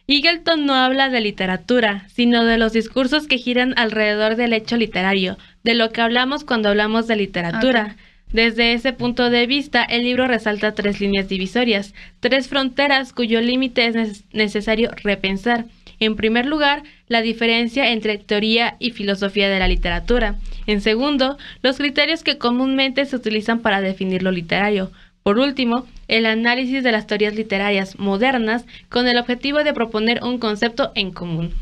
Eagleton 0.06 0.64
no 0.64 0.74
habla 0.74 1.10
de 1.10 1.20
literatura, 1.20 2.06
sino 2.08 2.44
de 2.44 2.56
los 2.56 2.72
discursos 2.72 3.26
que 3.26 3.36
giran 3.38 3.74
alrededor 3.76 4.36
del 4.36 4.54
hecho 4.54 4.76
literario, 4.76 5.36
de 5.64 5.74
lo 5.74 5.90
que 5.90 6.00
hablamos 6.00 6.44
cuando 6.44 6.70
hablamos 6.70 7.06
de 7.06 7.16
literatura. 7.16 7.96
Desde 8.32 8.72
ese 8.74 8.92
punto 8.92 9.28
de 9.30 9.46
vista, 9.46 9.82
el 9.82 10.02
libro 10.04 10.26
resalta 10.26 10.72
tres 10.72 11.00
líneas 11.00 11.28
divisorias, 11.28 11.94
tres 12.20 12.48
fronteras 12.48 13.12
cuyo 13.12 13.40
límite 13.40 13.86
es 13.86 13.94
neces- 13.96 14.24
necesario 14.32 14.90
repensar. 15.02 15.64
En 16.00 16.14
primer 16.14 16.46
lugar, 16.46 16.84
la 17.08 17.22
diferencia 17.22 17.90
entre 17.90 18.18
teoría 18.18 18.76
y 18.78 18.90
filosofía 18.92 19.48
de 19.48 19.58
la 19.58 19.66
literatura. 19.68 20.36
En 20.66 20.80
segundo, 20.80 21.36
los 21.62 21.76
criterios 21.78 22.22
que 22.22 22.38
comúnmente 22.38 23.04
se 23.06 23.16
utilizan 23.16 23.60
para 23.60 23.80
definir 23.80 24.22
lo 24.22 24.30
literario. 24.30 24.90
Por 25.22 25.38
último, 25.38 25.86
el 26.08 26.26
análisis 26.26 26.82
de 26.82 26.92
las 26.92 27.06
teorías 27.06 27.34
literarias 27.34 27.98
modernas 27.98 28.64
con 28.88 29.06
el 29.08 29.18
objetivo 29.18 29.62
de 29.64 29.74
proponer 29.74 30.20
un 30.22 30.38
concepto 30.38 30.92
en 30.94 31.12
común. 31.12 31.52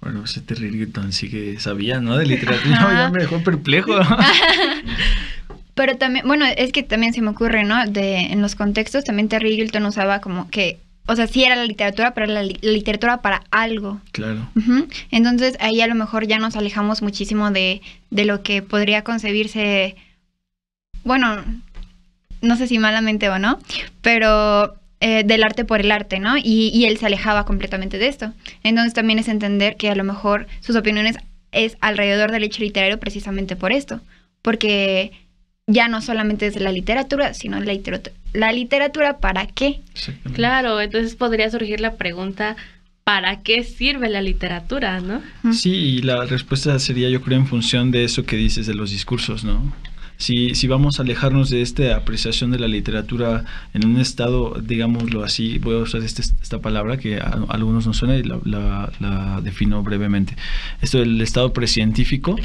Bueno, 0.00 0.24
ese 0.24 0.40
Terry 0.40 0.90
sí 1.10 1.28
que 1.30 1.60
sabía, 1.60 2.00
¿no? 2.00 2.16
De 2.16 2.26
literatura. 2.26 2.80
No, 2.80 2.90
ya 2.92 3.10
me 3.10 3.20
dejó 3.20 3.42
perplejo. 3.42 3.92
Pero 5.74 5.96
también, 5.96 6.26
bueno, 6.26 6.44
es 6.56 6.72
que 6.72 6.82
también 6.82 7.12
se 7.14 7.22
me 7.22 7.30
ocurre, 7.30 7.64
¿no? 7.64 7.86
De, 7.86 8.16
en 8.18 8.42
los 8.42 8.54
contextos 8.54 9.04
también 9.04 9.28
Terry 9.28 9.52
Eagleton 9.52 9.86
usaba 9.86 10.20
como 10.20 10.50
que, 10.50 10.78
o 11.06 11.16
sea, 11.16 11.26
sí 11.26 11.44
era 11.44 11.56
la 11.56 11.64
literatura, 11.64 12.12
pero 12.12 12.26
la, 12.26 12.42
li- 12.42 12.58
la 12.60 12.72
literatura 12.72 13.22
para 13.22 13.44
algo. 13.50 14.00
Claro. 14.12 14.46
Entonces 15.10 15.56
ahí 15.60 15.80
a 15.80 15.86
lo 15.86 15.94
mejor 15.94 16.26
ya 16.26 16.38
nos 16.38 16.56
alejamos 16.56 17.02
muchísimo 17.02 17.50
de, 17.50 17.80
de 18.10 18.24
lo 18.26 18.42
que 18.42 18.62
podría 18.62 19.04
concebirse, 19.04 19.96
bueno, 21.04 21.42
no 22.40 22.56
sé 22.56 22.66
si 22.66 22.78
malamente 22.78 23.28
o 23.28 23.38
no, 23.38 23.58
pero 24.02 24.74
eh, 25.00 25.24
del 25.24 25.42
arte 25.42 25.64
por 25.64 25.80
el 25.80 25.90
arte, 25.92 26.20
¿no? 26.20 26.36
Y, 26.36 26.70
y 26.74 26.84
él 26.84 26.98
se 26.98 27.06
alejaba 27.06 27.44
completamente 27.44 27.98
de 27.98 28.08
esto. 28.08 28.32
Entonces 28.62 28.94
también 28.94 29.18
es 29.18 29.28
entender 29.28 29.76
que 29.76 29.90
a 29.90 29.94
lo 29.94 30.04
mejor 30.04 30.46
sus 30.60 30.76
opiniones 30.76 31.16
es 31.52 31.76
alrededor 31.80 32.30
del 32.32 32.44
hecho 32.44 32.62
literario 32.62 32.98
precisamente 32.98 33.56
por 33.56 33.72
esto, 33.72 34.00
porque 34.42 35.12
ya 35.66 35.88
no 35.88 36.02
solamente 36.02 36.46
es 36.46 36.60
la 36.60 36.72
literatura, 36.72 37.34
sino 37.34 37.58
la 37.60 37.72
literatura, 37.72 38.14
la 38.32 38.52
literatura 38.52 39.18
para 39.18 39.46
qué. 39.46 39.80
Exactamente. 39.94 40.36
Claro, 40.36 40.80
entonces 40.80 41.14
podría 41.14 41.50
surgir 41.50 41.80
la 41.80 41.94
pregunta, 41.94 42.56
¿para 43.04 43.42
qué 43.42 43.64
sirve 43.64 44.08
la 44.08 44.22
literatura, 44.22 45.00
no? 45.00 45.22
Sí, 45.52 45.70
y 45.70 46.02
la 46.02 46.26
respuesta 46.26 46.78
sería, 46.78 47.08
yo 47.08 47.20
creo, 47.22 47.38
en 47.38 47.46
función 47.46 47.90
de 47.90 48.04
eso 48.04 48.24
que 48.24 48.36
dices 48.36 48.66
de 48.66 48.74
los 48.74 48.90
discursos, 48.90 49.44
¿no? 49.44 49.72
Si, 50.20 50.54
si 50.54 50.66
vamos 50.68 50.98
a 50.98 51.02
alejarnos 51.02 51.48
de 51.48 51.62
esta 51.62 51.96
apreciación 51.96 52.50
de 52.50 52.58
la 52.58 52.68
literatura 52.68 53.46
en 53.72 53.86
un 53.86 53.98
estado, 53.98 54.54
digámoslo 54.62 55.24
así, 55.24 55.58
voy 55.58 55.76
a 55.76 55.78
usar 55.78 56.02
este- 56.02 56.20
esta 56.42 56.60
palabra 56.60 56.98
que 56.98 57.16
a, 57.16 57.24
a 57.48 57.54
algunos 57.54 57.86
no 57.86 57.94
suena 57.94 58.16
y 58.16 58.22
la, 58.22 58.38
la- 58.44 58.92
la 59.00 59.40
defino 59.40 59.82
brevemente. 59.82 60.36
Esto 60.82 60.98
del 60.98 61.18
estado 61.22 61.54
precientífico, 61.54 62.36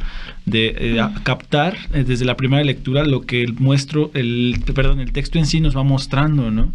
de 0.46 0.68
eh, 0.80 1.00
a- 1.02 1.14
captar 1.24 1.76
eh, 1.94 2.06
desde 2.08 2.24
la 2.24 2.38
primera 2.38 2.64
lectura 2.64 3.04
lo 3.04 3.22
que 3.22 3.44
el 3.44 3.54
muestro, 3.56 4.10
el, 4.14 4.56
perdón, 4.74 5.02
el 5.02 5.12
texto 5.12 5.38
en 5.38 5.46
sí 5.46 5.60
nos 5.60 5.76
va 5.76 5.84
mostrando, 5.84 6.52
¿no? 6.52 6.74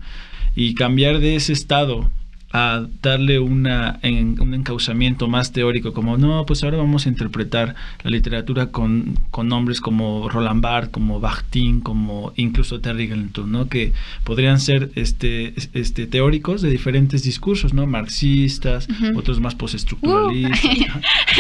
Y 0.55 0.75
cambiar 0.75 1.19
de 1.21 1.37
ese 1.37 1.55
estado 1.55 2.11
a 2.53 2.85
darle 3.03 3.39
una, 3.39 4.01
en- 4.03 4.41
un 4.41 4.55
encauzamiento 4.55 5.29
más 5.29 5.53
teórico, 5.53 5.93
como 5.93 6.19
no, 6.19 6.45
pues 6.47 6.65
ahora 6.65 6.79
vamos 6.79 7.07
a 7.07 7.09
interpretar 7.09 7.77
la 8.03 8.11
literatura 8.11 8.67
con, 8.67 9.15
con 9.31 9.49
nombres 9.49 9.81
como 9.81 10.29
Roland 10.29 10.61
Barthes, 10.61 10.91
como 10.91 11.21
Bakhtin, 11.21 11.81
como 11.81 12.33
incluso 12.37 12.81
Terry 12.81 13.05
Eagleton, 13.05 13.53
¿no? 13.53 13.69
Que 13.69 13.93
podrían 14.25 14.59
ser 14.59 14.91
este, 14.97 15.55
es- 15.57 15.71
este, 15.75 16.07
teóricos 16.07 16.61
de 16.63 16.71
diferentes 16.71 17.23
discursos, 17.23 17.73
¿no? 17.73 17.87
Marxistas, 17.87 18.89
otros 19.15 19.39
más 19.41 19.55
postestructuralistas, 19.55 20.89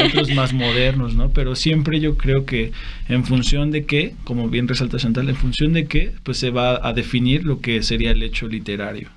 otros 0.06 0.30
más 0.34 0.52
modernos, 0.52 1.14
¿no? 1.14 1.30
Pero 1.30 1.54
siempre 1.56 2.00
yo 2.00 2.16
creo 2.16 2.44
que 2.44 2.72
en 3.08 3.24
función 3.24 3.70
de 3.70 3.84
qué, 3.84 4.14
como 4.24 4.48
bien 4.48 4.68
resalta 4.68 4.98
Chantal, 4.98 5.28
en 5.28 5.36
función 5.36 5.72
de 5.72 5.86
qué, 5.86 6.12
pues 6.22 6.38
se 6.38 6.50
va 6.50 6.86
a 6.86 6.92
definir 6.92 7.44
lo 7.44 7.60
que 7.60 7.82
sería 7.82 8.12
el 8.12 8.22
hecho 8.22 8.46
literario. 8.46 9.08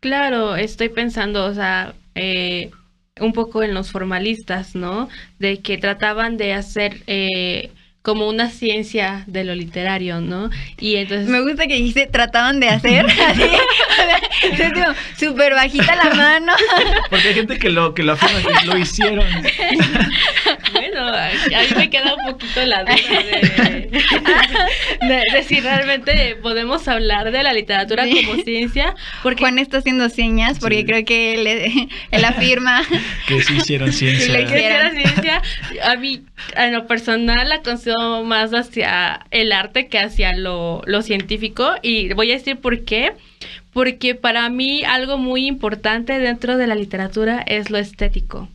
Claro, 0.00 0.56
estoy 0.56 0.88
pensando, 0.90 1.44
o 1.44 1.54
sea, 1.54 1.94
eh, 2.14 2.70
un 3.20 3.32
poco 3.32 3.62
en 3.62 3.74
los 3.74 3.90
formalistas, 3.90 4.74
¿no? 4.74 5.08
De 5.38 5.60
que 5.60 5.76
trataban 5.76 6.36
de 6.36 6.52
hacer 6.52 7.02
eh, 7.06 7.70
como 8.02 8.28
una 8.28 8.48
ciencia 8.48 9.24
de 9.26 9.44
lo 9.44 9.54
literario, 9.54 10.20
¿no? 10.20 10.50
Y 10.78 10.96
entonces... 10.96 11.28
Me 11.28 11.40
gusta 11.42 11.66
que 11.66 11.74
dice 11.74 12.06
trataban 12.06 12.60
de 12.60 12.68
hacer 12.68 13.04
así, 13.26 13.50
súper 15.18 15.54
bajita 15.54 15.96
la 15.96 16.14
mano. 16.14 16.52
Porque 17.10 17.28
hay 17.28 17.34
gente 17.34 17.58
que 17.58 17.68
lo, 17.68 17.92
que 17.92 18.04
lo 18.04 18.12
afirma 18.12 18.60
que 18.60 18.66
lo 18.66 18.78
hicieron. 18.78 19.26
Bueno, 20.98 21.16
a 21.16 21.26
a 21.26 21.62
mí 21.62 21.68
me 21.76 21.90
queda 21.90 22.14
un 22.14 22.32
poquito 22.32 22.64
la 22.66 22.82
duda 22.82 22.94
de, 22.94 23.90
de- 25.06 25.22
de 25.32 25.42
si 25.44 25.60
realmente 25.60 26.36
podemos 26.42 26.86
hablar 26.88 27.30
de 27.30 27.42
la 27.42 27.52
literatura 27.52 28.04
Sí. 28.04 28.24
como 28.24 28.42
ciencia, 28.42 28.94
porque 29.22 29.40
Juan 29.40 29.58
está 29.58 29.78
haciendo 29.78 30.08
señas 30.08 30.58
porque 30.58 30.78
Sí. 30.78 30.84
creo 30.84 31.04
que 31.04 31.34
él, 31.34 31.88
él 32.10 32.24
afirma. 32.24 32.82
Que 33.26 33.42
sí 33.42 33.56
hicieron 33.56 33.88
que 33.90 33.92
ciencia, 33.92 35.42
a 35.84 35.96
mí, 35.96 36.22
en 36.56 36.72
lo 36.72 36.86
personal, 36.86 37.48
la 37.48 37.62
considero 37.62 38.24
más 38.24 38.52
hacia 38.52 39.26
el 39.30 39.52
arte 39.52 39.88
que 39.88 39.98
hacia 39.98 40.34
lo, 40.36 40.82
lo 40.86 41.02
científico. 41.02 41.74
Y 41.82 42.12
voy 42.14 42.30
a 42.32 42.34
decir 42.34 42.56
por 42.58 42.84
qué. 42.84 43.12
Porque 43.72 44.14
para 44.14 44.48
mí 44.48 44.82
algo 44.84 45.18
muy 45.18 45.46
importante 45.46 46.18
dentro 46.18 46.56
de 46.56 46.66
la 46.66 46.74
literatura 46.74 47.42
es 47.46 47.70
lo 47.70 47.78
estético. 47.78 48.48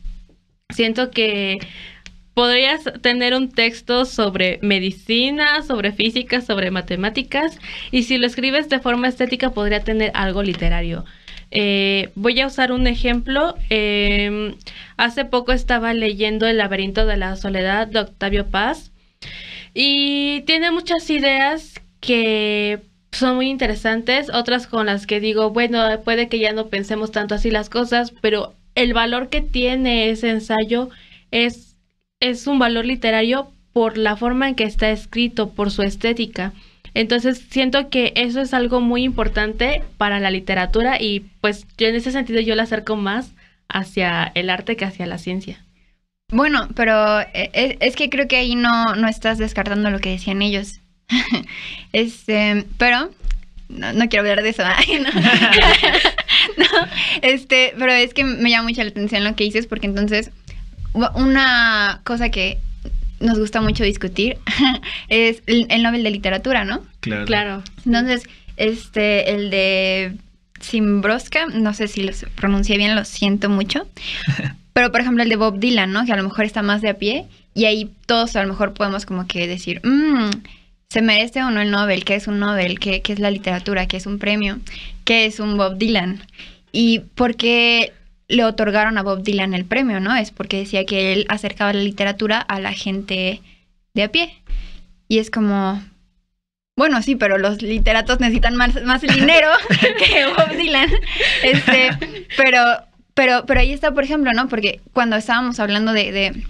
Siento 0.70 1.10
que 1.10 1.58
podrías 2.34 2.82
tener 3.00 3.34
un 3.34 3.50
texto 3.50 4.04
sobre 4.04 4.58
medicina, 4.62 5.62
sobre 5.62 5.92
física, 5.92 6.40
sobre 6.40 6.70
matemáticas, 6.70 7.58
y 7.90 8.02
si 8.02 8.18
lo 8.18 8.26
escribes 8.26 8.68
de 8.68 8.80
forma 8.80 9.08
estética 9.08 9.50
podría 9.50 9.80
tener 9.84 10.10
algo 10.14 10.42
literario. 10.42 11.04
Eh, 11.50 12.10
voy 12.16 12.40
a 12.40 12.48
usar 12.48 12.72
un 12.72 12.86
ejemplo. 12.88 13.54
Eh, 13.70 14.54
hace 14.96 15.24
poco 15.24 15.52
estaba 15.52 15.94
leyendo 15.94 16.46
El 16.46 16.58
laberinto 16.58 17.06
de 17.06 17.16
la 17.16 17.36
soledad 17.36 17.86
de 17.86 18.00
Octavio 18.00 18.46
Paz 18.46 18.90
y 19.74 20.42
tiene 20.42 20.70
muchas 20.70 21.08
ideas 21.10 21.80
que 22.00 22.80
son 23.12 23.36
muy 23.36 23.48
interesantes, 23.48 24.30
otras 24.30 24.66
con 24.66 24.86
las 24.86 25.06
que 25.06 25.20
digo, 25.20 25.50
bueno, 25.50 26.00
puede 26.04 26.28
que 26.28 26.38
ya 26.38 26.52
no 26.52 26.68
pensemos 26.68 27.12
tanto 27.12 27.34
así 27.34 27.50
las 27.50 27.70
cosas, 27.70 28.12
pero 28.20 28.54
el 28.74 28.92
valor 28.92 29.28
que 29.28 29.40
tiene 29.40 30.10
ese 30.10 30.30
ensayo 30.30 30.90
es, 31.30 31.63
es 32.30 32.46
un 32.46 32.58
valor 32.58 32.86
literario 32.86 33.52
por 33.72 33.98
la 33.98 34.16
forma 34.16 34.48
en 34.48 34.54
que 34.54 34.64
está 34.64 34.90
escrito, 34.90 35.50
por 35.50 35.70
su 35.70 35.82
estética. 35.82 36.52
Entonces 36.94 37.44
siento 37.50 37.90
que 37.90 38.12
eso 38.16 38.40
es 38.40 38.54
algo 38.54 38.80
muy 38.80 39.02
importante 39.02 39.82
para 39.98 40.20
la 40.20 40.30
literatura 40.30 41.00
y 41.00 41.26
pues 41.40 41.66
yo 41.76 41.88
en 41.88 41.96
ese 41.96 42.12
sentido 42.12 42.40
yo 42.40 42.54
la 42.54 42.62
acerco 42.62 42.96
más 42.96 43.32
hacia 43.68 44.30
el 44.34 44.48
arte 44.48 44.76
que 44.76 44.84
hacia 44.84 45.06
la 45.06 45.18
ciencia. 45.18 45.64
Bueno, 46.32 46.68
pero 46.74 47.20
eh, 47.20 47.50
es, 47.52 47.76
es 47.80 47.96
que 47.96 48.08
creo 48.08 48.26
que 48.26 48.36
ahí 48.36 48.54
no, 48.54 48.94
no 48.94 49.08
estás 49.08 49.38
descartando 49.38 49.90
lo 49.90 49.98
que 49.98 50.10
decían 50.10 50.40
ellos. 50.40 50.80
este, 51.92 52.64
pero 52.78 53.10
no, 53.68 53.92
no 53.92 54.08
quiero 54.08 54.22
hablar 54.22 54.42
de 54.42 54.50
eso. 54.50 54.62
no. 56.56 56.66
Este, 57.22 57.74
pero 57.78 57.92
es 57.92 58.14
que 58.14 58.24
me 58.24 58.50
llama 58.50 58.68
mucho 58.68 58.82
la 58.82 58.90
atención 58.90 59.24
lo 59.24 59.36
que 59.36 59.44
dices 59.44 59.66
porque 59.66 59.86
entonces 59.86 60.30
una 60.94 62.00
cosa 62.04 62.30
que 62.30 62.58
nos 63.20 63.38
gusta 63.38 63.60
mucho 63.60 63.84
discutir 63.84 64.38
es 65.08 65.42
el, 65.46 65.66
el 65.70 65.82
Nobel 65.82 66.02
de 66.02 66.10
literatura, 66.10 66.64
¿no? 66.64 66.82
Claro. 67.00 67.24
Claro. 67.26 67.62
Entonces, 67.84 68.24
este, 68.56 69.34
el 69.34 69.50
de 69.50 70.16
Zimbroska, 70.60 71.46
no 71.46 71.74
sé 71.74 71.88
si 71.88 72.02
los 72.02 72.24
pronuncié 72.36 72.76
bien, 72.76 72.94
lo 72.94 73.04
siento 73.04 73.48
mucho. 73.48 73.86
Pero 74.72 74.90
por 74.90 75.00
ejemplo 75.00 75.22
el 75.22 75.28
de 75.28 75.36
Bob 75.36 75.58
Dylan, 75.58 75.92
¿no? 75.92 76.04
Que 76.04 76.12
a 76.12 76.16
lo 76.16 76.24
mejor 76.24 76.44
está 76.44 76.62
más 76.62 76.82
de 76.82 76.90
a 76.90 76.94
pie 76.94 77.26
y 77.54 77.66
ahí 77.66 77.90
todos 78.06 78.34
a 78.34 78.42
lo 78.42 78.48
mejor 78.48 78.74
podemos 78.74 79.06
como 79.06 79.26
que 79.26 79.46
decir, 79.46 79.80
mmm, 79.84 80.30
¿se 80.88 81.00
merece 81.00 81.44
o 81.44 81.50
no 81.50 81.60
el 81.60 81.70
Nobel? 81.70 82.04
¿Qué 82.04 82.16
es 82.16 82.26
un 82.26 82.40
Nobel? 82.40 82.80
¿Qué, 82.80 83.00
¿Qué 83.00 83.12
es 83.12 83.20
la 83.20 83.30
literatura? 83.30 83.86
¿Qué 83.86 83.96
es 83.98 84.06
un 84.06 84.18
premio? 84.18 84.58
¿Qué 85.04 85.26
es 85.26 85.38
un 85.38 85.56
Bob 85.56 85.78
Dylan? 85.78 86.24
Y 86.72 87.00
por 87.14 87.36
qué 87.36 87.92
le 88.28 88.44
otorgaron 88.44 88.98
a 88.98 89.02
Bob 89.02 89.22
Dylan 89.22 89.54
el 89.54 89.64
premio, 89.64 90.00
¿no? 90.00 90.14
Es 90.16 90.30
porque 90.30 90.58
decía 90.58 90.84
que 90.84 91.12
él 91.12 91.26
acercaba 91.28 91.72
la 91.72 91.82
literatura 91.82 92.40
a 92.40 92.60
la 92.60 92.72
gente 92.72 93.42
de 93.94 94.02
a 94.02 94.12
pie. 94.12 94.34
Y 95.08 95.18
es 95.18 95.30
como, 95.30 95.82
bueno, 96.76 97.02
sí, 97.02 97.16
pero 97.16 97.38
los 97.38 97.62
literatos 97.62 98.20
necesitan 98.20 98.56
más, 98.56 98.82
más 98.84 99.00
dinero 99.02 99.48
que 99.98 100.26
Bob 100.26 100.56
Dylan. 100.56 100.90
Este, 101.42 101.90
pero, 102.36 102.60
pero, 103.14 103.44
pero 103.46 103.60
ahí 103.60 103.72
está, 103.72 103.92
por 103.92 104.04
ejemplo, 104.04 104.32
¿no? 104.32 104.48
Porque 104.48 104.80
cuando 104.92 105.16
estábamos 105.16 105.60
hablando 105.60 105.92
de, 105.92 106.12
de 106.12 106.44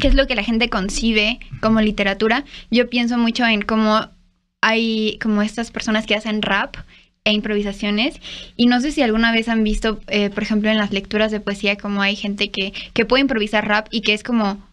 qué 0.00 0.08
es 0.08 0.14
lo 0.14 0.26
que 0.26 0.34
la 0.34 0.42
gente 0.42 0.68
concibe 0.68 1.38
como 1.60 1.80
literatura, 1.80 2.44
yo 2.70 2.88
pienso 2.90 3.16
mucho 3.16 3.46
en 3.46 3.62
cómo 3.62 4.08
hay 4.60 5.18
como 5.22 5.42
estas 5.42 5.70
personas 5.70 6.06
que 6.06 6.14
hacen 6.14 6.42
rap 6.42 6.76
e 7.26 7.32
improvisaciones. 7.32 8.20
Y 8.56 8.66
no 8.66 8.80
sé 8.80 8.92
si 8.92 9.02
alguna 9.02 9.32
vez 9.32 9.48
han 9.48 9.64
visto, 9.64 10.00
eh, 10.06 10.30
por 10.30 10.44
ejemplo, 10.44 10.70
en 10.70 10.78
las 10.78 10.92
lecturas 10.92 11.30
de 11.30 11.40
poesía, 11.40 11.76
como 11.76 12.00
hay 12.00 12.16
gente 12.16 12.50
que, 12.50 12.72
que 12.94 13.04
puede 13.04 13.22
improvisar 13.22 13.66
rap 13.66 13.88
y 13.90 14.00
que 14.00 14.14
es 14.14 14.22
como 14.22 14.64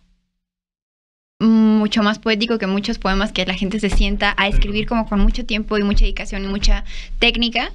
mucho 1.39 2.03
más 2.03 2.19
poético 2.19 2.59
que 2.59 2.67
muchos 2.67 2.99
poemas 2.99 3.33
que 3.33 3.45
la 3.45 3.55
gente 3.55 3.79
se 3.79 3.89
sienta 3.89 4.33
a 4.37 4.47
escribir 4.47 4.87
como 4.87 5.09
con 5.09 5.19
mucho 5.19 5.45
tiempo 5.45 5.77
y 5.77 5.83
mucha 5.83 6.05
dedicación 6.05 6.45
y 6.45 6.47
mucha 6.47 6.85
técnica. 7.19 7.71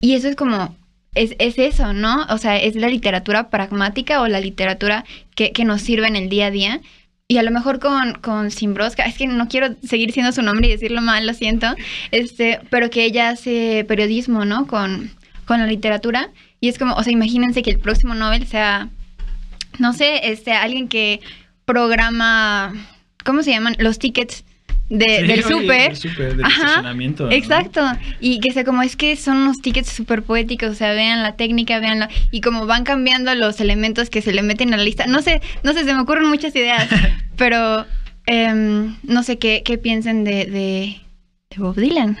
Y 0.00 0.14
eso 0.14 0.28
es 0.28 0.36
como, 0.36 0.76
es, 1.14 1.34
es 1.38 1.58
eso, 1.58 1.94
¿no? 1.94 2.26
O 2.28 2.38
sea, 2.38 2.58
es 2.58 2.76
la 2.76 2.88
literatura 2.88 3.48
pragmática 3.48 4.20
o 4.20 4.28
la 4.28 4.40
literatura 4.40 5.04
que, 5.34 5.52
que 5.52 5.64
nos 5.64 5.80
sirve 5.80 6.06
en 6.06 6.16
el 6.16 6.28
día 6.28 6.46
a 6.46 6.50
día. 6.50 6.80
Y 7.32 7.38
a 7.38 7.42
lo 7.42 7.50
mejor 7.50 7.78
con, 7.78 8.12
con 8.20 8.50
Simbroska, 8.50 9.04
es 9.04 9.16
que 9.16 9.26
no 9.26 9.48
quiero 9.48 9.74
seguir 9.82 10.12
siendo 10.12 10.32
su 10.32 10.42
nombre 10.42 10.68
y 10.68 10.70
decirlo 10.70 11.00
mal, 11.00 11.26
lo 11.26 11.32
siento, 11.32 11.66
este, 12.10 12.60
pero 12.68 12.90
que 12.90 13.06
ella 13.06 13.30
hace 13.30 13.86
periodismo, 13.88 14.44
¿no? 14.44 14.66
Con, 14.66 15.10
con 15.46 15.58
la 15.58 15.66
literatura. 15.66 16.28
Y 16.60 16.68
es 16.68 16.78
como, 16.78 16.94
o 16.94 17.02
sea, 17.02 17.10
imagínense 17.10 17.62
que 17.62 17.70
el 17.70 17.78
próximo 17.78 18.14
Nobel 18.14 18.46
sea, 18.46 18.90
no 19.78 19.94
sé, 19.94 20.30
este, 20.30 20.52
alguien 20.52 20.88
que 20.88 21.22
programa, 21.64 22.74
¿cómo 23.24 23.42
se 23.42 23.52
llaman? 23.52 23.76
Los 23.78 23.98
tickets 23.98 24.44
de, 24.98 25.20
Sí, 25.20 25.26
del 25.26 25.42
súper. 25.42 25.88
del 25.88 25.96
súper, 25.96 26.36
del 26.36 26.44
Ajá, 26.44 26.62
estacionamiento, 26.62 27.24
¿no? 27.26 27.32
Exacto. 27.32 27.80
Y 28.20 28.40
que 28.40 28.52
sea 28.52 28.64
como 28.64 28.82
es 28.82 28.94
que 28.96 29.16
son 29.16 29.38
unos 29.38 29.60
tickets 29.62 29.88
súper 29.90 30.22
poéticos, 30.22 30.70
o 30.70 30.74
sea, 30.74 30.92
vean 30.92 31.22
la 31.22 31.36
técnica, 31.36 31.78
vean 31.80 32.00
la... 32.00 32.10
Y 32.30 32.40
como 32.42 32.66
van 32.66 32.84
cambiando 32.84 33.34
los 33.34 33.60
elementos 33.60 34.10
que 34.10 34.20
se 34.22 34.32
le 34.32 34.42
meten 34.42 34.72
a 34.74 34.76
la 34.76 34.84
lista. 34.84 35.06
No 35.06 35.22
sé, 35.22 35.40
no 35.62 35.72
sé, 35.72 35.84
se 35.84 35.94
me 35.94 36.00
ocurren 36.00 36.26
muchas 36.28 36.54
ideas, 36.54 36.88
pero 37.36 37.86
em, 38.26 38.96
no 39.02 39.22
sé 39.22 39.38
qué, 39.38 39.62
qué 39.64 39.78
piensen 39.78 40.24
de, 40.24 40.44
de, 40.46 41.00
de 41.50 41.56
Bob 41.56 41.76
Dylan. 41.76 42.18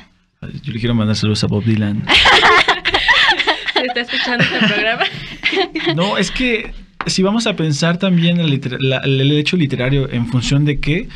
Yo 0.62 0.72
le 0.72 0.80
quiero 0.80 0.94
mandar 0.94 1.14
saludos 1.16 1.44
a 1.44 1.46
Bob 1.46 1.64
Dylan. 1.64 2.04
¿Se 3.74 3.86
está 3.86 4.00
escuchando 4.00 4.44
este 4.44 4.66
programa? 4.66 5.04
No, 5.94 6.16
es 6.16 6.30
que 6.30 6.72
si 7.06 7.22
vamos 7.22 7.46
a 7.46 7.54
pensar 7.56 7.98
también 7.98 8.40
el, 8.40 8.48
liter- 8.50 8.78
la- 8.80 8.98
el 9.00 9.30
hecho 9.32 9.56
literario 9.58 10.10
en 10.10 10.26
función 10.28 10.64
de 10.64 10.80
qué, 10.80 11.08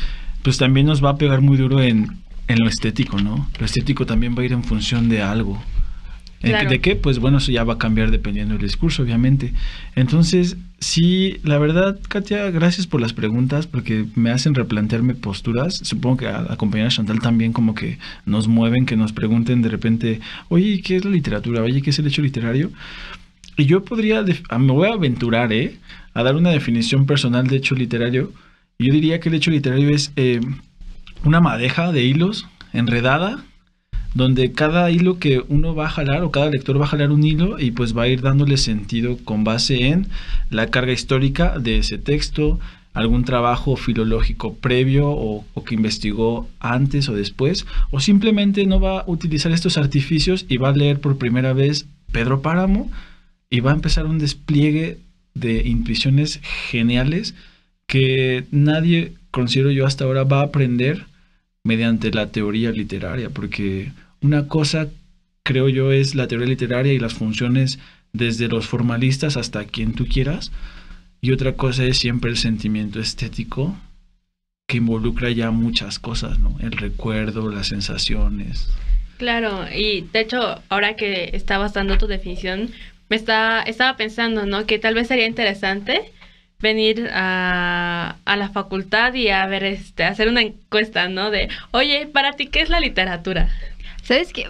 pues 0.47 0.57
también 0.57 0.85
nos 0.85 1.03
va 1.03 1.09
a 1.09 1.17
pegar 1.17 1.41
muy 1.41 1.57
duro 1.57 1.81
en, 1.81 2.07
en 2.47 2.59
lo 2.59 2.69
estético, 2.69 3.19
¿no? 3.19 3.49
Lo 3.59 3.65
estético 3.65 4.05
también 4.05 4.33
va 4.33 4.43
a 4.43 4.45
ir 4.45 4.53
en 4.53 4.63
función 4.63 5.09
de 5.09 5.21
algo. 5.21 5.61
¿En 6.41 6.51
Claro. 6.51 6.69
¿De 6.69 6.79
qué? 6.79 6.95
Pues 6.95 7.19
bueno, 7.19 7.39
eso 7.39 7.51
ya 7.51 7.65
va 7.65 7.73
a 7.73 7.77
cambiar 7.77 8.11
dependiendo 8.11 8.53
del 8.53 8.63
discurso, 8.63 9.03
obviamente. 9.03 9.51
Entonces, 9.97 10.55
sí, 10.79 11.35
la 11.43 11.57
verdad, 11.57 11.99
Katia, 12.07 12.49
gracias 12.49 12.87
por 12.87 13.01
las 13.01 13.11
preguntas, 13.11 13.67
porque 13.67 14.05
me 14.15 14.31
hacen 14.31 14.55
replantearme 14.55 15.15
posturas. 15.15 15.81
Supongo 15.83 16.15
que 16.15 16.27
a 16.27 16.43
la 16.43 16.55
compañera 16.55 16.91
Chantal 16.91 17.19
también 17.19 17.51
como 17.51 17.75
que 17.75 17.97
nos 18.25 18.47
mueven, 18.47 18.85
que 18.85 18.95
nos 18.95 19.11
pregunten 19.11 19.61
de 19.61 19.67
repente, 19.67 20.21
oye, 20.47 20.81
¿qué 20.81 20.95
es 20.95 21.03
la 21.03 21.11
literatura? 21.11 21.61
Oye, 21.61 21.81
¿qué 21.81 21.89
es 21.89 21.99
el 21.99 22.07
hecho 22.07 22.21
literario? 22.21 22.71
Y 23.57 23.65
yo 23.65 23.83
podría, 23.83 24.23
ah, 24.47 24.59
me 24.59 24.71
voy 24.71 24.87
a 24.87 24.93
aventurar, 24.93 25.51
¿eh? 25.51 25.75
A 26.13 26.23
dar 26.23 26.37
una 26.37 26.51
definición 26.51 27.05
personal 27.05 27.47
de 27.47 27.57
hecho 27.57 27.75
literario. 27.75 28.31
Yo 28.79 28.93
diría 28.93 29.19
que 29.19 29.29
el 29.29 29.35
hecho 29.35 29.49
literario 29.49 29.89
es 29.89 30.11
eh, 30.17 30.39
una 31.23 31.41
madeja 31.41 31.91
de 31.91 32.03
hilos 32.03 32.45
enredada, 32.73 33.43
donde 34.13 34.51
cada 34.51 34.91
hilo 34.91 35.17
que 35.17 35.43
uno 35.47 35.73
va 35.73 35.87
a 35.87 35.89
jalar 35.89 36.21
o 36.21 36.29
cada 36.29 36.51
lector 36.51 36.79
va 36.79 36.85
a 36.85 36.89
jalar 36.89 37.11
un 37.11 37.23
hilo 37.23 37.57
y 37.57 37.71
pues 37.71 37.97
va 37.97 38.03
a 38.03 38.07
ir 38.07 38.21
dándole 38.21 38.55
sentido 38.57 39.17
con 39.23 39.43
base 39.43 39.87
en 39.87 40.07
la 40.51 40.67
carga 40.67 40.93
histórica 40.93 41.57
de 41.57 41.79
ese 41.79 41.97
texto, 41.97 42.59
algún 42.93 43.25
trabajo 43.25 43.77
filológico 43.77 44.53
previo 44.53 45.09
o, 45.09 45.43
o 45.55 45.63
que 45.63 45.73
investigó 45.73 46.47
antes 46.59 47.09
o 47.09 47.15
después, 47.15 47.65
o 47.89 47.99
simplemente 47.99 48.67
no 48.67 48.79
va 48.79 48.99
a 48.99 49.03
utilizar 49.07 49.51
estos 49.53 49.79
artificios 49.79 50.45
y 50.47 50.57
va 50.57 50.69
a 50.69 50.73
leer 50.73 50.99
por 50.99 51.17
primera 51.17 51.53
vez 51.53 51.87
Pedro 52.11 52.43
Páramo 52.43 52.91
y 53.49 53.59
va 53.59 53.71
a 53.71 53.75
empezar 53.75 54.05
un 54.05 54.19
despliegue 54.19 54.99
de 55.33 55.67
intuiciones 55.67 56.41
geniales 56.69 57.33
que 57.87 58.45
nadie, 58.51 59.13
considero 59.31 59.71
yo 59.71 59.85
hasta 59.85 60.03
ahora, 60.03 60.23
va 60.23 60.41
a 60.41 60.45
aprender 60.45 61.05
mediante 61.63 62.11
la 62.11 62.31
teoría 62.31 62.71
literaria, 62.71 63.29
porque 63.29 63.91
una 64.21 64.47
cosa, 64.47 64.89
creo 65.43 65.69
yo, 65.69 65.91
es 65.91 66.13
la 66.13 66.27
teoría 66.27 66.47
literaria 66.47 66.93
y 66.93 66.99
las 66.99 67.13
funciones 67.13 67.79
desde 68.13 68.47
los 68.47 68.67
formalistas 68.67 69.37
hasta 69.37 69.65
quien 69.65 69.93
tú 69.93 70.05
quieras, 70.05 70.51
y 71.21 71.31
otra 71.31 71.53
cosa 71.53 71.85
es 71.85 71.97
siempre 71.97 72.29
el 72.29 72.37
sentimiento 72.37 72.99
estético 72.99 73.75
que 74.67 74.77
involucra 74.77 75.31
ya 75.31 75.49
muchas 75.51 75.97
cosas, 75.97 76.39
¿no? 76.39 76.57
El 76.59 76.73
recuerdo, 76.73 77.49
las 77.49 77.67
sensaciones. 77.67 78.69
Claro, 79.17 79.65
y 79.73 80.01
de 80.01 80.19
hecho, 80.19 80.61
ahora 80.69 80.95
que 80.95 81.31
estabas 81.33 81.73
dando 81.73 81.97
tu 81.97 82.05
definición, 82.07 82.69
me 83.09 83.15
está, 83.15 83.63
estaba 83.63 83.95
pensando, 83.95 84.45
¿no? 84.45 84.65
Que 84.65 84.77
tal 84.77 84.93
vez 84.93 85.07
sería 85.07 85.25
interesante 85.25 86.11
venir 86.59 87.09
a, 87.13 88.15
a 88.25 88.35
la 88.35 88.49
facultad 88.49 89.13
y 89.13 89.29
a 89.29 89.45
ver, 89.45 89.63
este, 89.63 90.03
hacer 90.03 90.27
una 90.27 90.41
encuesta, 90.41 91.07
¿no? 91.07 91.29
De, 91.29 91.49
oye, 91.71 92.07
para 92.07 92.33
ti, 92.33 92.47
¿qué 92.47 92.61
es 92.61 92.69
la 92.69 92.79
literatura? 92.79 93.49
¿Sabes 94.03 94.33
qué? 94.33 94.47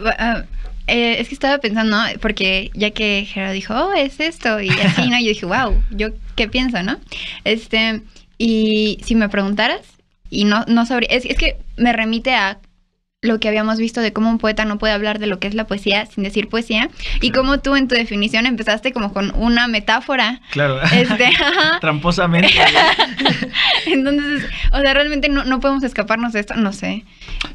Eh, 0.88 1.20
es 1.20 1.28
que 1.28 1.34
estaba 1.34 1.58
pensando, 1.58 1.98
¿no? 1.98 2.20
porque 2.22 2.72
ya 2.74 2.92
que 2.92 3.28
Gerardo 3.28 3.54
dijo, 3.54 3.74
oh, 3.74 3.94
es 3.94 4.22
esto, 4.22 4.62
y 4.62 4.70
así, 4.70 5.10
¿no? 5.10 5.20
Yo 5.20 5.30
dije, 5.30 5.46
wow, 5.48 5.84
¿yo 5.92 6.10
qué 6.36 6.48
pienso, 6.48 6.82
no? 6.82 6.98
Este, 7.44 8.02
y 8.38 9.00
si 9.04 9.16
me 9.16 9.28
preguntaras, 9.28 9.82
y 10.30 10.46
no, 10.46 10.64
no 10.68 10.86
sabría, 10.86 11.10
es, 11.10 11.26
es 11.26 11.38
que 11.38 11.58
me 11.76 11.92
remite 11.92 12.36
a 12.36 12.60
lo 13.24 13.40
que 13.40 13.48
habíamos 13.48 13.80
visto 13.80 14.00
de 14.00 14.14
cómo 14.14 14.30
un 14.30 14.38
poeta 14.38 14.64
no 14.64 14.78
puede 14.78 14.94
hablar 14.94 15.18
de 15.18 15.26
lo 15.26 15.40
que 15.40 15.48
es 15.48 15.56
la 15.56 15.66
poesía 15.66 16.06
sin 16.06 16.24
decir 16.24 16.50
poesía, 16.50 16.90
y 17.20 17.32
cómo 17.32 17.60
tú 17.60 17.76
en 17.76 17.88
tu 17.88 17.96
definición 17.96 18.46
empezaste 18.46 18.94
como 18.94 19.12
con 19.12 19.34
una 19.36 19.68
metáfora. 19.68 20.42
Claro, 20.52 20.80
Este, 20.84 21.30
tramposamente. 21.82 22.54
Entonces, 23.88 24.48
o 24.72 24.80
sea, 24.80 24.94
realmente 24.94 25.30
no, 25.30 25.44
no 25.46 25.60
podemos 25.60 25.84
escaparnos 25.84 26.34
de 26.34 26.42
esto, 26.42 26.56
no 26.56 26.74
sé. 26.74 27.06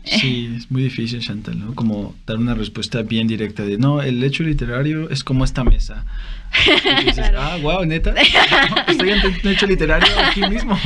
Sí, 0.05 0.53
es 0.57 0.69
muy 0.69 0.83
difícil, 0.83 1.21
Chantal, 1.21 1.57
¿no? 1.57 1.75
Como 1.77 2.17
dar 2.27 2.39
una 2.39 2.55
respuesta 2.55 3.03
bien 3.03 3.29
directa 3.29 3.63
de, 3.63 3.79
no, 3.79 4.03
el 4.03 4.23
hecho 4.25 4.43
literario 4.43 5.11
es 5.11 5.23
como 5.23 5.45
esta 5.45 5.63
mesa. 5.63 6.05
Y 6.67 7.05
dices, 7.05 7.29
Claro. 7.31 7.39
ah, 7.41 7.59
wow, 7.63 7.85
neta, 7.85 8.15
estoy 8.89 9.11
ante 9.11 9.29
un 9.29 9.53
hecho 9.53 9.67
literario 9.67 10.09
aquí 10.25 10.43
mismo. 10.43 10.79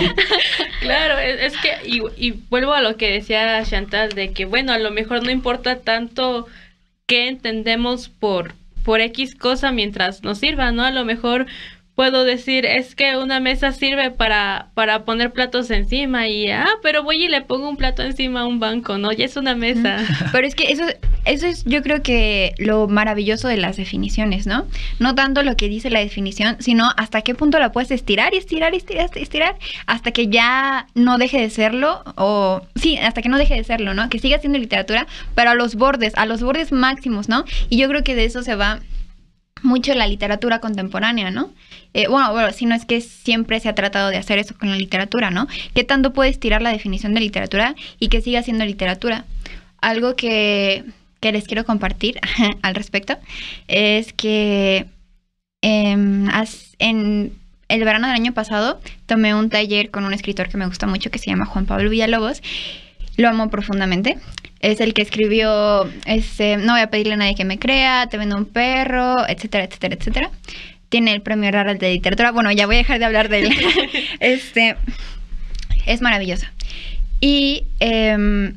Claro, 0.81 1.19
es, 1.19 1.53
es 1.53 1.61
que, 1.61 1.89
y, 1.89 2.01
y 2.17 2.33
vuelvo 2.51 2.73
a 2.73 2.81
lo 2.81 2.97
que 2.97 3.11
decía 3.11 3.63
Chantal, 3.65 4.11
de 4.11 4.33
que, 4.33 4.45
bueno, 4.45 4.73
a 4.73 4.79
lo 4.79 4.91
mejor 4.91 5.23
no 5.25 5.31
importa 5.31 5.81
tanto 5.81 6.47
qué 7.07 7.29
entendemos 7.29 8.09
por, 8.09 8.55
por 8.85 9.01
X 9.01 9.35
cosa 9.35 9.73
mientras 9.73 10.23
nos 10.23 10.39
sirva, 10.39 10.71
¿no? 10.73 10.83
A 10.85 10.91
lo 10.91 11.05
mejor 11.05 11.47
puedo 11.97 12.25
decir, 12.25 12.67
es 12.67 12.95
que 12.95 13.17
una 13.17 13.41
mesa 13.41 13.73
sirve 13.73 14.11
para, 14.11 14.69
para 14.75 15.05
poner 15.05 15.33
platos 15.33 15.71
encima 15.71 16.29
y, 16.29 16.51
ah, 16.51 16.69
pero 16.83 17.03
voy 17.03 17.25
y 17.25 17.29
le 17.29 17.41
pongo 17.41 17.71
un 17.71 17.79
plato 17.79 18.03
encima 18.03 18.43
a 18.43 18.47
un 18.47 18.61
banco, 18.61 18.99
¿no? 18.99 19.13
Ya 19.13 19.25
es 19.25 19.37
una 19.37 19.57
mesa. 19.57 19.97
Pero 20.33 20.47
es 20.47 20.55
que 20.55 20.71
eso, 20.71 20.85
eso 21.25 21.47
es 21.47 21.65
yo 21.65 21.83
creo 21.83 22.03
que 22.03 22.55
lo 22.59 22.87
maravilloso 22.87 23.49
de 23.49 23.57
las 23.57 23.79
definiciones, 23.79 24.47
¿no? 24.47 24.67
No 24.99 25.15
tanto 25.15 25.43
lo 25.43 25.57
que 25.57 25.71
dice 25.71 25.89
la 25.89 26.01
definición, 26.01 26.57
sino 26.61 26.91
hasta 26.99 27.23
qué 27.23 27.35
punto 27.35 27.59
la 27.59 27.73
puedes 27.73 27.91
estirar 27.91 28.35
y 28.35 28.37
estirar 28.37 28.75
y 28.75 28.77
estirar, 28.77 29.11
estirar 29.15 29.57
hasta 29.87 30.11
que 30.11 30.29
ya 30.29 30.89
no 30.95 31.17
deje 31.17 31.41
de 31.41 31.49
serlo 31.49 32.05
o 32.17 32.61
sí, 32.75 32.99
hasta 32.99 33.23
que 33.23 33.31
no 33.31 33.39
deje 33.39 33.55
de 33.55 33.65
serlo, 33.65 33.95
¿no? 33.95 34.11
Que 34.11 34.19
siga 34.19 34.39
siendo 34.39 34.59
literatura, 34.59 35.07
pero 35.35 35.51
a 35.51 35.55
los 35.55 35.77
bordes, 35.77 36.15
a 36.17 36.27
los 36.27 36.43
bordes 36.43 36.73
máximos, 36.73 37.31
¿no? 37.31 37.45
Y 37.71 37.79
yo 37.79 37.89
creo 37.89 38.05
que 38.05 38.15
de 38.15 38.27
eso 38.27 38.43
se 38.43 38.55
va 38.55 38.81
mucho 39.67 39.93
la 39.95 40.07
literatura 40.07 40.61
contemporánea, 40.61 41.31
¿no? 41.31 41.51
Eh, 41.93 42.09
bueno, 42.09 42.33
bueno, 42.33 42.53
si 42.53 42.65
no 42.67 42.75
es 42.75 42.87
que 42.87 43.01
siempre 43.01 43.61
se 43.61 43.69
ha 43.69 43.75
tratado 43.75 44.09
de 44.09 44.17
hacer 44.17 44.39
eso 44.39 44.57
con 44.57 44.71
la 44.71 44.77
literatura, 44.77 45.31
¿no? 45.31 45.47
¿Qué 45.75 45.85
tanto 45.85 46.13
puedes 46.13 46.41
tirar 46.41 46.63
la 46.63 46.71
definición 46.71 47.13
de 47.13 47.21
literatura 47.21 47.75
y 47.99 48.09
que 48.09 48.23
siga 48.23 48.43
siendo 48.43 48.65
literatura? 48.65 49.25
Algo 49.81 50.17
que 50.17 50.85
que 51.21 51.33
les 51.33 51.45
quiero 51.47 51.65
compartir 51.65 52.21
al 52.63 52.75
respecto 52.75 53.19
es 53.69 54.13
que 54.13 54.87
em, 55.63 56.29
en 56.79 57.33
el 57.69 57.85
verano 57.85 58.07
del 58.07 58.17
año 58.17 58.33
pasado 58.33 58.81
tomé 59.07 59.35
un 59.35 59.51
taller 59.51 59.91
con 59.91 60.05
un 60.05 60.15
escritor 60.15 60.49
que 60.49 60.57
me 60.57 60.67
gusta 60.67 60.87
mucho 60.87 61.11
que 61.11 61.19
se 61.19 61.31
llama 61.31 61.47
Juan 61.47 61.67
Pablo 61.67 61.91
Villalobos. 61.91 62.43
Lo 63.17 63.29
amo 63.29 63.51
profundamente. 63.51 64.19
Es 64.67 64.81
el 64.81 64.95
que 64.95 65.03
escribió 65.03 65.89
este, 66.07 66.57
No 66.57 66.73
voy 66.73 66.81
a 66.81 66.91
pedirle 66.91 67.15
a 67.15 67.17
nadie 67.17 67.37
que 67.37 67.45
me 67.45 67.57
crea, 67.57 68.09
Te 68.09 68.19
vendo 68.19 68.37
un 68.37 68.47
perro, 68.47 69.17
etcétera, 69.29 69.63
etcétera, 69.63 69.95
etcétera. 69.95 70.31
Tiene 70.89 71.13
el 71.13 71.23
premio 71.23 71.53
Rara 71.53 71.75
de 71.75 71.93
literatura. 71.93 72.33
Bueno, 72.33 72.51
ya 72.51 72.67
voy 72.67 72.75
a 72.75 72.79
dejar 72.79 72.99
de 72.99 73.05
hablar 73.05 73.29
de 73.29 73.43
él. 73.43 73.57
este, 74.21 74.75
es 75.87 76.01
maravilloso. 76.01 76.47
Y 77.21 77.63
em, 77.79 78.57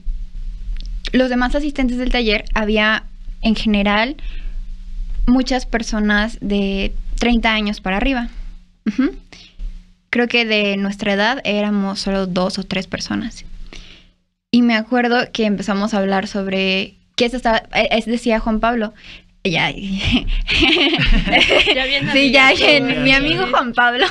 los 1.12 1.30
demás 1.30 1.54
asistentes 1.54 2.00
del 2.00 2.10
taller 2.10 2.44
había 2.56 3.04
en 3.44 3.56
general 3.56 4.16
muchas 5.28 5.68
personas 5.68 6.40
de 6.42 6.92
30 7.20 7.54
años 7.54 7.82
para 7.82 7.98
arriba. 7.98 8.30
Creo 10.10 10.28
que 10.28 10.46
de 10.46 10.76
nuestra 10.78 11.14
edad 11.14 11.40
éramos 11.44 12.00
solo 12.00 12.26
dos 12.26 12.58
o 12.58 12.64
tres 12.64 12.88
personas. 12.88 13.46
Y 14.52 14.62
me 14.64 14.76
acuerdo 14.76 15.32
que 15.32 15.46
empezamos 15.46 15.94
a 15.94 16.00
hablar 16.00 16.28
sobre 16.28 16.96
qué 17.16 17.30
se 17.30 17.38
estaba, 17.38 17.62
eh, 17.76 17.88
es 17.92 18.06
decía 18.06 18.40
Juan 18.40 18.60
Pablo. 18.60 18.94
Ya, 19.44 19.72
Ya 19.72 19.78
bien 21.86 22.10
sí, 22.12 22.32
ya, 22.32 22.52
mi 22.82 23.12
amigo 23.14 23.46
Juan 23.50 23.74
Pablo, 23.74 24.06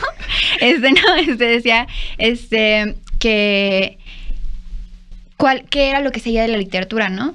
este, 0.61 0.91
no, 0.93 1.17
este 1.21 1.45
decía, 1.45 1.87
este, 2.17 2.95
que, 3.19 3.99
cuál, 5.37 5.65
qué 5.69 5.91
era 5.91 6.01
lo 6.01 6.13
que 6.13 6.21
seguía 6.21 6.43
de 6.43 6.49
la 6.49 6.57
literatura, 6.59 7.09
¿no? 7.11 7.35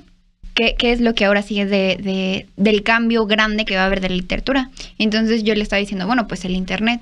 ¿Qué, 0.55 0.75
qué 0.77 0.91
es 0.91 1.01
lo 1.01 1.13
que 1.15 1.25
ahora 1.25 1.41
sigue 1.41 1.65
de, 1.65 1.97
de- 1.99 2.47
del 2.57 2.83
cambio 2.83 3.25
grande 3.25 3.65
que 3.65 3.75
va 3.75 3.83
a 3.83 3.85
haber 3.85 4.01
de 4.01 4.09
la 4.09 4.15
literatura? 4.15 4.69
Entonces 4.97 5.43
yo 5.43 5.53
le 5.55 5.63
estaba 5.63 5.79
diciendo, 5.79 6.07
bueno, 6.07 6.27
pues 6.27 6.45
el 6.45 6.55
Internet. 6.55 7.01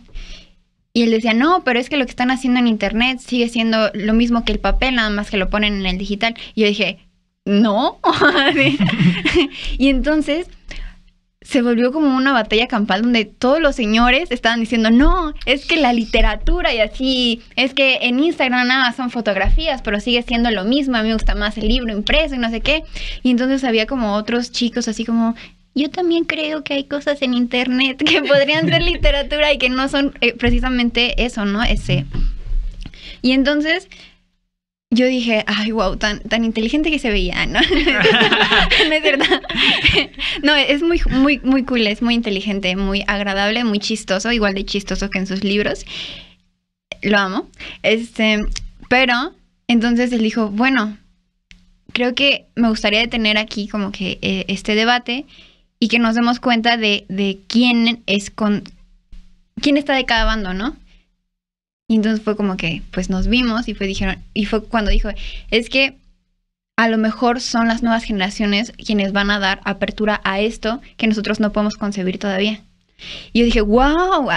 Y 0.94 1.04
él 1.04 1.12
decía, 1.12 1.34
no, 1.34 1.64
pero 1.64 1.80
es 1.80 1.90
que 1.90 1.98
lo 1.98 2.06
que 2.06 2.12
están 2.12 2.32
haciendo 2.32 2.60
en 2.60 2.68
Internet 2.68 3.20
sigue 3.20 3.48
siendo 3.48 3.92
lo 3.94 4.14
mismo 4.14 4.44
que 4.44 4.52
el 4.52 4.60
papel, 4.60 4.96
nada 4.96 5.10
más 5.10 5.30
que 5.30 5.38
lo 5.38 5.50
ponen 5.50 5.76
en 5.76 5.86
el 5.86 5.98
digital. 5.98 6.36
Y 6.54 6.62
yo 6.62 6.68
dije, 6.68 7.00
no. 7.46 8.00
Y 9.78 9.90
entonces 9.90 10.48
se 11.42 11.62
volvió 11.62 11.92
como 11.92 12.16
una 12.16 12.34
batalla 12.34 12.68
campal 12.68 13.02
donde 13.02 13.26
todos 13.26 13.60
los 13.60 13.76
señores 13.76 14.32
estaban 14.32 14.60
diciendo, 14.60 14.92
no, 14.92 15.34
es 15.46 15.66
que 15.66 15.78
la 15.78 15.92
literatura 15.92 16.74
y 16.74 16.80
así, 16.80 17.42
es 17.56 17.74
que 17.74 18.00
en 18.04 18.20
Instagram 18.20 18.68
nada 18.68 18.94
son 18.94 19.10
fotografías, 19.10 19.82
pero 19.82 20.00
sigue 20.00 20.22
siendo 20.22 20.52
lo 20.52 20.66
mismo, 20.66 20.98
a 20.98 21.02
mí 21.02 21.08
me 21.08 21.16
gusta 21.16 21.34
más 21.34 21.58
el 21.58 21.68
libro 21.68 21.92
impreso 21.92 22.36
y 22.36 22.38
no 22.38 22.50
sé 22.52 22.62
qué. 22.62 22.84
Y 23.24 23.32
entonces 23.32 23.64
había 23.64 23.88
como 23.88 24.14
otros 24.14 24.52
chicos 24.52 24.88
así 24.88 25.04
como, 25.04 25.36
yo 25.74 25.90
también 25.90 26.26
creo 26.26 26.64
que 26.64 26.74
hay 26.74 26.84
cosas 26.86 27.22
en 27.22 27.34
Internet 27.34 28.04
que 28.04 28.22
podrían 28.22 28.68
ser 28.68 28.82
literatura 28.84 29.54
y 29.54 29.58
que 29.58 29.70
no 29.70 29.88
son 29.90 30.14
eh, 30.22 30.34
precisamente 30.34 31.24
eso, 31.24 31.46
¿no? 31.46 31.64
Ese. 31.64 32.06
Y 33.22 33.32
entonces 33.32 33.88
yo 34.94 35.06
dije, 35.06 35.46
ay, 35.48 35.72
wow, 35.72 35.96
tan, 35.96 36.20
tan 36.20 36.44
inteligente 36.44 36.92
que 36.92 37.00
se 37.00 37.10
veía, 37.10 37.46
¿no? 37.46 37.62
no 38.90 38.94
es 38.94 39.04
verdad. 39.04 39.42
no, 40.44 40.54
es 40.56 40.82
muy, 40.82 41.02
muy, 41.10 41.40
muy 41.40 41.64
cool, 41.64 41.88
es 41.88 42.02
muy 42.02 42.14
inteligente, 42.14 42.76
muy 42.76 43.04
agradable, 43.08 43.64
muy 43.64 43.80
chistoso, 43.80 44.32
igual 44.34 44.54
de 44.54 44.66
chistoso 44.66 45.10
que 45.10 45.20
en 45.20 45.28
sus 45.28 45.46
libros. 45.46 45.86
Lo 47.02 47.18
amo. 47.18 47.50
Este, 47.84 48.42
pero 48.90 49.34
entonces 49.68 50.12
él 50.12 50.22
dijo, 50.22 50.50
bueno, 50.50 50.98
creo 51.94 52.14
que 52.14 52.48
me 52.56 52.68
gustaría 52.68 53.10
tener 53.10 53.38
aquí 53.38 53.70
como 53.70 53.94
que 53.94 54.20
eh, 54.22 54.44
este 54.50 54.76
debate 54.76 55.26
y 55.82 55.88
que 55.88 55.98
nos 55.98 56.14
demos 56.14 56.40
cuenta 56.40 56.78
de, 56.78 57.06
de 57.10 57.40
quién 57.48 58.04
es 58.06 58.30
con 58.30 58.64
quién 59.60 59.78
está 59.78 59.96
de 59.96 60.06
cada 60.06 60.26
bando, 60.26 60.54
¿no? 60.54 60.78
Y 61.88 61.96
entonces 61.96 62.24
fue 62.24 62.38
como 62.38 62.56
que, 62.56 62.84
pues 62.92 63.10
nos 63.10 63.28
vimos 63.28 63.68
y 63.68 63.74
fue, 63.74 63.88
dijeron, 63.88 64.18
y 64.36 64.46
fue 64.46 64.64
cuando 64.64 64.92
dijo, 64.92 65.10
es 65.50 65.70
que 65.70 65.98
a 66.78 66.88
lo 66.88 67.00
mejor 67.00 67.42
son 67.42 67.68
las 67.68 67.82
nuevas 67.82 68.04
generaciones 68.04 68.74
quienes 68.74 69.12
van 69.12 69.32
a 69.32 69.40
dar 69.40 69.60
apertura 69.66 70.22
a 70.24 70.40
esto 70.40 70.82
que 70.98 71.08
nosotros 71.08 71.40
no 71.40 71.52
podemos 71.52 71.78
concebir 71.78 72.20
todavía. 72.20 72.62
Y 73.34 73.40
yo 73.40 73.46
dije, 73.46 73.62
wow, 73.62 74.30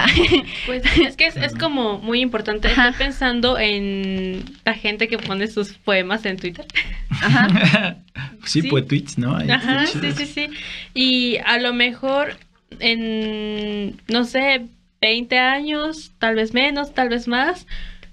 Pues 0.65 0.83
es 0.97 1.15
que 1.15 1.27
es, 1.27 1.35
es 1.35 1.53
como 1.55 1.99
muy 1.99 2.21
importante. 2.21 2.67
Ajá. 2.69 2.89
Estoy 2.89 3.05
pensando 3.07 3.57
en 3.59 4.43
la 4.65 4.73
gente 4.73 5.07
que 5.07 5.17
pone 5.17 5.47
sus 5.47 5.73
poemas 5.73 6.25
en 6.25 6.37
Twitter. 6.37 6.65
Ajá. 7.09 7.97
sí, 8.45 8.61
Sí. 8.61 8.67
pues 8.69 8.87
tweets, 8.87 9.17
¿no? 9.17 9.35
Ahí 9.37 9.49
Ajá, 9.49 9.85
sí, 9.85 10.11
sí, 10.11 10.25
sí. 10.25 10.47
Y 10.93 11.37
a 11.45 11.59
lo 11.59 11.73
mejor 11.73 12.37
en, 12.79 14.01
no 14.07 14.23
sé, 14.23 14.65
20 15.01 15.37
años, 15.37 16.11
tal 16.19 16.35
vez 16.35 16.53
menos, 16.53 16.93
tal 16.93 17.09
vez 17.09 17.27
más, 17.27 17.67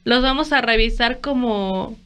los 0.04 0.22
vamos 0.22 0.52
a 0.52 0.60
revisar 0.60 1.20
como 1.20 1.96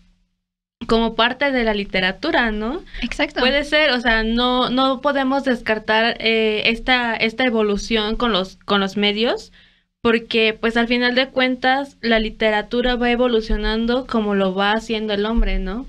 como 0.86 1.14
parte 1.14 1.52
de 1.52 1.64
la 1.64 1.74
literatura, 1.74 2.50
¿no? 2.50 2.82
Exacto. 3.02 3.40
Puede 3.40 3.64
ser, 3.64 3.90
o 3.90 4.00
sea, 4.00 4.22
no, 4.22 4.70
no 4.70 5.00
podemos 5.00 5.44
descartar 5.44 6.16
eh, 6.20 6.62
esta, 6.66 7.14
esta 7.14 7.44
evolución 7.44 8.16
con 8.16 8.32
los, 8.32 8.56
con 8.64 8.80
los 8.80 8.96
medios, 8.96 9.52
porque 10.00 10.56
pues 10.58 10.76
al 10.76 10.88
final 10.88 11.14
de 11.14 11.28
cuentas 11.28 11.96
la 12.00 12.20
literatura 12.20 12.96
va 12.96 13.10
evolucionando 13.10 14.06
como 14.06 14.34
lo 14.34 14.54
va 14.54 14.72
haciendo 14.72 15.12
el 15.12 15.26
hombre, 15.26 15.58
¿no? 15.58 15.86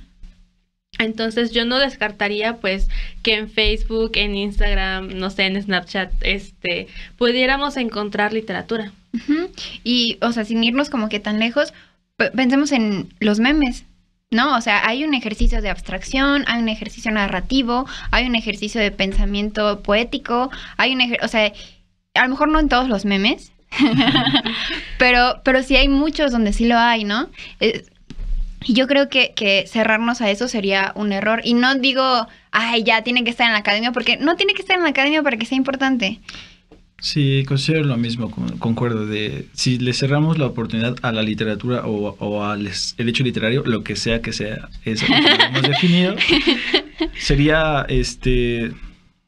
Entonces 0.99 1.51
yo 1.51 1.65
no 1.65 1.77
descartaría 1.77 2.57
pues 2.57 2.87
que 3.21 3.35
en 3.35 3.49
Facebook, 3.49 4.11
en 4.15 4.35
Instagram, 4.35 5.09
no 5.17 5.29
sé, 5.29 5.45
en 5.45 5.61
Snapchat, 5.61 6.11
este, 6.21 6.87
pudiéramos 7.17 7.77
encontrar 7.77 8.33
literatura. 8.33 8.91
Y, 9.83 10.17
o 10.21 10.31
sea, 10.31 10.45
sin 10.45 10.63
irnos 10.63 10.89
como 10.89 11.09
que 11.09 11.19
tan 11.19 11.39
lejos, 11.39 11.73
pensemos 12.35 12.71
en 12.71 13.09
los 13.19 13.39
memes, 13.39 13.85
¿no? 14.31 14.57
O 14.57 14.61
sea, 14.61 14.85
hay 14.87 15.03
un 15.03 15.13
ejercicio 15.13 15.61
de 15.61 15.69
abstracción, 15.69 16.43
hay 16.47 16.61
un 16.61 16.69
ejercicio 16.69 17.11
narrativo, 17.11 17.85
hay 18.11 18.25
un 18.25 18.35
ejercicio 18.35 18.81
de 18.81 18.91
pensamiento 18.91 19.81
poético, 19.81 20.51
hay 20.75 20.93
un 20.93 20.99
ejer- 21.01 21.23
o 21.23 21.27
sea, 21.27 21.53
a 22.13 22.23
lo 22.23 22.29
mejor 22.29 22.49
no 22.49 22.59
en 22.59 22.67
todos 22.69 22.89
los 22.89 23.05
memes, 23.05 23.51
pero, 24.97 25.41
pero 25.43 25.63
sí 25.63 25.75
hay 25.75 25.87
muchos 25.87 26.31
donde 26.31 26.53
sí 26.53 26.65
lo 26.67 26.77
hay, 26.77 27.03
¿no? 27.03 27.29
Eh, 27.59 27.85
y 28.63 28.73
yo 28.73 28.87
creo 28.87 29.07
que, 29.07 29.33
que 29.33 29.65
cerrarnos 29.67 30.19
a 30.19 30.29
eso 30.29 30.47
sería 30.47 30.91
un 30.95 31.13
error. 31.13 31.41
Y 31.43 31.53
no 31.53 31.75
digo, 31.75 32.27
ay, 32.51 32.83
ya 32.83 33.01
tiene 33.03 33.23
que 33.23 33.29
estar 33.29 33.45
en 33.45 33.53
la 33.53 33.59
academia, 33.59 33.91
porque 33.91 34.17
no 34.17 34.35
tiene 34.35 34.53
que 34.55 34.61
estar 34.61 34.75
en 34.75 34.83
la 34.83 34.89
academia 34.89 35.23
para 35.23 35.37
que 35.37 35.45
sea 35.45 35.57
importante. 35.57 36.19
Sí, 36.99 37.43
considero 37.47 37.83
lo 37.83 37.95
mismo, 37.97 38.31
con- 38.31 38.57
concuerdo. 38.57 39.05
De 39.05 39.47
si 39.53 39.77
le 39.77 39.93
cerramos 39.93 40.37
la 40.39 40.47
oportunidad 40.47 40.95
a 41.03 41.11
la 41.11 41.21
literatura 41.21 41.85
o, 41.85 42.15
o 42.19 42.43
al 42.43 42.67
el 42.97 43.09
hecho 43.09 43.23
literario, 43.23 43.63
lo 43.65 43.83
que 43.83 43.95
sea 43.95 44.21
que 44.21 44.33
sea, 44.33 44.69
eso 44.83 45.05
que 45.05 45.13
hemos 45.13 45.61
definido, 45.67 46.15
sería 47.19 47.85
este 47.87 48.71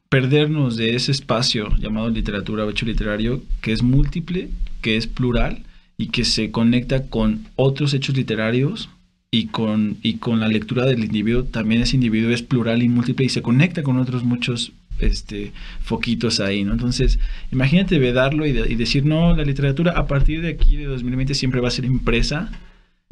perdernos 0.10 0.76
de 0.78 0.96
ese 0.96 1.12
espacio 1.12 1.70
llamado 1.78 2.10
literatura 2.10 2.66
o 2.66 2.70
hecho 2.72 2.86
literario, 2.88 3.44
que 3.62 3.72
es 3.74 3.84
múltiple, 3.84 4.50
que 4.82 4.98
es 4.98 5.06
plural 5.06 5.64
y 5.98 6.08
que 6.08 6.26
se 6.26 6.50
conecta 6.50 7.08
con 7.08 7.46
otros 7.56 7.94
hechos 7.94 8.16
literarios 8.18 8.90
y 9.30 9.48
con, 9.48 9.98
y 10.02 10.16
con 10.16 10.40
la 10.40 10.48
lectura 10.48 10.86
del 10.88 11.04
individuo. 11.04 11.44
También 11.44 11.84
ese 11.84 11.98
individuo 11.98 12.32
es 12.32 12.42
plural 12.42 12.82
y 12.82 12.90
múltiple 12.90 13.26
y 13.26 13.30
se 13.30 13.44
conecta 13.44 13.84
con 13.84 14.00
otros 14.00 14.24
muchos 14.24 14.72
este, 15.00 15.52
foquitos 15.82 16.40
ahí, 16.40 16.64
¿no? 16.64 16.74
Entonces, 16.74 17.20
imagínate 17.52 18.00
vedarlo 18.00 18.46
y, 18.46 18.52
de- 18.52 18.72
y 18.72 18.76
decir, 18.76 19.06
no, 19.06 19.36
la 19.36 19.44
literatura 19.44 19.94
a 19.94 20.08
partir 20.08 20.42
de 20.42 20.50
aquí, 20.50 20.76
de 20.76 20.86
2020, 20.86 21.34
siempre 21.36 21.62
va 21.62 21.68
a 21.70 21.72
ser 21.72 21.86
impresa. 21.86 22.52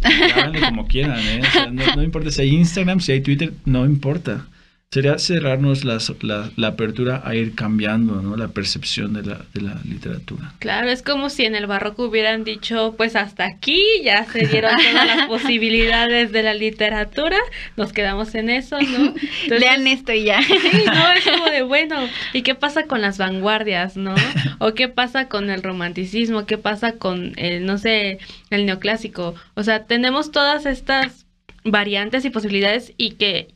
Háganle 0.03 0.59
como 0.61 0.87
quieran, 0.87 1.19
¿eh? 1.19 1.41
O 1.47 1.51
sea, 1.51 1.71
no, 1.71 1.95
no 1.95 2.03
importa 2.03 2.29
si 2.31 2.41
hay 2.41 2.49
Instagram, 2.55 2.99
si 2.99 3.11
hay 3.13 3.21
Twitter, 3.21 3.53
no 3.65 3.85
importa. 3.85 4.45
Sería 4.89 5.17
cerrarnos 5.19 5.83
las- 5.83 6.13
la, 6.21 6.49
la 6.55 6.67
apertura 6.69 7.21
a 7.25 7.35
ir 7.35 7.55
cambiando, 7.55 8.21
¿no? 8.21 8.37
La 8.37 8.47
percepción 8.47 9.11
de 9.13 9.21
la, 9.23 9.41
de 9.53 9.59
la 9.61 9.81
literatura. 9.83 10.53
Claro, 10.59 10.89
es 10.89 11.03
como 11.03 11.29
si 11.29 11.43
en 11.43 11.55
el 11.55 11.67
barroco 11.67 12.05
hubieran 12.05 12.45
dicho, 12.45 12.93
pues 12.95 13.17
hasta 13.17 13.43
aquí 13.45 13.81
ya 14.01 14.23
se 14.23 14.47
dieron 14.47 14.71
todas 14.77 15.05
las 15.05 15.27
posibilidades 15.27 16.31
de 16.31 16.41
la 16.41 16.53
literatura, 16.53 17.37
nos 17.75 17.91
quedamos 17.91 18.33
en 18.33 18.49
eso, 18.49 18.79
¿no? 18.79 19.13
Entonces, 19.43 19.59
Lean 19.59 19.85
esto 19.87 20.13
y 20.13 20.23
ya. 20.23 20.41
Sí, 20.41 20.55
no, 20.85 21.11
es 21.11 21.25
como 21.25 21.45
de 21.49 21.63
bueno, 21.67 21.97
¿y 22.31 22.41
qué 22.43 22.55
pasa 22.55 22.83
con 22.83 23.01
las 23.01 23.17
vanguardias, 23.17 23.97
no? 23.97 24.15
O 24.59 24.73
qué 24.73 24.87
pasa 24.87 25.27
con 25.27 25.49
el 25.49 25.63
romanticismo, 25.63 26.45
qué 26.45 26.57
pasa 26.57 26.93
con 26.93 27.33
el, 27.37 27.65
no 27.65 27.77
sé, 27.77 28.19
el 28.51 28.65
neoclásico. 28.65 29.35
O 29.53 29.63
sea, 29.63 29.83
tenemos 29.83 30.31
todas 30.31 30.65
estas 30.65 31.25
variantes 31.65 32.23
y 32.23 32.29
posibilidades 32.29 32.93
y 32.97 33.11
que 33.15 33.49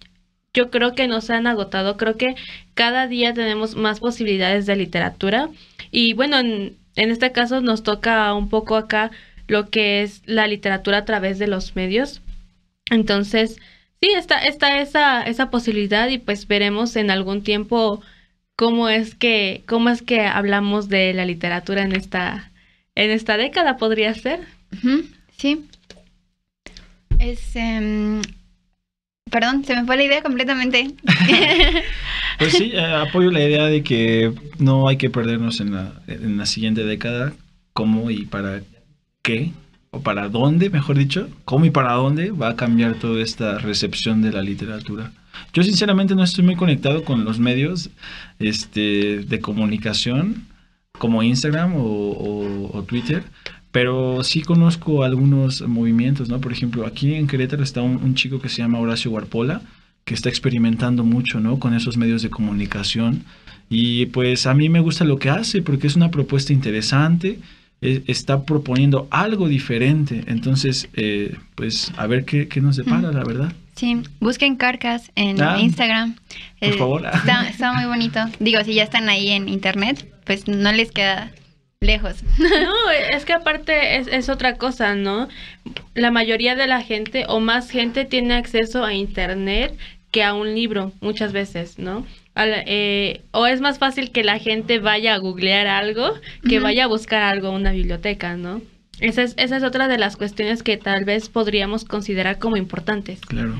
yo 0.53 0.69
creo 0.69 0.95
que 0.95 1.07
no 1.07 1.21
se 1.21 1.33
han 1.33 1.47
agotado. 1.47 1.97
Creo 1.97 2.17
que 2.17 2.35
cada 2.73 3.07
día 3.07 3.33
tenemos 3.33 3.75
más 3.75 3.99
posibilidades 3.99 4.65
de 4.65 4.75
literatura. 4.75 5.49
Y 5.91 6.13
bueno, 6.13 6.39
en, 6.39 6.77
en 6.95 7.11
este 7.11 7.31
caso 7.31 7.61
nos 7.61 7.83
toca 7.83 8.33
un 8.33 8.49
poco 8.49 8.75
acá 8.75 9.11
lo 9.47 9.69
que 9.69 10.01
es 10.01 10.21
la 10.25 10.47
literatura 10.47 10.99
a 10.99 11.05
través 11.05 11.39
de 11.39 11.47
los 11.47 11.75
medios. 11.75 12.21
Entonces, 12.89 13.59
sí, 14.01 14.09
está, 14.15 14.39
está 14.45 14.81
esa, 14.81 15.23
esa 15.23 15.49
posibilidad 15.49 16.09
y 16.09 16.17
pues 16.17 16.47
veremos 16.47 16.95
en 16.95 17.11
algún 17.11 17.43
tiempo 17.43 18.01
cómo 18.55 18.89
es 18.89 19.15
que, 19.15 19.63
cómo 19.67 19.89
es 19.89 20.01
que 20.01 20.21
hablamos 20.21 20.89
de 20.89 21.13
la 21.13 21.25
literatura 21.25 21.83
en 21.83 21.93
esta, 21.93 22.51
en 22.95 23.11
esta 23.11 23.37
década, 23.37 23.77
podría 23.77 24.13
ser. 24.13 24.41
Sí. 25.37 25.65
Es. 27.19 27.55
em, 27.55 28.21
perdón, 29.31 29.65
se 29.65 29.75
me 29.75 29.85
fue 29.85 29.97
la 29.97 30.03
idea 30.03 30.21
completamente. 30.21 30.91
Pues 32.37 32.53
sí, 32.53 32.71
eh, 32.73 32.83
apoyo 32.83 33.29
la 33.29 33.43
idea 33.43 33.65
de 33.65 33.83
que 33.83 34.33
no 34.57 34.87
hay 34.87 34.97
que 34.97 35.11
perdernos 35.11 35.59
en 35.59 35.75
la, 35.75 35.93
en 36.07 36.37
la 36.37 36.47
siguiente 36.47 36.83
década, 36.83 37.33
cómo 37.73 38.09
y 38.09 38.25
para 38.25 38.61
qué, 39.21 39.51
o 39.91 40.01
para 40.01 40.27
dónde, 40.29 40.71
mejor 40.71 40.97
dicho, 40.97 41.29
cómo 41.45 41.65
y 41.65 41.69
para 41.69 41.93
dónde 41.93 42.31
va 42.31 42.49
a 42.49 42.55
cambiar 42.55 42.95
toda 42.95 43.21
esta 43.21 43.59
recepción 43.59 44.23
de 44.23 44.31
la 44.31 44.41
literatura. 44.41 45.11
Yo 45.53 45.63
sinceramente 45.63 46.15
no 46.15 46.23
estoy 46.23 46.43
muy 46.43 46.55
conectado 46.55 47.03
con 47.03 47.25
los 47.25 47.39
medios 47.39 47.89
este, 48.39 49.19
de 49.19 49.39
comunicación 49.39 50.47
como 50.97 51.23
Instagram 51.23 51.73
o, 51.75 52.85
Twitter, 52.87 53.23
pero 53.71 54.23
sí 54.23 54.41
conozco 54.41 55.03
algunos 55.03 55.61
movimientos, 55.61 56.27
¿no? 56.29 56.39
Por 56.41 56.51
ejemplo, 56.51 56.85
aquí 56.85 57.13
en 57.13 57.27
Querétaro 57.27 57.63
está 57.63 57.81
un, 57.81 57.95
un 57.97 58.15
chico 58.15 58.39
que 58.41 58.49
se 58.49 58.57
llama 58.57 58.79
Horacio 58.79 59.11
Guarpola, 59.11 59.61
que 60.05 60.13
está 60.13 60.29
experimentando 60.29 61.03
mucho, 61.03 61.39
¿no? 61.39 61.59
Con 61.59 61.73
esos 61.73 61.95
medios 61.97 62.21
de 62.21 62.29
comunicación. 62.29 63.23
Y 63.69 64.07
pues 64.07 64.45
a 64.47 64.53
mí 64.53 64.67
me 64.67 64.79
gusta 64.81 65.05
lo 65.05 65.17
que 65.19 65.29
hace 65.29 65.61
porque 65.61 65.87
es 65.87 65.95
una 65.95 66.11
propuesta 66.11 66.51
interesante, 66.51 67.39
e- 67.81 68.03
está 68.07 68.43
proponiendo 68.43 69.07
algo 69.11 69.47
diferente. 69.47 70.23
Entonces, 70.27 70.89
eh, 70.93 71.35
pues 71.55 71.91
a 71.97 72.07
ver 72.07 72.25
qué, 72.25 72.47
qué 72.49 72.59
nos 72.61 72.75
depara, 72.75 73.11
la 73.11 73.23
verdad. 73.23 73.53
Sí, 73.75 74.01
busquen 74.19 74.57
Carcas 74.57 75.11
en 75.15 75.41
Ah, 75.41 75.59
Instagram. 75.61 76.15
Eh, 76.59 76.69
por 76.71 76.77
favor. 76.79 77.05
Está, 77.13 77.47
está 77.47 77.71
muy 77.73 77.85
bonito. 77.85 78.19
Digo, 78.39 78.61
si 78.65 78.73
ya 78.73 78.83
están 78.83 79.07
ahí 79.07 79.29
en 79.29 79.47
internet, 79.47 80.05
pues 80.25 80.47
no 80.47 80.71
les 80.73 80.91
queda 80.91 81.31
lejos. 81.81 82.23
No, 82.39 82.91
es 83.11 83.25
que 83.25 83.33
aparte 83.33 83.97
es, 83.97 84.07
es 84.07 84.29
otra 84.29 84.55
cosa, 84.55 84.95
¿no? 84.95 85.27
La 85.95 86.11
mayoría 86.11 86.55
de 86.55 86.67
la 86.67 86.81
gente 86.81 87.25
o 87.27 87.39
más 87.39 87.69
gente 87.69 88.05
tiene 88.05 88.35
acceso 88.35 88.85
a 88.85 88.93
internet 88.93 89.77
que 90.11 90.23
a 90.23 90.33
un 90.33 90.53
libro 90.53 90.93
muchas 91.01 91.33
veces, 91.33 91.79
¿no? 91.79 92.05
Al- 92.35 92.63
eh, 92.67 93.21
o 93.31 93.47
es 93.47 93.61
más 93.61 93.79
fácil 93.79 94.11
que 94.11 94.23
la 94.23 94.39
gente 94.39 94.79
vaya 94.79 95.15
a 95.15 95.17
googlear 95.17 95.67
algo 95.67 96.13
que 96.47 96.59
vaya 96.59 96.85
a 96.85 96.87
buscar 96.87 97.23
algo 97.23 97.49
en 97.49 97.55
una 97.55 97.71
biblioteca, 97.71 98.37
¿no? 98.37 98.61
Esa 98.99 99.23
es, 99.23 99.33
esa 99.37 99.57
es 99.57 99.63
otra 99.63 99.87
de 99.87 99.97
las 99.97 100.15
cuestiones 100.17 100.61
que 100.63 100.77
tal 100.77 101.03
vez 101.05 101.29
podríamos 101.29 101.83
considerar 101.85 102.37
como 102.37 102.57
importantes. 102.57 103.19
Claro. 103.21 103.55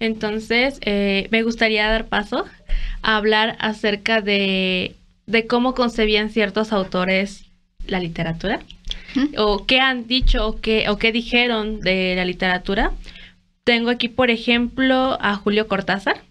Entonces, 0.00 0.78
eh, 0.82 1.26
me 1.32 1.42
gustaría 1.42 1.88
dar 1.88 2.06
paso 2.06 2.44
a 3.02 3.16
hablar 3.16 3.56
acerca 3.58 4.20
de, 4.20 4.94
de 5.28 5.46
cómo 5.46 5.74
concebían 5.74 6.30
ciertos 6.30 6.72
autores 6.72 7.44
la 7.86 8.00
literatura, 8.00 8.60
o 9.36 9.66
qué 9.66 9.78
han 9.78 10.06
dicho 10.06 10.46
o 10.46 10.60
qué, 10.60 10.88
o 10.88 10.96
qué 10.98 11.12
dijeron 11.12 11.80
de 11.80 12.14
la 12.16 12.24
literatura. 12.24 12.92
Tengo 13.64 13.90
aquí, 13.90 14.08
por 14.08 14.30
ejemplo, 14.30 15.18
a 15.20 15.34
Julio 15.36 15.68
Cortázar, 15.68 16.22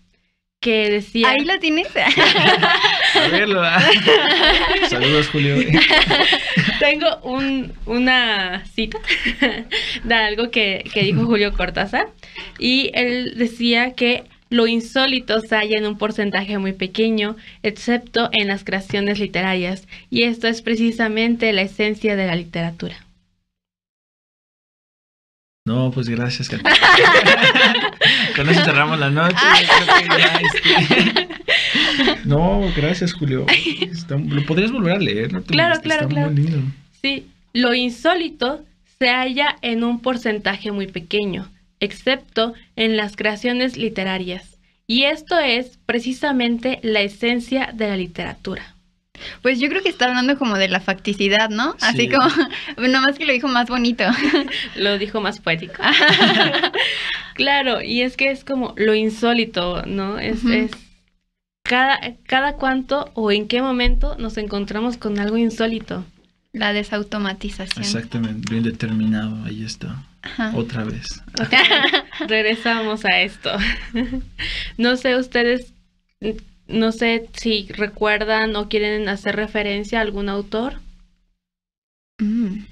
que 0.59 0.89
decía... 0.89 1.29
Ahí 1.29 1.45
lo 1.45 1.59
tienes. 1.59 1.87
A 3.15 3.27
verlo. 3.29 3.61
Saludos, 4.89 5.29
Julio. 5.29 5.55
Tengo 6.79 7.17
un, 7.23 7.73
una 7.85 8.65
cita 8.65 8.97
de 10.03 10.13
algo 10.15 10.49
que, 10.49 10.83
que 10.91 11.03
dijo 11.03 11.25
Julio 11.25 11.53
Cortázar 11.53 12.09
y 12.57 12.89
él 12.95 13.33
decía 13.37 13.93
que 13.93 14.23
lo 14.49 14.67
insólito 14.67 15.39
se 15.41 15.55
halla 15.55 15.77
en 15.77 15.85
un 15.85 15.97
porcentaje 15.97 16.57
muy 16.57 16.73
pequeño, 16.73 17.35
excepto 17.63 18.29
en 18.31 18.47
las 18.47 18.63
creaciones 18.63 19.19
literarias, 19.19 19.87
y 20.09 20.23
esto 20.23 20.47
es 20.47 20.61
precisamente 20.61 21.51
la 21.53 21.63
esencia 21.63 22.15
de 22.15 22.27
la 22.27 22.35
literatura. 22.35 22.95
No, 25.65 25.91
pues 25.91 26.07
gracias. 26.07 26.49
Con 28.37 28.49
eso 28.49 28.63
cerramos 28.63 28.97
la 28.99 29.09
noche. 29.09 29.35
Ya, 30.17 30.39
este- 30.41 31.27
No, 32.25 32.61
gracias, 32.75 33.13
Julio. 33.13 33.45
Está- 33.81 34.17
lo 34.17 34.45
podrías 34.45 34.71
volver 34.71 34.93
a 34.95 34.99
leer, 34.99 35.33
¿no? 35.33 35.41
Claro, 35.43 35.79
claro, 35.81 36.03
está 36.03 36.07
claro. 36.13 36.31
muy 36.31 36.41
lindo. 36.43 36.59
Sí, 37.01 37.27
lo 37.53 37.73
insólito 37.73 38.63
se 38.97 39.09
halla 39.09 39.57
en 39.61 39.83
un 39.83 39.99
porcentaje 40.01 40.71
muy 40.71 40.87
pequeño, 40.87 41.49
excepto 41.79 42.53
en 42.75 42.97
las 42.97 43.15
creaciones 43.15 43.77
literarias, 43.77 44.57
y 44.87 45.03
esto 45.03 45.37
es 45.39 45.79
precisamente 45.85 46.79
la 46.81 47.01
esencia 47.01 47.71
de 47.73 47.89
la 47.89 47.97
literatura. 47.97 48.73
Pues 49.41 49.59
yo 49.59 49.67
creo 49.67 49.81
que 49.81 49.89
está 49.89 50.05
hablando 50.05 50.37
como 50.37 50.57
de 50.57 50.67
la 50.67 50.79
facticidad, 50.79 51.49
¿no? 51.49 51.75
Así 51.81 52.01
Sí. 52.01 52.09
como, 52.09 52.29
nomás 52.87 53.17
que 53.17 53.25
lo 53.25 53.33
dijo 53.33 53.47
más 53.47 53.67
bonito. 53.67 54.03
Lo 54.75 54.97
dijo 54.99 55.21
más 55.21 55.39
poético. 55.39 55.81
claro, 57.35 57.81
y 57.81 58.01
es 58.01 58.15
que 58.17 58.31
es 58.31 58.43
como 58.43 58.73
lo 58.77 58.93
insólito, 58.93 59.83
¿no? 59.85 60.19
Es, 60.19 60.43
es 60.45 60.71
cada, 61.63 61.99
cada 62.27 62.53
cuánto 62.53 63.09
o 63.13 63.31
en 63.31 63.47
qué 63.47 63.61
momento 63.61 64.15
nos 64.17 64.37
encontramos 64.37 64.97
con 64.97 65.19
algo 65.19 65.37
insólito. 65.37 66.05
La 66.53 66.71
desautomatización. 66.73 67.83
Exactamente, 67.83 68.51
lo 68.51 68.57
indeterminado, 68.57 69.43
ahí 69.45 69.63
está. 69.63 70.03
Ajá. 70.27 70.51
Otra 70.55 70.83
vez. 70.83 71.23
Regresamos 72.27 73.05
a 73.05 73.21
esto. 73.21 73.51
no 74.77 74.97
sé 74.97 75.15
ustedes, 75.15 75.73
no 76.67 76.91
sé 76.91 77.29
si 77.33 77.67
recuerdan 77.69 78.55
o 78.55 78.67
quieren 78.67 79.07
hacer 79.07 79.35
referencia 79.35 79.99
a 79.99 80.01
algún 80.01 80.29
autor. 80.29 80.81
Mm. 82.19 82.65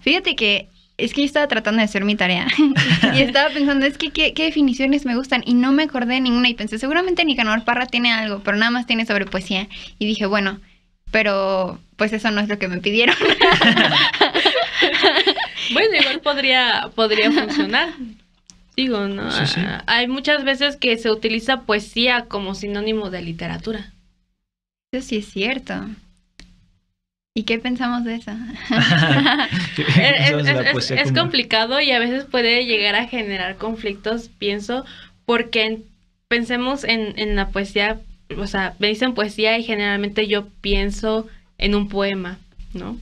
Fíjate 0.00 0.36
que 0.36 0.68
es 0.96 1.12
que 1.12 1.22
yo 1.22 1.26
estaba 1.26 1.48
tratando 1.48 1.78
de 1.78 1.84
hacer 1.84 2.04
mi 2.04 2.14
tarea 2.14 2.46
y 3.14 3.20
estaba 3.20 3.52
pensando, 3.52 3.84
es 3.84 3.98
que 3.98 4.10
¿qué, 4.10 4.32
qué 4.32 4.44
definiciones 4.44 5.04
me 5.04 5.16
gustan 5.16 5.42
y 5.44 5.54
no 5.54 5.72
me 5.72 5.82
acordé 5.82 6.14
de 6.14 6.20
ninguna 6.20 6.48
y 6.48 6.54
pensé, 6.54 6.78
seguramente 6.78 7.24
Nicanor 7.24 7.64
Parra 7.64 7.86
tiene 7.86 8.12
algo, 8.12 8.42
pero 8.44 8.56
nada 8.56 8.70
más 8.70 8.86
tiene 8.86 9.04
sobre 9.04 9.26
poesía. 9.26 9.68
Y 9.98 10.06
dije, 10.06 10.26
bueno, 10.26 10.60
pero 11.10 11.80
pues 11.96 12.12
eso 12.12 12.30
no 12.30 12.40
es 12.40 12.48
lo 12.48 12.58
que 12.58 12.68
me 12.68 12.78
pidieron. 12.78 13.16
Bueno, 15.72 15.96
igual 16.00 16.20
podría, 16.20 16.90
podría 16.94 17.30
funcionar. 17.32 17.88
Digo, 18.76 19.06
¿no? 19.06 19.30
Sí, 19.30 19.46
sí. 19.46 19.60
Hay 19.86 20.08
muchas 20.08 20.44
veces 20.44 20.76
que 20.76 20.96
se 20.98 21.10
utiliza 21.10 21.62
poesía 21.62 22.24
como 22.26 22.54
sinónimo 22.54 23.10
de 23.10 23.22
literatura. 23.22 23.92
Eso 24.92 25.06
sí 25.06 25.16
es 25.18 25.26
cierto. 25.30 25.74
¿Y 27.36 27.42
qué 27.44 27.58
pensamos 27.58 28.04
de 28.04 28.16
eso? 28.16 28.30
Es, 30.96 31.10
como- 31.10 31.20
complicado 31.20 31.80
y 31.80 31.90
a 31.92 31.98
veces 31.98 32.24
puede 32.24 32.64
llegar 32.66 32.94
a 32.94 33.06
generar 33.06 33.56
conflictos, 33.56 34.28
pienso, 34.38 34.84
porque 35.24 35.64
en- 35.66 35.84
pensemos 36.28 36.84
en, 36.84 37.18
en 37.18 37.36
la 37.36 37.48
poesía, 37.48 38.00
o 38.36 38.46
sea, 38.46 38.74
me 38.78 38.88
dicen 38.88 39.14
poesía 39.14 39.58
y 39.58 39.64
generalmente 39.64 40.26
yo 40.28 40.46
pienso 40.60 41.28
en 41.58 41.74
un 41.74 41.88
poema, 41.88 42.38
¿no? 42.72 42.98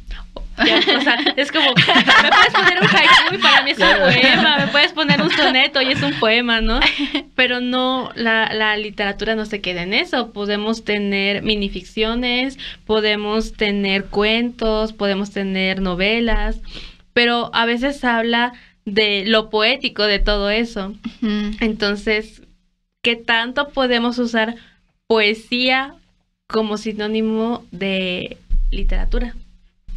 O- 0.58 0.64
ya, 0.64 0.78
o 0.98 1.00
sea, 1.00 1.18
es 1.36 1.50
como, 1.50 1.68
me 2.22 2.28
puedes 2.30 2.52
poner 2.52 2.78
un 2.80 2.88
haiku 2.88 3.34
y 3.34 3.38
para 3.38 3.62
mí 3.62 3.70
es 3.72 3.78
un 3.78 3.98
poema, 3.98 4.58
me 4.58 4.66
puedes 4.68 4.92
poner 4.92 5.22
un 5.22 5.30
soneto 5.30 5.80
y 5.82 5.92
es 5.92 6.02
un 6.02 6.12
poema, 6.20 6.60
¿no? 6.60 6.80
Pero 7.34 7.60
no, 7.60 8.10
la, 8.14 8.52
la 8.52 8.76
literatura 8.76 9.34
no 9.34 9.46
se 9.46 9.60
queda 9.60 9.82
en 9.82 9.94
eso. 9.94 10.32
Podemos 10.32 10.84
tener 10.84 11.42
minificciones, 11.42 12.58
podemos 12.86 13.52
tener 13.54 14.04
cuentos, 14.06 14.92
podemos 14.92 15.30
tener 15.30 15.80
novelas, 15.80 16.60
pero 17.14 17.50
a 17.54 17.66
veces 17.66 18.04
habla 18.04 18.52
de 18.84 19.24
lo 19.26 19.50
poético 19.50 20.04
de 20.04 20.18
todo 20.18 20.50
eso. 20.50 20.94
Entonces, 21.60 22.42
¿qué 23.02 23.16
tanto 23.16 23.68
podemos 23.70 24.18
usar 24.18 24.54
poesía 25.06 25.94
como 26.46 26.76
sinónimo 26.78 27.64
de 27.70 28.36
literatura? 28.70 29.34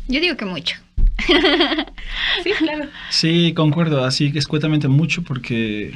Yo 0.08 0.20
digo 0.22 0.38
que 0.38 0.46
mucho. 0.46 0.76
Sí, 2.44 2.52
claro. 2.60 2.86
Sí, 3.10 3.54
concuerdo, 3.56 4.04
así 4.04 4.32
que 4.32 4.40
escuetamente 4.40 4.88
mucho 4.88 5.24
porque 5.24 5.94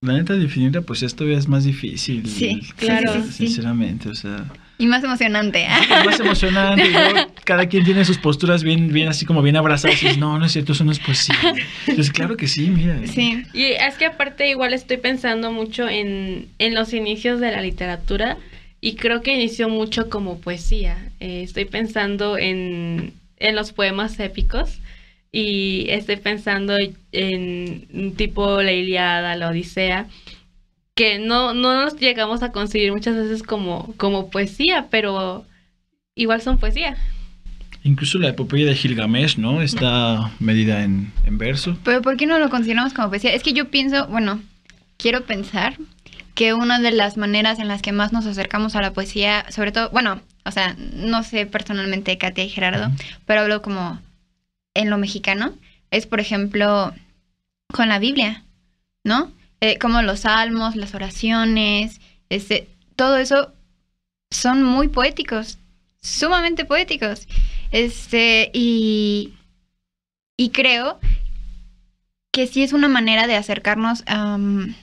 la 0.00 0.12
neta 0.12 0.34
definirla 0.34 0.82
pues 0.82 1.02
esto 1.02 1.26
ya 1.26 1.36
es 1.36 1.48
más 1.48 1.64
difícil. 1.64 2.26
Sí, 2.28 2.60
claro. 2.76 3.14
sí, 3.14 3.22
sí. 3.22 3.46
Sinceramente, 3.46 4.08
o 4.10 4.14
sea, 4.14 4.44
Y 4.78 4.86
más 4.86 5.02
emocionante. 5.02 5.66
es 5.66 6.04
más 6.06 6.20
emocionante. 6.20 6.86
y 6.86 6.90
luego 6.92 7.32
cada 7.44 7.66
quien 7.66 7.84
tiene 7.84 8.04
sus 8.04 8.18
posturas 8.18 8.62
bien, 8.62 8.92
bien 8.92 9.08
así 9.08 9.24
como 9.26 9.42
bien 9.42 9.56
abrazadas 9.56 10.00
y 10.02 10.04
dices, 10.06 10.18
no, 10.18 10.38
no 10.38 10.44
es 10.44 10.52
cierto, 10.52 10.72
eso 10.72 10.84
no 10.84 10.92
es 10.92 11.00
poesía. 11.00 11.34
Entonces, 11.86 12.12
claro 12.12 12.36
que 12.36 12.46
sí, 12.46 12.68
mira. 12.70 13.00
Sí. 13.06 13.42
Y 13.54 13.64
es 13.72 13.96
que 13.96 14.06
aparte 14.06 14.48
igual 14.48 14.72
estoy 14.74 14.98
pensando 14.98 15.50
mucho 15.50 15.88
en, 15.88 16.46
en 16.58 16.74
los 16.74 16.92
inicios 16.92 17.40
de 17.40 17.50
la 17.50 17.62
literatura 17.62 18.36
y 18.80 18.94
creo 18.96 19.22
que 19.22 19.34
inició 19.34 19.68
mucho 19.68 20.08
como 20.08 20.38
poesía. 20.40 21.10
Eh, 21.20 21.42
estoy 21.42 21.64
pensando 21.64 22.38
en, 22.38 23.12
en 23.38 23.56
los 23.56 23.72
poemas 23.72 24.18
épicos. 24.20 24.80
y 25.32 25.86
estoy 25.90 26.16
pensando 26.16 26.76
en 27.12 27.86
un 27.92 28.14
tipo 28.16 28.62
la 28.62 28.72
Iliada, 28.72 29.36
la 29.36 29.48
Odisea, 29.50 30.06
que 30.94 31.18
no, 31.18 31.54
no 31.54 31.82
nos 31.82 31.96
llegamos 31.98 32.42
a 32.42 32.50
conseguir 32.52 32.92
muchas 32.92 33.14
veces 33.14 33.42
como, 33.42 33.94
como 33.98 34.30
poesía, 34.30 34.86
pero 34.90 35.44
igual 36.14 36.40
son 36.42 36.58
poesía. 36.58 36.96
Incluso 37.84 38.18
la 38.18 38.28
epopeya 38.30 38.66
de 38.66 38.74
Gilgamesh, 38.74 39.38
¿no? 39.38 39.62
Está 39.62 40.32
medida 40.40 40.82
en, 40.82 41.12
en 41.24 41.38
verso. 41.38 41.76
Pero 41.84 42.02
¿por 42.02 42.16
qué 42.16 42.26
no 42.26 42.38
lo 42.38 42.50
consideramos 42.50 42.92
como 42.94 43.08
poesía? 43.10 43.32
Es 43.32 43.42
que 43.42 43.52
yo 43.52 43.70
pienso, 43.70 44.06
bueno, 44.08 44.40
quiero 44.96 45.24
pensar 45.24 45.76
que 46.38 46.54
una 46.54 46.78
de 46.78 46.92
las 46.92 47.16
maneras 47.16 47.58
en 47.58 47.66
las 47.66 47.82
que 47.82 47.90
más 47.90 48.12
nos 48.12 48.24
acercamos 48.24 48.76
a 48.76 48.80
la 48.80 48.92
poesía, 48.92 49.44
sobre 49.50 49.72
todo, 49.72 49.90
bueno, 49.90 50.22
o 50.44 50.52
sea, 50.52 50.76
no 50.78 51.24
sé 51.24 51.46
personalmente 51.46 52.16
Katia 52.16 52.44
y 52.44 52.48
Gerardo, 52.48 52.92
pero 53.26 53.40
hablo 53.40 53.60
como 53.60 54.00
en 54.74 54.88
lo 54.88 54.98
mexicano, 54.98 55.52
es 55.90 56.06
por 56.06 56.20
ejemplo 56.20 56.94
con 57.74 57.88
la 57.88 57.98
Biblia, 57.98 58.44
¿no? 59.02 59.32
Eh, 59.60 59.78
como 59.78 60.00
los 60.02 60.20
salmos, 60.20 60.76
las 60.76 60.94
oraciones, 60.94 62.00
este, 62.28 62.68
todo 62.94 63.16
eso 63.16 63.52
son 64.30 64.62
muy 64.62 64.86
poéticos, 64.86 65.58
sumamente 66.00 66.64
poéticos. 66.64 67.26
Este, 67.72 68.52
y, 68.54 69.34
y 70.36 70.50
creo 70.50 71.00
que 72.30 72.46
sí 72.46 72.62
es 72.62 72.72
una 72.72 72.86
manera 72.86 73.26
de 73.26 73.34
acercarnos 73.34 74.04
am, 74.06 74.76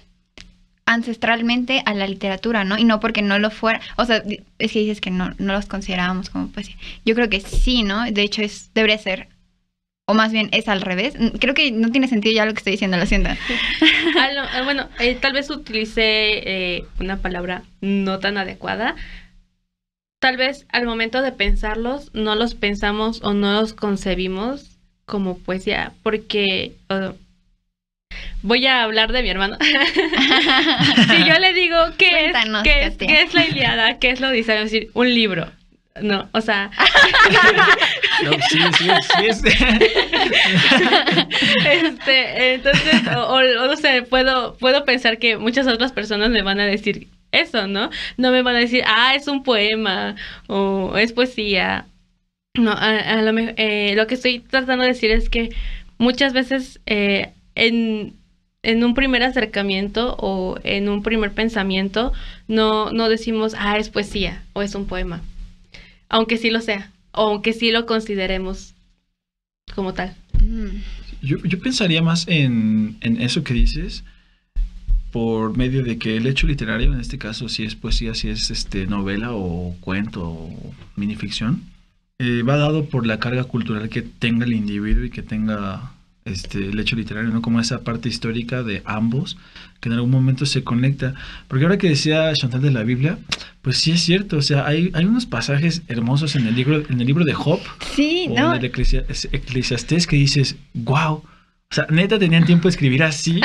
ancestralmente 0.86 1.82
a 1.86 1.94
la 1.94 2.08
literatura, 2.08 2.64
¿no? 2.64 2.78
Y 2.78 2.86
no 2.86 3.00
porque 3.00 3.22
no 3.22 3.40
lo 3.40 3.50
fuera, 3.50 3.82
o 3.98 4.06
sea, 4.06 4.24
es 4.60 4.72
que 4.72 4.80
dices 4.80 5.02
que 5.02 5.12
no, 5.12 5.34
no 5.40 5.54
los 5.54 5.66
considerábamos 5.66 6.30
como 6.30 6.50
poesía. 6.50 6.76
Yo 7.06 7.16
creo 7.16 7.30
que 7.30 7.42
sí, 7.42 7.84
¿no? 7.84 8.06
De 8.06 8.22
hecho, 8.22 8.42
es, 8.44 8.72
debería 8.74 8.98
ser, 8.98 9.28
o 10.08 10.14
más 10.14 10.32
bien 10.32 10.50
es 10.52 10.68
al 10.68 10.82
revés. 10.82 11.16
Creo 11.40 11.56
que 11.56 11.72
no 11.72 11.92
tiene 11.92 12.08
sentido 12.08 12.36
ya 12.36 12.46
lo 12.46 12.54
que 12.54 12.60
estoy 12.60 12.72
diciendo, 12.72 12.98
lo 12.98 13.06
siento. 13.06 13.30
Ah, 14.18 14.30
no, 14.34 14.42
ah, 14.54 14.62
bueno, 14.64 14.88
eh, 15.00 15.16
tal 15.16 15.34
vez 15.34 15.50
utilicé 15.50 16.04
eh, 16.06 16.86
una 17.00 17.18
palabra 17.18 17.64
no 17.82 18.20
tan 18.20 18.38
adecuada. 18.38 18.96
Tal 20.20 20.38
vez 20.38 20.66
al 20.70 20.86
momento 20.86 21.22
de 21.22 21.32
pensarlos, 21.32 22.12
no 22.14 22.36
los 22.36 22.56
pensamos 22.56 23.22
o 23.24 23.34
no 23.34 23.54
los 23.54 23.74
concebimos 23.74 24.78
como 25.06 25.38
poesía, 25.38 25.94
porque 26.02 26.74
voy 28.41 28.66
a 28.68 28.84
hablar 28.84 29.11
de 29.11 29.24
mi 29.24 29.30
hermano. 29.30 29.57
si 29.61 31.26
yo 31.26 31.39
le 31.39 31.53
digo 31.53 31.78
qué 31.97 32.26
es, 32.28 32.32
Cuéntanos, 32.32 32.63
qué 32.63 32.86
es, 32.86 32.97
qué 32.97 33.22
es 33.22 33.34
la 33.34 33.45
Iliada, 33.45 33.99
qué 33.99 34.09
es 34.11 34.20
la 34.20 34.30
Odisea, 34.30 34.55
a 34.59 34.63
decir 34.63 34.89
un 34.93 35.13
libro. 35.13 35.47
No, 36.01 36.28
o 36.34 36.41
sea, 36.41 36.72
No, 38.24 38.32
sí, 38.49 38.59
sí, 38.78 38.89
sí 39.18 39.26
es. 39.28 39.41
este, 41.66 42.53
entonces, 42.55 43.01
o, 43.16 43.20
o- 43.22 43.63
o 43.63 43.68
no 43.68 43.76
sé, 43.76 44.01
puedo, 44.03 44.55
puedo 44.57 44.86
pensar 44.86 45.18
que 45.20 45.38
muchas 45.38 45.68
otras 45.68 45.91
personas 45.91 46.30
me 46.30 46.41
van 46.41 46.59
a 46.59 46.66
decir 46.66 47.07
eso, 47.32 47.68
¿no? 47.68 47.89
No 48.18 48.32
me 48.32 48.41
van 48.41 48.55
a 48.55 48.59
decir, 48.59 48.84
ah, 48.86 49.13
es 49.16 49.28
un 49.28 49.43
poema 49.43 50.16
o 50.47 50.97
es 50.97 51.13
poesía. 51.13 51.86
No, 52.57 52.72
a, 52.72 52.97
a 52.97 53.22
lo, 53.22 53.38
eh, 53.38 53.93
lo 53.95 54.07
que 54.07 54.16
estoy 54.16 54.39
tratando 54.39 54.84
de 54.84 54.93
decir 54.93 55.11
es 55.11 55.30
que 55.30 55.49
muchas 55.97 56.34
veces 56.34 56.80
eh, 56.86 57.32
en, 57.56 58.14
en 58.64 58.84
un 58.84 58.93
primer 58.93 59.24
acercamiento 59.24 60.16
o 60.20 60.58
en 60.64 60.89
un 60.89 61.03
primer 61.03 61.32
pensamiento 61.32 62.14
no, 62.47 62.91
no 62.91 63.10
decimos, 63.10 63.56
ah, 63.58 63.78
es 63.78 63.89
poesía 63.89 64.43
o 64.53 64.62
es 64.62 64.76
un 64.76 64.86
poema. 64.86 65.22
Aunque 66.10 66.38
sí 66.38 66.49
lo 66.49 66.62
sea, 66.62 66.91
o 67.12 67.30
aunque 67.30 67.53
sí 67.53 67.72
lo 67.72 67.86
consideremos 67.86 68.74
como 69.74 69.93
tal. 69.93 70.16
Yo, 71.22 71.38
yo 71.43 71.60
pensaría 71.60 72.01
más 72.01 72.28
en, 72.28 72.97
en 73.01 73.22
eso 73.22 73.43
que 73.43 73.53
dices 73.53 74.03
por 75.16 75.56
medio 75.56 75.82
de 75.82 75.97
que 75.97 76.18
el 76.18 76.28
hecho 76.28 76.45
literario, 76.45 76.91
en 76.91 76.99
este 76.99 77.18
caso, 77.18 77.47
si 77.47 77.64
es 77.64 77.74
poesía, 77.74 78.14
si 78.14 78.28
es 78.28 78.51
este 78.51 78.86
novela 78.86 79.32
o 79.32 79.74
cuento 79.80 80.28
o 80.28 80.74
minificción, 80.97 81.64
eh, 82.20 82.43
va 82.43 82.58
dado 82.58 82.86
por 82.89 83.08
la 83.08 83.18
carga 83.18 83.45
cultural 83.45 83.88
que 83.88 84.01
tenga 84.01 84.43
el 84.43 84.51
individuo 84.51 85.06
y 85.06 85.10
que 85.10 85.24
tenga 85.24 85.93
este, 86.26 86.57
el 86.57 86.80
hecho 86.80 86.95
literario, 86.95 87.30
¿no? 87.30 87.41
Como 87.43 87.59
esa 87.61 87.84
parte 87.84 88.09
histórica 88.09 88.63
de 88.63 88.82
ambos, 88.86 89.38
que 89.80 89.89
en 89.89 89.93
algún 89.93 90.09
momento 90.09 90.47
se 90.47 90.63
conecta. 90.63 91.13
Porque 91.47 91.65
ahora 91.65 91.78
que 91.78 91.88
decía 91.88 92.34
Chantal 92.34 92.63
de 92.63 92.71
la 92.71 92.82
Biblia, 92.84 93.19
pues 93.61 93.78
sí 93.78 93.91
es 93.91 94.01
cierto, 94.01 94.38
o 94.38 94.41
sea, 94.41 94.65
hay, 94.65 94.89
hay 94.95 95.05
unos 95.05 95.28
pasajes 95.28 95.84
hermosos 95.88 96.36
en 96.36 96.47
el 96.47 96.55
libro, 96.55 96.84
en 96.89 96.99
el 96.99 97.05
libro 97.05 97.26
de 97.26 97.34
Job, 97.34 97.59
Sí, 97.95 98.26
o 98.32 98.36
no. 98.39 98.55
en 98.55 98.59
el 98.59 98.65
Eclesia- 98.71 99.05
Eclesiastés 99.32 100.07
que 100.07 100.15
dices, 100.15 100.55
wow, 100.73 101.13
o 101.17 101.26
sea, 101.76 101.86
neta 101.91 102.17
tenían 102.17 102.45
tiempo 102.45 102.63
de 102.63 102.69
escribir 102.71 103.03
así. 103.03 103.39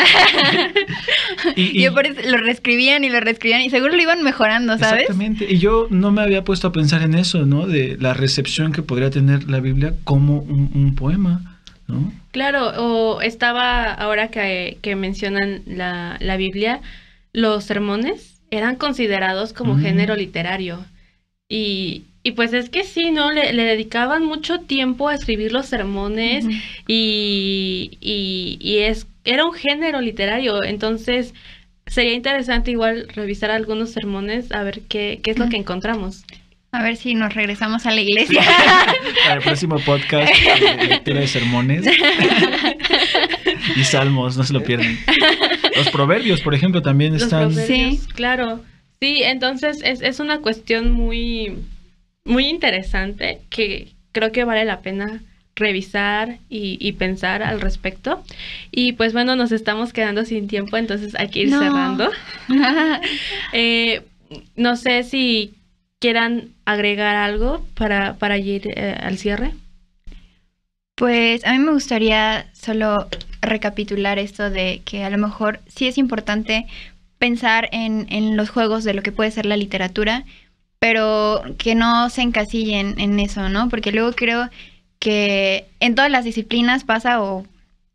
y, 1.56 1.78
y- 1.78 1.82
Yo 1.82 1.92
por 1.92 2.06
eso 2.06 2.18
lo 2.30 2.38
reescribían 2.38 3.04
y 3.04 3.10
lo 3.10 3.20
reescribían 3.20 3.60
y 3.60 3.68
seguro 3.68 3.94
lo 3.94 4.00
iban 4.00 4.22
mejorando, 4.22 4.78
¿sabes? 4.78 5.02
Exactamente. 5.02 5.46
Y 5.52 5.58
yo 5.58 5.86
no 5.90 6.12
me 6.12 6.22
había 6.22 6.44
puesto 6.44 6.68
a 6.68 6.72
pensar 6.72 7.02
en 7.02 7.14
eso, 7.14 7.44
¿no? 7.44 7.66
De 7.66 7.98
la 8.00 8.14
recepción 8.14 8.72
que 8.72 8.80
podría 8.82 9.10
tener 9.10 9.50
la 9.50 9.60
Biblia 9.60 9.94
como 10.04 10.38
un, 10.38 10.70
un 10.74 10.94
poema, 10.94 11.58
¿no? 11.86 12.10
Claro, 12.32 12.68
o 12.76 13.20
estaba, 13.22 13.92
ahora 13.92 14.30
que, 14.30 14.78
que 14.82 14.94
mencionan 14.96 15.62
la, 15.66 16.16
la 16.20 16.36
Biblia, 16.36 16.80
los 17.32 17.64
sermones 17.64 18.40
eran 18.50 18.76
considerados 18.76 19.52
como 19.52 19.74
Mm. 19.74 19.80
género 19.80 20.16
literario. 20.16 20.86
Y, 21.48 22.04
y 22.22 22.32
pues 22.32 22.52
es 22.52 22.70
que 22.70 22.84
sí, 22.84 23.10
¿no? 23.10 23.32
Le, 23.32 23.52
le 23.52 23.64
dedicaban 23.64 24.24
mucho 24.24 24.60
tiempo 24.60 25.08
a 25.08 25.14
escribir 25.14 25.52
los 25.52 25.66
sermones 25.66 26.50
y, 26.86 27.98
y, 28.00 28.58
y 28.60 28.78
es, 28.78 29.06
era 29.24 29.44
un 29.46 29.52
género 29.52 30.00
literario. 30.00 30.62
Entonces, 30.62 31.34
sería 31.86 32.14
interesante 32.14 32.70
igual 32.70 33.08
revisar 33.14 33.50
algunos 33.50 33.90
sermones 33.90 34.52
a 34.52 34.62
ver 34.62 34.82
qué, 34.88 35.20
qué 35.22 35.32
es 35.32 35.38
lo 35.38 35.48
que 35.48 35.56
encontramos. 35.56 36.24
A 36.72 36.82
ver 36.82 36.96
si 36.96 37.14
nos 37.14 37.34
regresamos 37.34 37.84
a 37.86 37.90
la 37.90 38.00
iglesia. 38.00 38.42
Para 39.24 39.34
el 39.34 39.42
próximo 39.42 39.78
podcast, 39.80 40.32
eh, 40.32 40.86
lectura 40.88 41.20
de 41.20 41.26
sermones 41.26 41.84
y 43.76 43.84
salmos, 43.84 44.36
no 44.36 44.44
se 44.44 44.52
lo 44.52 44.62
pierdan. 44.62 44.96
Los 45.76 45.90
proverbios, 45.90 46.40
por 46.40 46.54
ejemplo, 46.54 46.80
también 46.82 47.14
Los 47.14 47.22
están... 47.22 47.52
Sí. 47.54 48.00
claro. 48.14 48.62
Sí, 49.00 49.22
entonces 49.24 49.80
es, 49.82 50.02
es 50.02 50.20
una 50.20 50.40
cuestión 50.40 50.90
muy, 50.92 51.56
muy 52.24 52.46
interesante 52.46 53.40
que 53.48 53.88
creo 54.12 54.30
que 54.30 54.44
vale 54.44 54.64
la 54.64 54.80
pena 54.80 55.22
revisar 55.56 56.38
y, 56.48 56.76
y 56.80 56.92
pensar 56.92 57.42
al 57.42 57.60
respecto. 57.60 58.22
Y 58.70 58.92
pues 58.92 59.12
bueno, 59.12 59.36
nos 59.36 59.52
estamos 59.52 59.92
quedando 59.92 60.24
sin 60.24 60.48
tiempo, 60.48 60.76
entonces 60.76 61.14
hay 61.16 61.28
que 61.30 61.40
ir 61.40 61.48
No. 61.50 61.58
cerrando. 61.60 62.10
Eh, 63.52 64.02
no 64.54 64.76
sé 64.76 65.02
si 65.02 65.54
quieran 66.00 66.48
agregar 66.64 67.14
algo 67.14 67.64
para, 67.74 68.14
para 68.14 68.38
ir 68.38 68.68
eh, 68.76 68.96
al 69.00 69.18
cierre. 69.18 69.52
Pues 70.96 71.44
a 71.46 71.52
mí 71.52 71.58
me 71.58 71.72
gustaría 71.72 72.46
solo 72.52 73.08
recapitular 73.42 74.18
esto 74.18 74.50
de 74.50 74.82
que 74.84 75.04
a 75.04 75.10
lo 75.10 75.18
mejor 75.18 75.60
sí 75.66 75.86
es 75.86 75.98
importante 75.98 76.66
pensar 77.18 77.68
en, 77.72 78.06
en 78.10 78.36
los 78.36 78.50
juegos 78.50 78.82
de 78.82 78.94
lo 78.94 79.02
que 79.02 79.12
puede 79.12 79.30
ser 79.30 79.46
la 79.46 79.56
literatura, 79.56 80.24
pero 80.78 81.42
que 81.58 81.74
no 81.74 82.08
se 82.10 82.22
encasillen 82.22 82.98
en 82.98 83.20
eso, 83.20 83.48
¿no? 83.48 83.68
Porque 83.68 83.92
luego 83.92 84.12
creo 84.12 84.48
que 84.98 85.66
en 85.80 85.94
todas 85.94 86.10
las 86.10 86.24
disciplinas 86.24 86.84
pasa, 86.84 87.22
o 87.22 87.46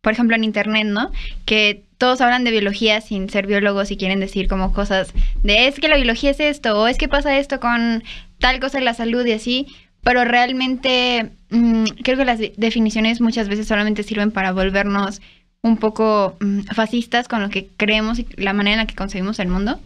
por 0.06 0.14
ejemplo 0.14 0.36
en 0.36 0.44
internet, 0.44 0.86
¿no? 0.86 1.12
Que 1.46 1.82
todos 1.98 2.22
hablan 2.22 2.44
de 2.44 2.52
biología 2.52 3.02
sin 3.02 3.28
ser 3.28 3.48
biólogos 3.48 3.90
y 3.90 3.98
quieren 3.98 4.20
decir 4.20 4.48
como 4.48 4.72
cosas 4.72 5.12
de 5.42 5.66
es 5.68 5.80
que 5.80 5.88
la 5.88 5.96
biología 5.96 6.30
es 6.30 6.40
esto, 6.40 6.80
o 6.80 6.88
es 6.88 7.00
que 7.00 7.08
pasa 7.08 7.40
esto 7.40 7.60
con 7.60 8.04
tal 8.38 8.60
cosa 8.60 8.78
de 8.78 8.84
la 8.86 8.94
salud 8.94 9.26
y 9.26 9.32
así, 9.32 9.66
pero 10.04 10.24
realmente 10.24 11.32
mm, 11.50 11.86
creo 12.04 12.18
que 12.18 12.26
las 12.26 12.38
de- 12.38 12.54
definiciones 12.56 13.20
muchas 13.20 13.50
veces 13.50 13.68
solamente 13.68 14.04
sirven 14.04 14.30
para 14.30 14.52
volvernos 14.52 15.22
un 15.64 15.78
poco 15.78 16.38
mm, 16.40 16.60
fascistas 16.76 17.28
con 17.28 17.42
lo 17.42 17.50
que 17.50 17.68
creemos 17.76 18.20
y 18.20 18.28
la 18.36 18.54
manera 18.54 18.76
en 18.76 18.82
la 18.82 18.86
que 18.88 18.94
concebimos 18.94 19.40
el 19.40 19.48
mundo. 19.48 19.80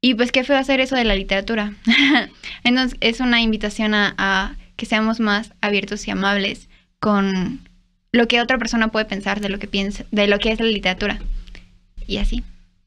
Y 0.00 0.14
pues 0.14 0.32
qué 0.32 0.42
feo 0.42 0.56
hacer 0.56 0.80
eso 0.80 0.96
de 0.96 1.04
la 1.04 1.14
literatura. 1.16 1.74
Entonces 2.64 2.96
es 3.02 3.20
una 3.20 3.42
invitación 3.42 3.92
a 3.94 4.56
que 4.76 4.86
seamos 4.86 5.20
más 5.20 5.52
abiertos 5.60 6.08
y 6.08 6.12
amables 6.12 6.70
con 6.98 7.67
lo 8.12 8.26
que 8.28 8.40
otra 8.40 8.58
persona 8.58 8.88
puede 8.88 9.04
pensar 9.04 9.40
de 9.40 9.48
lo 9.48 9.58
que 9.58 9.66
piensa, 9.66 10.04
de 10.10 10.26
lo 10.28 10.38
que 10.38 10.52
es 10.52 10.60
la 10.60 10.66
literatura. 10.66 11.18
Y 12.06 12.16
así. 12.18 12.42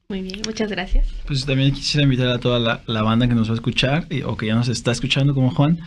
Muy 0.08 0.20
bien, 0.20 0.42
muchas 0.44 0.70
gracias. 0.70 1.08
Pues 1.26 1.46
también 1.46 1.72
quisiera 1.72 2.02
invitar 2.04 2.28
a 2.28 2.38
toda 2.38 2.58
la, 2.58 2.82
la 2.86 3.02
banda 3.02 3.26
que 3.28 3.34
nos 3.34 3.48
va 3.48 3.52
a 3.52 3.54
escuchar 3.54 4.06
y- 4.10 4.22
o 4.22 4.36
que 4.36 4.46
ya 4.46 4.54
nos 4.54 4.68
está 4.68 4.92
escuchando 4.92 5.32
como 5.34 5.50
Juan, 5.50 5.78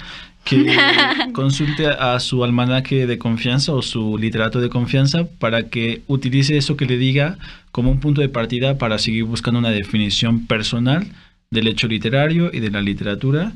que 0.46 0.66
consulte 1.34 1.86
a 1.88 2.20
su 2.20 2.44
almanaque 2.44 3.06
de 3.06 3.18
confianza 3.20 3.74
o 3.74 3.84
su 3.84 4.18
literato 4.18 4.62
de 4.62 4.70
confianza 4.70 5.26
para 5.38 5.70
que 5.70 6.02
utilice 6.08 6.58
eso 6.58 6.76
que 6.76 6.86
le 6.86 6.98
diga 6.98 7.38
como 7.72 7.92
un 7.92 8.00
punto 8.00 8.22
de 8.22 8.30
partida 8.30 8.80
para 8.80 8.98
seguir 8.98 9.26
buscando 9.26 9.60
una 9.60 9.70
definición 9.70 10.48
personal 10.48 11.06
del 11.52 11.68
hecho 11.68 11.88
literario 11.88 12.50
y 12.52 12.62
de 12.62 12.72
la 12.72 12.82
literatura 12.82 13.52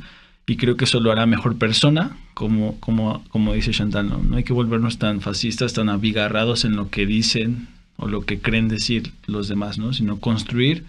y 0.49 0.57
creo 0.57 0.75
que 0.77 0.85
eso 0.85 0.99
lo 0.99 1.11
hará 1.11 1.27
mejor 1.27 1.57
persona, 1.57 2.17
como, 2.33 2.79
como, 2.79 3.23
como 3.29 3.53
dice 3.53 3.71
Chantal, 3.71 4.09
¿no? 4.09 4.17
no 4.17 4.37
hay 4.37 4.43
que 4.43 4.53
volvernos 4.53 4.97
tan 4.97 5.21
fascistas, 5.21 5.73
tan 5.73 5.89
abigarrados 5.89 6.65
en 6.65 6.75
lo 6.75 6.89
que 6.89 7.05
dicen 7.05 7.67
o 7.97 8.07
lo 8.07 8.25
que 8.25 8.39
creen 8.39 8.67
decir 8.67 9.11
los 9.27 9.47
demás, 9.47 9.77
¿no? 9.77 9.93
sino 9.93 10.19
construir 10.19 10.85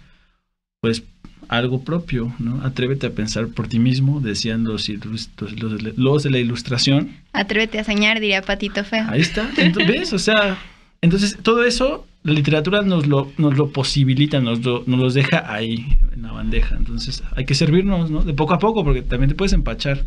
pues 0.79 1.03
algo 1.47 1.83
propio, 1.83 2.33
¿no? 2.39 2.61
Atrévete 2.63 3.07
a 3.07 3.11
pensar 3.11 3.49
por 3.49 3.67
ti 3.67 3.77
mismo, 3.77 4.21
decían 4.21 4.63
los, 4.63 4.87
los, 4.89 5.29
los, 5.37 5.97
los 5.97 6.23
de 6.23 6.29
la 6.29 6.39
ilustración. 6.39 7.17
Atrévete 7.33 7.77
a 7.77 7.83
soñar, 7.83 8.19
diría 8.19 8.41
Patito 8.41 8.83
Feo. 8.83 9.05
Ahí 9.09 9.21
está, 9.21 9.49
entonces, 9.57 9.87
¿ves? 9.87 10.13
O 10.13 10.19
sea, 10.19 10.57
entonces 11.01 11.37
todo 11.43 11.65
eso 11.65 12.07
la 12.23 12.33
literatura 12.33 12.81
nos 12.81 13.07
lo, 13.07 13.31
nos 13.37 13.57
lo 13.57 13.71
posibilita, 13.71 14.39
nos 14.39 14.63
lo, 14.63 14.83
nos 14.85 14.99
los 14.99 15.13
deja 15.13 15.51
ahí 15.51 15.97
en 16.13 16.21
la 16.21 16.31
bandeja. 16.31 16.75
Entonces 16.75 17.23
hay 17.35 17.45
que 17.45 17.55
servirnos, 17.55 18.11
¿no? 18.11 18.23
De 18.23 18.33
poco 18.33 18.53
a 18.53 18.59
poco, 18.59 18.83
porque 18.83 19.01
también 19.01 19.29
te 19.29 19.35
puedes 19.35 19.53
empachar. 19.53 20.03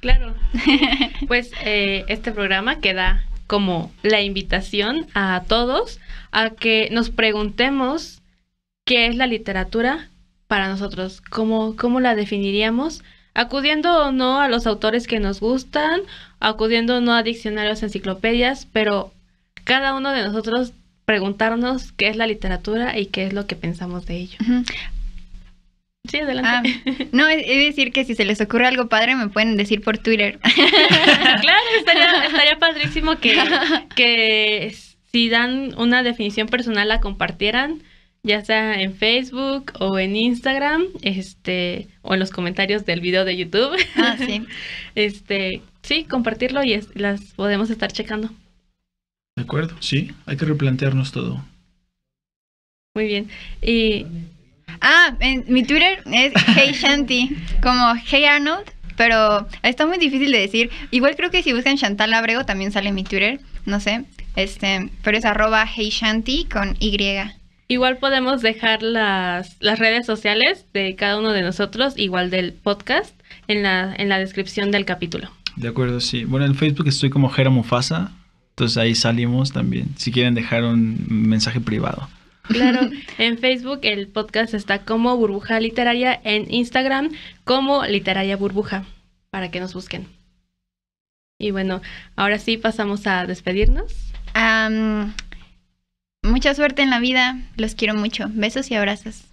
Claro. 0.00 0.34
pues 1.28 1.50
eh, 1.64 2.04
este 2.08 2.32
programa 2.32 2.80
queda 2.80 3.24
como 3.46 3.92
la 4.02 4.20
invitación 4.22 5.06
a 5.14 5.42
todos 5.46 6.00
a 6.32 6.50
que 6.50 6.88
nos 6.92 7.10
preguntemos 7.10 8.20
qué 8.84 9.06
es 9.06 9.16
la 9.16 9.26
literatura 9.26 10.08
para 10.46 10.68
nosotros, 10.68 11.20
cómo, 11.20 11.74
cómo 11.76 11.98
la 11.98 12.14
definiríamos, 12.14 13.02
acudiendo 13.34 14.06
o 14.06 14.12
no 14.12 14.40
a 14.40 14.48
los 14.48 14.66
autores 14.66 15.06
que 15.06 15.18
nos 15.18 15.40
gustan, 15.40 16.00
acudiendo 16.38 16.98
o 16.98 17.00
no 17.00 17.12
a 17.12 17.22
diccionarios, 17.22 17.82
enciclopedias, 17.82 18.66
pero 18.72 19.12
cada 19.64 19.94
uno 19.94 20.12
de 20.12 20.22
nosotros 20.22 20.72
preguntarnos 21.06 21.92
qué 21.92 22.08
es 22.08 22.16
la 22.16 22.26
literatura 22.26 22.98
y 22.98 23.06
qué 23.06 23.26
es 23.26 23.32
lo 23.32 23.46
que 23.46 23.56
pensamos 23.56 24.04
de 24.04 24.16
ello. 24.16 24.38
Sí, 26.08 26.18
adelante. 26.18 26.82
Ah, 26.84 27.04
no, 27.12 27.26
es 27.28 27.46
decir 27.46 27.92
que 27.92 28.04
si 28.04 28.14
se 28.14 28.24
les 28.24 28.40
ocurre 28.40 28.66
algo 28.66 28.88
padre 28.88 29.16
me 29.16 29.28
pueden 29.28 29.56
decir 29.56 29.80
por 29.80 29.98
Twitter. 29.98 30.38
claro, 31.40 31.62
estaría, 31.78 32.24
estaría 32.24 32.58
padrísimo 32.58 33.16
que, 33.18 33.36
que 33.94 34.74
si 35.12 35.28
dan 35.28 35.74
una 35.78 36.02
definición 36.02 36.48
personal 36.48 36.88
la 36.88 37.00
compartieran, 37.00 37.82
ya 38.22 38.44
sea 38.44 38.80
en 38.80 38.94
Facebook 38.94 39.72
o 39.78 39.98
en 39.98 40.16
Instagram, 40.16 40.84
este, 41.02 41.86
o 42.02 42.14
en 42.14 42.20
los 42.20 42.30
comentarios 42.30 42.84
del 42.84 43.00
video 43.00 43.24
de 43.24 43.36
YouTube. 43.36 43.76
Ah, 43.96 44.16
sí. 44.18 44.44
este, 44.96 45.62
sí, 45.82 46.04
compartirlo 46.04 46.64
y 46.64 46.80
las 46.94 47.20
podemos 47.34 47.70
estar 47.70 47.92
checando. 47.92 48.30
De 49.36 49.42
acuerdo, 49.42 49.76
sí, 49.80 50.12
hay 50.24 50.36
que 50.36 50.46
replantearnos 50.46 51.12
todo. 51.12 51.44
Muy 52.94 53.06
bien. 53.06 53.28
Y 53.62 54.06
Ah, 54.80 55.14
en 55.20 55.44
mi 55.48 55.62
Twitter 55.62 56.02
es 56.06 56.32
Hey 56.54 56.72
Shanti, 56.72 57.36
como 57.62 57.94
Hey 58.06 58.24
Arnold, 58.24 58.64
pero 58.96 59.46
está 59.62 59.86
muy 59.86 59.98
difícil 59.98 60.32
de 60.32 60.38
decir. 60.40 60.70
Igual 60.90 61.16
creo 61.16 61.30
que 61.30 61.42
si 61.42 61.52
buscan 61.52 61.76
Chantal 61.76 62.12
Abrego 62.14 62.44
también 62.44 62.72
sale 62.72 62.92
mi 62.92 63.04
Twitter, 63.04 63.40
no 63.64 63.80
sé, 63.80 64.04
este, 64.36 64.90
pero 65.02 65.18
es 65.18 65.24
arroba 65.24 65.66
Hey 65.66 65.90
Shanti 65.90 66.46
con 66.46 66.76
Y. 66.80 66.96
Igual 67.68 67.98
podemos 67.98 68.42
dejar 68.42 68.82
las, 68.82 69.56
las 69.60 69.78
redes 69.78 70.06
sociales 70.06 70.66
de 70.72 70.94
cada 70.94 71.18
uno 71.18 71.32
de 71.32 71.42
nosotros, 71.42 71.94
igual 71.98 72.30
del 72.30 72.52
podcast, 72.52 73.12
en 73.48 73.62
la, 73.64 73.94
en 73.96 74.08
la 74.08 74.18
descripción 74.18 74.70
del 74.70 74.84
capítulo. 74.84 75.30
De 75.56 75.68
acuerdo, 75.68 76.00
sí. 76.00 76.24
Bueno, 76.24 76.46
en 76.46 76.54
Facebook 76.54 76.86
estoy 76.86 77.10
como 77.10 77.28
Jera 77.28 77.50
Mufasa, 77.50 78.12
entonces 78.56 78.78
ahí 78.78 78.94
salimos 78.94 79.52
también, 79.52 79.90
si 79.98 80.10
quieren 80.10 80.32
dejar 80.32 80.64
un 80.64 80.96
mensaje 81.10 81.60
privado. 81.60 82.08
Claro, 82.44 82.88
en 83.18 83.36
Facebook 83.36 83.80
el 83.82 84.08
podcast 84.08 84.54
está 84.54 84.78
como 84.78 85.14
Burbuja 85.14 85.60
Literaria, 85.60 86.18
en 86.24 86.50
Instagram 86.50 87.10
como 87.44 87.84
Literaria 87.84 88.34
Burbuja, 88.38 88.86
para 89.28 89.50
que 89.50 89.60
nos 89.60 89.74
busquen. 89.74 90.06
Y 91.38 91.50
bueno, 91.50 91.82
ahora 92.16 92.38
sí 92.38 92.56
pasamos 92.56 93.06
a 93.06 93.26
despedirnos. 93.26 93.92
mucha 96.22 96.54
suerte 96.54 96.80
en 96.80 96.88
la 96.88 96.98
vida, 96.98 97.38
los 97.58 97.74
quiero 97.74 97.94
mucho. 97.94 98.30
Besos 98.30 98.70
y 98.70 98.74
abrazos. 98.74 99.25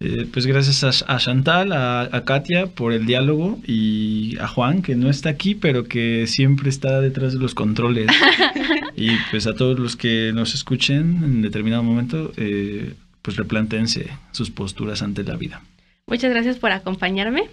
Eh, 0.00 0.26
pues 0.32 0.46
gracias 0.46 1.04
a, 1.06 1.18
Chantal, 1.18 1.72
a, 1.72 2.22
Katia 2.24 2.66
por 2.66 2.92
el 2.92 3.06
diálogo 3.06 3.58
y 3.66 4.36
a 4.38 4.48
Juan, 4.48 4.82
que 4.82 4.96
no 4.96 5.08
está 5.08 5.30
aquí, 5.30 5.54
pero 5.54 5.84
que 5.84 6.26
siempre 6.26 6.68
está 6.68 7.00
detrás 7.00 7.32
de 7.32 7.38
los 7.38 7.54
controles. 7.54 8.10
y 8.96 9.10
pues 9.30 9.46
a 9.46 9.54
todos 9.54 9.78
los 9.78 9.96
que 9.96 10.32
nos 10.34 10.54
escuchen 10.54 11.22
en 11.24 11.42
determinado 11.42 11.82
momento, 11.82 12.32
eh, 12.36 12.94
pues 13.22 13.36
replantense 13.36 14.10
sus 14.32 14.50
posturas 14.50 15.02
ante 15.02 15.24
la 15.24 15.36
vida. 15.36 15.62
Muchas 16.06 16.30
gracias 16.30 16.58
por 16.58 16.72
acompañarme. 16.72 17.48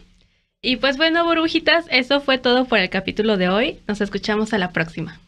Y 0.61 0.75
pues 0.75 0.97
bueno, 0.97 1.23
burbujitas, 1.25 1.85
eso 1.89 2.21
fue 2.21 2.37
todo 2.37 2.65
por 2.65 2.79
el 2.79 2.89
capítulo 2.89 3.37
de 3.37 3.49
hoy. 3.49 3.79
Nos 3.87 4.01
escuchamos 4.01 4.53
a 4.53 4.57
la 4.57 4.71
próxima. 4.71 5.19